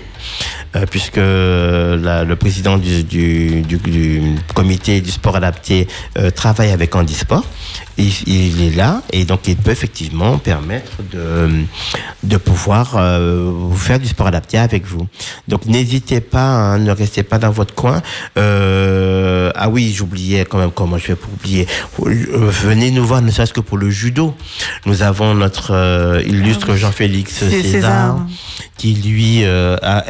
Euh, 0.76 0.86
puisque 0.89 1.17
la- 1.17 2.24
le 2.24 2.36
président 2.36 2.78
du, 2.78 3.03
du, 3.03 3.61
du- 3.61 3.78
du 3.78 4.36
comité 4.53 5.01
du 5.01 5.11
sport 5.11 5.36
adapté 5.36 5.88
euh, 6.17 6.30
travaille 6.32 6.72
avec 6.72 6.95
Handisport. 6.95 7.45
Il, 7.97 8.13
il 8.28 8.61
est 8.63 8.76
là 8.78 9.01
et 9.11 9.26
donc 9.26 9.41
il 9.49 9.57
peut 9.57 9.72
effectivement 9.72 10.38
permettre 10.38 10.91
de, 11.11 11.49
de 12.24 12.38
pouvoir 12.38 12.95
euh, 12.95 13.51
vous 13.53 13.76
faire 13.76 13.99
du 13.99 14.07
sport 14.07 14.28
adapté 14.28 14.57
avec 14.57 14.86
vous. 14.86 15.05
Donc 15.49 15.65
n'hésitez 15.65 16.22
pas, 16.22 16.45
hein, 16.45 16.80
ne 16.80 16.91
restez 16.91 17.24
pas 17.24 17.39
dans 17.39 17.51
votre 17.51 17.76
coin. 17.76 18.01
Euh, 18.38 19.51
ah 19.55 19.70
oui, 19.70 19.91
j'oubliais 19.93 20.45
quand 20.45 20.57
même 20.59 20.72
comment 20.72 20.97
je 20.97 21.03
fais 21.03 21.15
pour 21.15 21.32
oublier. 21.34 21.67
Euh, 22.05 22.49
venez 22.49 22.91
nous 22.91 23.05
voir, 23.05 23.22
ne 23.22 23.32
serait-ce 23.32 23.53
que 23.53 23.59
pour 23.59 23.78
le 23.78 23.89
judo. 23.89 24.34
Nous 24.86 25.01
avons 25.01 25.34
notre 25.36 25.72
euh, 25.74 26.22
illustre 26.26 26.76
Jean-Félix 26.76 27.34
C'est 27.39 27.49
César, 27.49 27.72
César. 27.72 28.26
qui 28.78 28.93
lui 28.93 29.43
euh, 29.43 29.76
a- 29.82 30.03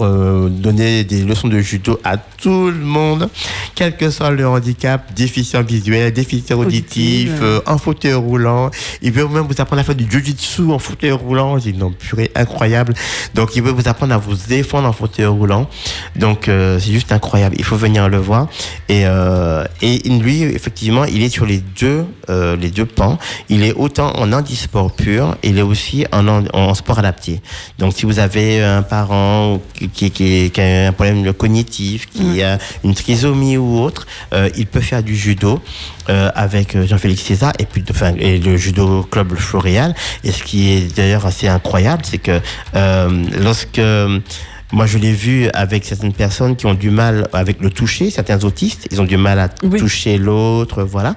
euh, 0.00 0.48
donner 0.48 1.04
des 1.04 1.22
leçons 1.22 1.48
de 1.48 1.58
judo 1.60 2.00
à 2.04 2.16
tout 2.16 2.70
le 2.70 2.84
monde, 2.84 3.28
quel 3.74 3.96
que 3.96 4.10
soit 4.10 4.30
le 4.30 4.46
handicap, 4.48 5.12
déficient 5.14 5.62
visuel, 5.62 6.12
déficient 6.12 6.56
auditif, 6.58 7.28
Auditif. 7.30 7.42
euh, 7.42 7.60
en 7.66 7.78
fauteuil 7.78 8.14
roulant. 8.14 8.70
Il 9.02 9.12
veut 9.12 9.28
même 9.28 9.44
vous 9.46 9.60
apprendre 9.60 9.80
à 9.80 9.84
faire 9.84 9.94
du 9.94 10.08
jiu-jitsu 10.10 10.62
en 10.70 10.78
fauteuil 10.78 11.12
roulant. 11.12 11.58
J'ai 11.58 11.72
non, 11.72 11.90
purée, 11.92 12.30
incroyable. 12.34 12.94
Donc 13.34 13.54
il 13.56 13.62
veut 13.62 13.72
vous 13.72 13.88
apprendre 13.88 14.14
à 14.14 14.18
vous 14.18 14.34
défendre 14.48 14.88
en 14.88 14.92
fauteuil 14.92 15.26
roulant. 15.26 15.68
Donc 16.16 16.48
euh, 16.48 16.78
c'est 16.80 16.92
juste 16.92 17.12
incroyable. 17.12 17.56
Il 17.58 17.64
faut 17.64 17.76
venir 17.76 18.08
le 18.08 18.18
voir. 18.18 18.48
Et, 18.88 19.02
et 19.82 20.08
lui, 20.08 20.42
effectivement, 20.42 21.04
il 21.04 21.22
est 21.22 21.28
sur 21.28 21.46
les 21.46 21.62
deux, 21.80 22.04
les 22.28 22.70
deux 22.70 22.86
pans. 22.86 23.18
Il 23.48 23.62
est 23.62 23.72
autant 23.74 24.12
en 24.16 24.32
handisport 24.32 24.92
pur, 24.92 25.36
il 25.42 25.58
est 25.58 25.62
aussi 25.62 26.04
en, 26.12 26.26
en, 26.28 26.44
en 26.52 26.74
sport 26.74 26.98
adapté. 26.98 27.40
Donc 27.78 27.92
si 27.94 28.06
vous 28.06 28.18
avez 28.18 28.62
un 28.62 28.82
parent 28.82 29.60
qui, 29.74 29.81
qui, 29.88 30.10
qui- 30.10 30.50
qui 30.50 30.60
a 30.60 30.88
un 30.88 30.92
problème 30.92 31.32
cognitif, 31.32 32.08
qui 32.10 32.42
a 32.42 32.58
une 32.84 32.94
trisomie 32.94 33.56
ou 33.56 33.78
autre, 33.80 34.06
euh, 34.32 34.48
il 34.56 34.66
peut 34.66 34.80
faire 34.80 35.02
du 35.02 35.16
judo 35.16 35.60
euh, 36.08 36.30
avec 36.34 36.74
euh, 36.76 36.86
Jean-Félix 36.86 37.22
César 37.22 37.52
et 37.58 37.64
puis 37.66 37.84
enfin, 37.90 38.14
et 38.18 38.38
le 38.38 38.56
judo 38.56 39.02
club 39.10 39.34
Floréal. 39.36 39.94
Et 40.24 40.32
ce 40.32 40.42
qui 40.42 40.70
est 40.72 40.96
d'ailleurs 40.96 41.26
assez 41.26 41.48
incroyable, 41.48 42.02
c'est 42.04 42.18
que 42.18 42.40
lorsque 43.40 43.80
moi, 44.72 44.86
je 44.86 44.96
l'ai 44.98 45.12
vu 45.12 45.48
avec 45.52 45.84
certaines 45.84 46.14
personnes 46.14 46.56
qui 46.56 46.64
ont 46.66 46.72
du 46.74 46.90
mal 46.90 47.28
avec 47.34 47.60
le 47.60 47.68
toucher, 47.70 48.10
certains 48.10 48.42
autistes, 48.44 48.88
ils 48.90 49.00
ont 49.00 49.04
du 49.04 49.18
mal 49.18 49.38
à 49.38 49.48
Oui. 49.62 49.78
toucher 49.78 50.16
l'autre, 50.16 50.82
voilà. 50.82 51.14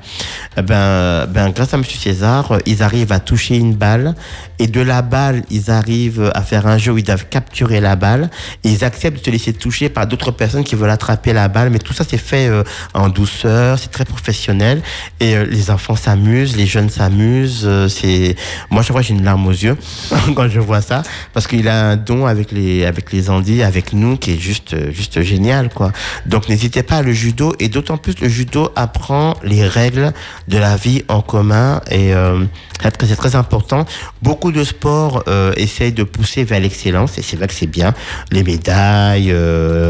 Eh 0.57 0.61
Ben, 0.61 1.25
ben, 1.27 1.49
grâce 1.51 1.73
à 1.73 1.77
Monsieur 1.77 1.97
César, 1.97 2.57
ils 2.65 2.83
arrivent 2.83 3.13
à 3.13 3.19
toucher 3.19 3.55
une 3.55 3.73
balle 3.73 4.13
et 4.59 4.67
de 4.67 4.81
la 4.81 5.01
balle, 5.01 5.43
ils 5.49 5.71
arrivent 5.71 6.31
à 6.35 6.41
faire 6.41 6.67
un 6.67 6.77
jeu 6.77 6.91
où 6.91 6.97
ils 6.97 7.03
doivent 7.03 7.27
capturer 7.29 7.79
la 7.79 7.95
balle 7.95 8.29
et 8.63 8.69
ils 8.69 8.83
acceptent 8.83 9.19
de 9.19 9.25
se 9.25 9.31
laisser 9.31 9.53
toucher 9.53 9.87
par 9.89 10.05
d'autres 10.05 10.31
personnes 10.31 10.63
qui 10.65 10.75
veulent 10.75 10.89
attraper 10.89 11.31
la 11.33 11.47
balle. 11.47 11.69
Mais 11.69 11.79
tout 11.79 11.93
ça, 11.93 12.03
c'est 12.07 12.17
fait 12.17 12.47
euh, 12.47 12.63
en 12.93 13.07
douceur, 13.09 13.79
c'est 13.79 13.91
très 13.91 14.05
professionnel 14.05 14.81
et 15.21 15.35
euh, 15.37 15.45
les 15.45 15.71
enfants 15.71 15.95
s'amusent, 15.95 16.57
les 16.57 16.67
jeunes 16.67 16.89
s'amusent. 16.89 17.63
euh, 17.65 17.87
c'est 17.87 18.35
moi, 18.69 18.81
chaque 18.83 18.91
fois, 18.91 19.01
j'ai 19.01 19.13
une 19.13 19.23
larme 19.23 19.47
aux 19.47 19.51
yeux 19.51 19.77
quand 20.35 20.49
je 20.49 20.59
vois 20.59 20.81
ça 20.81 21.03
parce 21.33 21.47
qu'il 21.47 21.67
a 21.69 21.89
un 21.91 21.95
don 21.95 22.25
avec 22.25 22.51
les 22.51 22.85
avec 22.85 23.11
les 23.13 23.29
Avec 23.63 23.93
nous, 23.93 24.17
qui 24.17 24.31
est 24.33 24.39
juste 24.39 24.73
euh, 24.73 24.91
juste 24.91 25.21
génial, 25.21 25.69
quoi. 25.69 25.91
Donc, 26.25 26.49
n'hésitez 26.49 26.83
pas 26.83 26.97
à 26.97 27.01
le 27.01 27.13
judo 27.13 27.53
et 27.59 27.69
d'autant 27.69 27.97
plus 27.97 28.19
le 28.19 28.27
judo 28.27 28.69
apprend 28.75 29.35
les 29.43 29.67
règles 29.67 30.13
de 30.47 30.57
la 30.57 30.75
vie 30.75 31.03
en 31.07 31.21
commun 31.21 31.81
et 31.91 32.13
euh, 32.13 32.43
c'est 32.81 33.15
très- 33.15 33.35
important. 33.35 33.85
Beaucoup 34.21 34.51
de 34.51 34.63
sports 34.63 35.23
euh, 35.27 35.53
essayent 35.57 35.93
de 35.93 36.03
pousser 36.03 36.43
vers 36.43 36.59
l'excellence 36.59 37.17
et 37.17 37.21
c'est 37.21 37.37
vrai 37.37 37.47
que 37.47 37.53
c'est 37.53 37.67
bien. 37.67 37.93
Les 38.31 38.43
médailles, 38.43 39.33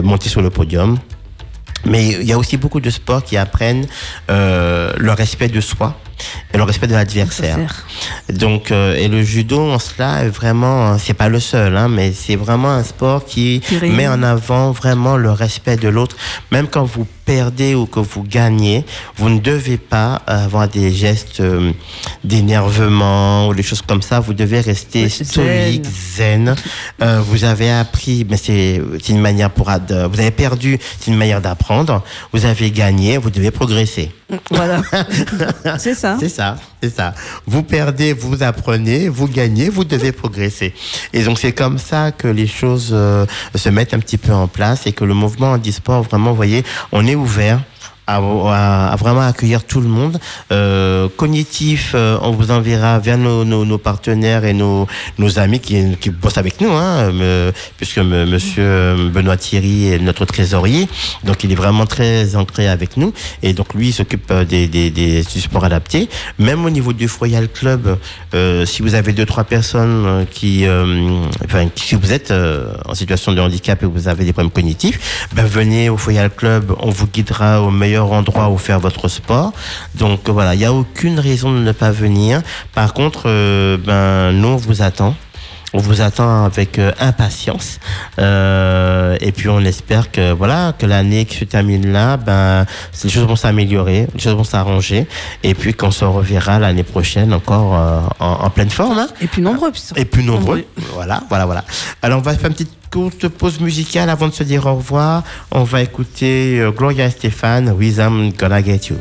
monter 0.03 0.29
sur 0.29 0.41
le 0.41 0.49
podium. 0.49 0.97
Mais 1.85 2.07
il 2.07 2.23
y 2.23 2.33
a 2.33 2.37
aussi 2.37 2.57
beaucoup 2.57 2.79
de 2.79 2.89
sports 2.89 3.23
qui 3.23 3.37
apprennent 3.37 3.85
le 4.29 5.11
respect 5.11 5.49
de 5.49 5.61
soi 5.61 5.97
et 6.53 6.57
le 6.57 6.63
respect 6.63 6.87
de 6.87 6.93
l'adversaire. 6.93 7.85
Donc, 8.29 8.71
euh, 8.71 8.95
et 8.95 9.07
le 9.07 9.23
judo 9.23 9.59
en 9.71 9.79
cela 9.79 10.23
est 10.23 10.29
vraiment, 10.29 10.87
hein, 10.87 10.97
c'est 10.97 11.13
pas 11.13 11.29
le 11.29 11.39
seul, 11.39 11.75
hein, 11.75 11.87
mais 11.87 12.11
c'est 12.13 12.35
vraiment 12.35 12.71
un 12.71 12.83
sport 12.83 13.25
qui 13.25 13.61
met 13.81 14.07
en 14.07 14.23
avant 14.23 14.71
vraiment 14.71 15.17
le 15.17 15.31
respect 15.31 15.77
de 15.77 15.87
l'autre. 15.87 16.17
Même 16.51 16.67
quand 16.67 16.83
vous 16.83 17.07
perdez 17.25 17.75
ou 17.75 17.85
que 17.85 17.99
vous 17.99 18.23
gagnez, 18.23 18.85
vous 19.17 19.29
ne 19.29 19.39
devez 19.39 19.77
pas 19.77 20.21
avoir 20.27 20.67
des 20.67 20.91
gestes 20.91 21.39
euh, 21.39 21.71
d'énervement 22.23 23.47
ou 23.47 23.53
des 23.53 23.63
choses 23.63 23.81
comme 23.81 24.01
ça. 24.01 24.19
Vous 24.19 24.33
devez 24.33 24.61
rester 24.61 25.09
stoïque, 25.09 25.85
zen. 25.85 26.55
Euh, 27.01 27.21
vous 27.25 27.43
avez 27.43 27.71
appris, 27.71 28.25
mais 28.29 28.37
c'est 28.37 28.79
une 29.09 29.19
manière 29.19 29.49
pour 29.49 29.65
vous 29.65 30.19
avez 30.19 30.31
perdu, 30.31 30.77
c'est 30.99 31.11
une 31.11 31.17
manière 31.17 31.41
d'apprendre. 31.41 32.03
Vous 32.31 32.45
avez 32.45 32.71
gagné, 32.71 33.17
vous 33.17 33.29
devez 33.31 33.51
progresser. 33.51 34.11
Voilà. 34.49 34.81
c'est 35.77 35.93
ça. 35.93 36.17
C'est 36.19 36.29
ça, 36.29 36.57
c'est 36.81 36.95
ça. 36.95 37.13
Vous 37.45 37.63
perdez, 37.63 38.13
vous 38.13 38.41
apprenez, 38.43 39.07
vous 39.07 39.27
gagnez, 39.27 39.69
vous 39.69 39.83
devez 39.83 40.11
progresser. 40.11 40.73
Et 41.13 41.23
donc 41.23 41.39
c'est 41.39 41.51
comme 41.51 41.77
ça 41.77 42.11
que 42.11 42.27
les 42.27 42.47
choses 42.47 42.89
euh, 42.91 43.25
se 43.53 43.69
mettent 43.69 43.93
un 43.93 43.99
petit 43.99 44.17
peu 44.17 44.33
en 44.33 44.47
place 44.47 44.87
et 44.87 44.93
que 44.93 45.03
le 45.03 45.13
mouvement 45.13 45.51
handisport, 45.51 46.03
vraiment, 46.03 46.31
vous 46.31 46.35
voyez, 46.35 46.63
on 46.91 47.05
est 47.05 47.14
ouvert. 47.15 47.61
À, 48.07 48.17
à- 48.17 48.87
à 48.91 48.95
vraiment 48.95 49.21
accueillir 49.21 49.63
tout 49.63 49.81
le 49.81 49.87
monde. 49.87 50.19
Euh, 50.51 51.07
cognitif, 51.17 51.93
euh, 51.95 52.17
on 52.21 52.31
vous 52.31 52.51
enverra 52.51 52.99
vers 52.99 53.17
nos, 53.17 53.43
nos, 53.45 53.65
nos 53.65 53.77
partenaires 53.77 54.45
et 54.45 54.53
nos, 54.53 54.87
nos 55.17 55.39
amis 55.39 55.59
qui, 55.59 55.95
qui 55.99 56.09
bossent 56.09 56.37
avec 56.37 56.61
nous, 56.61 56.71
hein, 56.71 57.11
me- 57.11 57.51
puisque 57.77 57.97
me- 57.99 58.25
Monsieur 58.25 58.63
euh, 58.63 59.09
Benoît 59.09 59.37
Thierry 59.37 59.93
est 59.93 59.99
notre 59.99 60.25
trésorier, 60.25 60.87
donc 61.23 61.43
il 61.43 61.51
est 61.51 61.55
vraiment 61.55 61.85
très 61.85 62.35
ancré 62.35 62.67
avec 62.67 62.97
nous, 62.97 63.13
et 63.43 63.53
donc 63.53 63.73
lui 63.73 63.91
s'occupe 63.91 64.29
euh, 64.31 64.43
des, 64.45 64.67
des, 64.67 64.89
des, 64.91 65.23
du 65.23 65.41
sport 65.41 65.63
adapté. 65.63 66.09
Même 66.39 66.65
au 66.65 66.69
niveau 66.69 66.93
du 66.93 67.07
Royal 67.07 67.47
Club, 67.47 67.97
euh, 68.33 68.65
si 68.65 68.81
vous 68.81 68.93
avez 68.95 69.13
deux 69.13 69.25
trois 69.25 69.45
personnes 69.45 70.05
euh, 70.05 70.25
qui, 70.29 70.65
enfin, 71.45 71.67
si 71.75 71.95
vous 71.95 72.11
êtes 72.11 72.33
en 72.85 72.93
situation 72.93 73.31
de 73.31 73.39
handicap 73.41 73.81
et 73.83 73.85
vous 73.85 74.07
avez 74.07 74.25
des 74.25 74.33
problèmes 74.33 74.51
cognitifs, 74.51 75.27
ben 75.33 75.45
venez 75.45 75.89
au 75.89 75.95
Royal 75.95 76.29
Club, 76.29 76.73
on 76.79 76.89
vous 76.89 77.07
guidera 77.07 77.61
au 77.61 77.71
meilleur 77.71 77.94
endroit 78.03 78.49
où 78.49 78.57
faire 78.57 78.79
votre 78.79 79.07
sport. 79.07 79.53
Donc 79.95 80.29
voilà, 80.29 80.55
il 80.55 80.59
n'y 80.59 80.65
a 80.65 80.73
aucune 80.73 81.19
raison 81.19 81.51
de 81.51 81.59
ne 81.59 81.71
pas 81.71 81.91
venir. 81.91 82.41
Par 82.73 82.93
contre, 82.93 83.23
euh, 83.25 83.77
ben 83.77 84.31
nous 84.31 84.49
on 84.49 84.57
vous 84.57 84.81
attend. 84.81 85.15
On 85.77 85.79
vous 85.79 85.99
attend 86.01 86.45
avec 86.45 86.79
euh, 86.79 86.91
impatience 86.99 87.79
Euh, 88.17 89.17
et 89.19 89.31
puis 89.33 89.49
on 89.49 89.59
espère 89.73 90.09
que 90.15 90.31
voilà 90.31 90.73
que 90.79 90.85
l'année 90.85 91.25
qui 91.25 91.37
se 91.39 91.45
termine 91.45 91.91
là, 91.91 92.15
ben 92.17 92.65
les 93.03 93.09
choses 93.09 93.27
vont 93.27 93.35
s'améliorer, 93.35 94.07
les 94.13 94.19
choses 94.21 94.35
vont 94.41 94.45
s'arranger 94.55 95.05
et 95.43 95.53
puis 95.53 95.73
qu'on 95.73 95.91
se 95.91 96.05
reverra 96.05 96.59
l'année 96.59 96.83
prochaine 96.95 97.33
encore 97.33 97.69
euh, 97.75 98.01
en, 98.19 98.45
en 98.45 98.49
pleine 98.49 98.69
forme. 98.69 98.99
hein. 98.99 99.07
Et 99.21 99.27
plus 99.27 99.41
nombreux. 99.41 99.71
Et 99.97 100.05
plus 100.05 100.23
nombreux. 100.23 100.63
Voilà, 100.93 101.17
voilà, 101.29 101.45
voilà. 101.45 101.63
Alors, 102.01 102.19
on 102.19 102.21
va 102.21 102.33
faire 102.35 102.47
une 102.47 102.53
petite 102.53 102.71
courte 102.89 103.27
pause 103.27 103.59
musicale 103.59 104.09
avant 104.09 104.27
de 104.29 104.33
se 104.33 104.43
dire 104.43 104.65
au 104.65 104.75
revoir. 104.75 105.23
On 105.51 105.63
va 105.63 105.81
écouter 105.81 106.61
Gloria 106.77 107.05
Estefan, 107.07 107.63
With 107.77 107.97
I'm 107.97 108.31
Gonna 108.39 108.63
Get 108.63 108.81
You. 108.89 108.97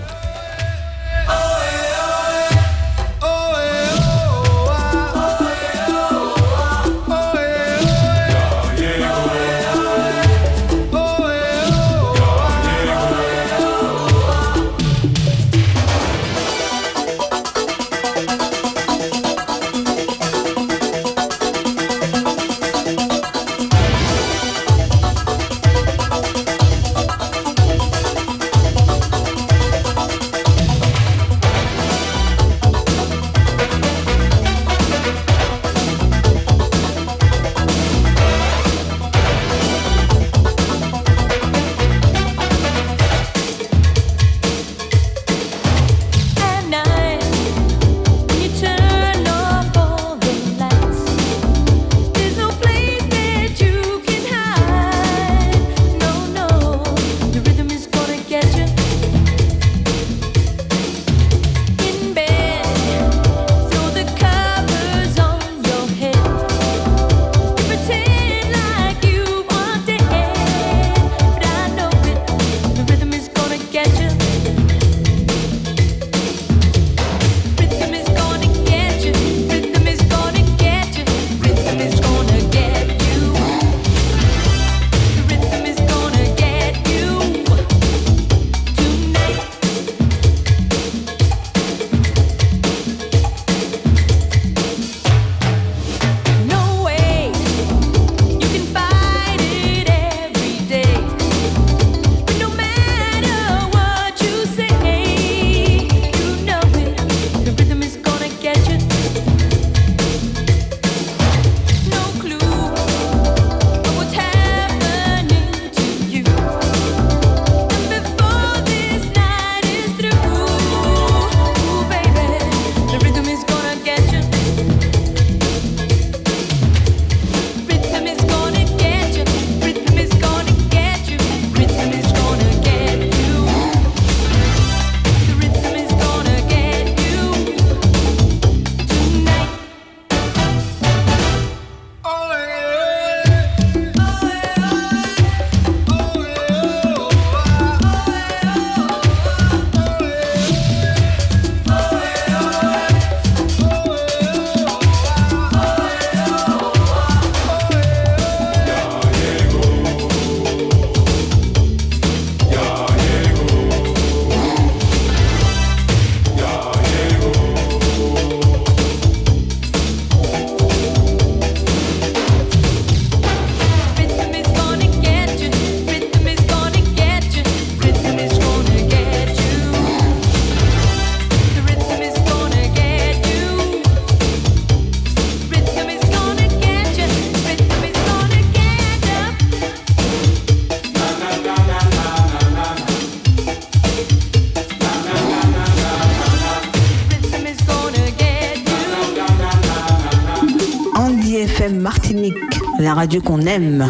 Radio 203.04 203.20
qu'on 203.20 203.42
aime. 203.42 203.86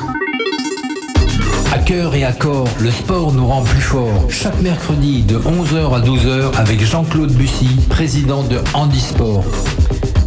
À 1.73 1.79
cœur 1.79 2.17
et 2.17 2.25
à 2.25 2.33
corps, 2.33 2.67
le 2.81 2.91
sport 2.91 3.33
nous 3.33 3.47
rend 3.47 3.62
plus 3.62 3.81
forts. 3.81 4.27
Chaque 4.29 4.61
mercredi 4.61 5.23
de 5.23 5.39
11h 5.39 5.95
à 5.95 6.01
12h 6.01 6.57
avec 6.57 6.85
Jean-Claude 6.85 7.31
Bussy, 7.31 7.69
président 7.89 8.43
de 8.43 8.59
Handisport. 8.73 9.45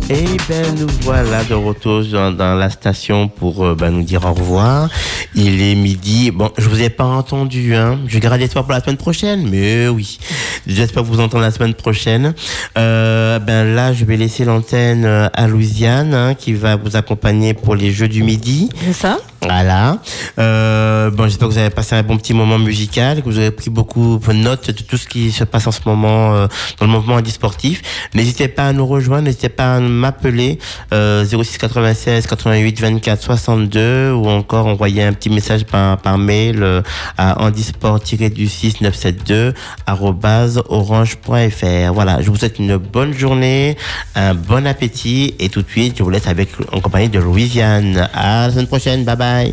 Et 0.09 0.23
ben 0.47 0.73
nous 0.79 0.87
voilà 1.01 1.43
de 1.43 1.53
retour 1.53 2.01
dans, 2.05 2.31
dans 2.31 2.55
la 2.55 2.69
station 2.69 3.27
pour 3.27 3.65
euh, 3.65 3.75
ben, 3.75 3.91
nous 3.91 4.03
dire 4.03 4.23
au 4.23 4.33
revoir. 4.33 4.87
Il 5.35 5.61
est 5.61 5.75
midi. 5.75 6.31
Bon, 6.31 6.49
je 6.57 6.69
vous 6.69 6.81
ai 6.81 6.89
pas 6.89 7.03
entendu, 7.03 7.75
hein. 7.75 7.99
Je 8.07 8.17
garde 8.17 8.39
espoir 8.39 8.63
pour 8.63 8.71
la 8.71 8.79
semaine 8.79 8.95
prochaine, 8.95 9.49
mais 9.49 9.89
oui. 9.89 10.17
J'espère 10.65 11.03
vous 11.03 11.19
entendre 11.19 11.43
la 11.43 11.51
semaine 11.51 11.73
prochaine. 11.73 12.33
Euh, 12.77 13.39
ben 13.39 13.75
là, 13.75 13.91
je 13.91 14.05
vais 14.05 14.17
laisser 14.17 14.45
l'antenne 14.45 15.03
euh, 15.05 15.29
à 15.33 15.47
Louisiane, 15.47 16.13
hein, 16.13 16.35
qui 16.35 16.53
va 16.53 16.75
vous 16.75 16.95
accompagner 16.95 17.53
pour 17.53 17.75
les 17.75 17.91
Jeux 17.91 18.07
du 18.07 18.23
midi. 18.23 18.69
C'est 18.85 18.93
ça 18.93 19.17
Voilà. 19.41 19.99
Euh, 20.39 21.11
bon, 21.11 21.25
j'espère 21.25 21.47
que 21.47 21.53
vous 21.53 21.59
avez 21.59 21.69
passé 21.69 21.95
un 21.95 22.03
bon 22.03 22.17
petit 22.17 22.33
moment 22.33 22.57
musical, 22.57 23.21
que 23.21 23.29
vous 23.29 23.37
avez 23.37 23.51
pris 23.51 23.69
beaucoup 23.69 24.19
de 24.27 24.33
notes 24.33 24.71
de 24.71 24.81
tout 24.83 24.97
ce 24.97 25.07
qui 25.07 25.31
se 25.31 25.43
passe 25.43 25.67
en 25.67 25.71
ce 25.71 25.81
moment 25.85 26.33
euh, 26.33 26.47
dans 26.79 26.85
le 26.85 26.91
mouvement 26.91 27.19
sportif. 27.25 27.81
N'hésitez 28.13 28.47
pas 28.47 28.67
à 28.67 28.73
nous 28.73 28.85
rejoindre, 28.85 29.23
n'hésitez 29.23 29.49
pas 29.49 29.75
à 29.75 29.79
m'appeler 29.79 30.59
euh, 30.93 31.23
06 31.25 31.57
96 31.57 32.27
88 32.27 32.81
24 32.81 33.21
62 33.21 34.11
ou 34.11 34.27
encore 34.27 34.65
envoyer 34.65 35.03
un 35.03 35.13
petit 35.13 35.29
message 35.29 35.65
par, 35.65 36.17
mail 36.17 36.63
euh, 36.63 36.81
à 37.17 37.41
handisport-du-6 37.43 38.81
972 38.81 40.63
orange.fr. 40.67 41.93
Voilà, 41.93 42.21
je 42.21 42.29
vous 42.29 42.37
souhaite 42.37 42.59
une 42.59 42.77
bonne 42.77 43.13
journée, 43.13 43.77
un 44.15 44.33
bon 44.33 44.65
appétit 44.65 45.35
et 45.39 45.49
tout 45.49 45.61
de 45.61 45.69
suite, 45.69 45.95
je 45.97 46.03
vous 46.03 46.09
laisse 46.09 46.27
avec 46.27 46.49
en 46.71 46.79
compagnie 46.79 47.09
de 47.09 47.19
Louisiane. 47.19 48.09
À 48.13 48.47
la 48.47 48.51
semaine 48.51 48.67
prochaine, 48.67 49.03
bye 49.03 49.26
Bye. 49.27 49.51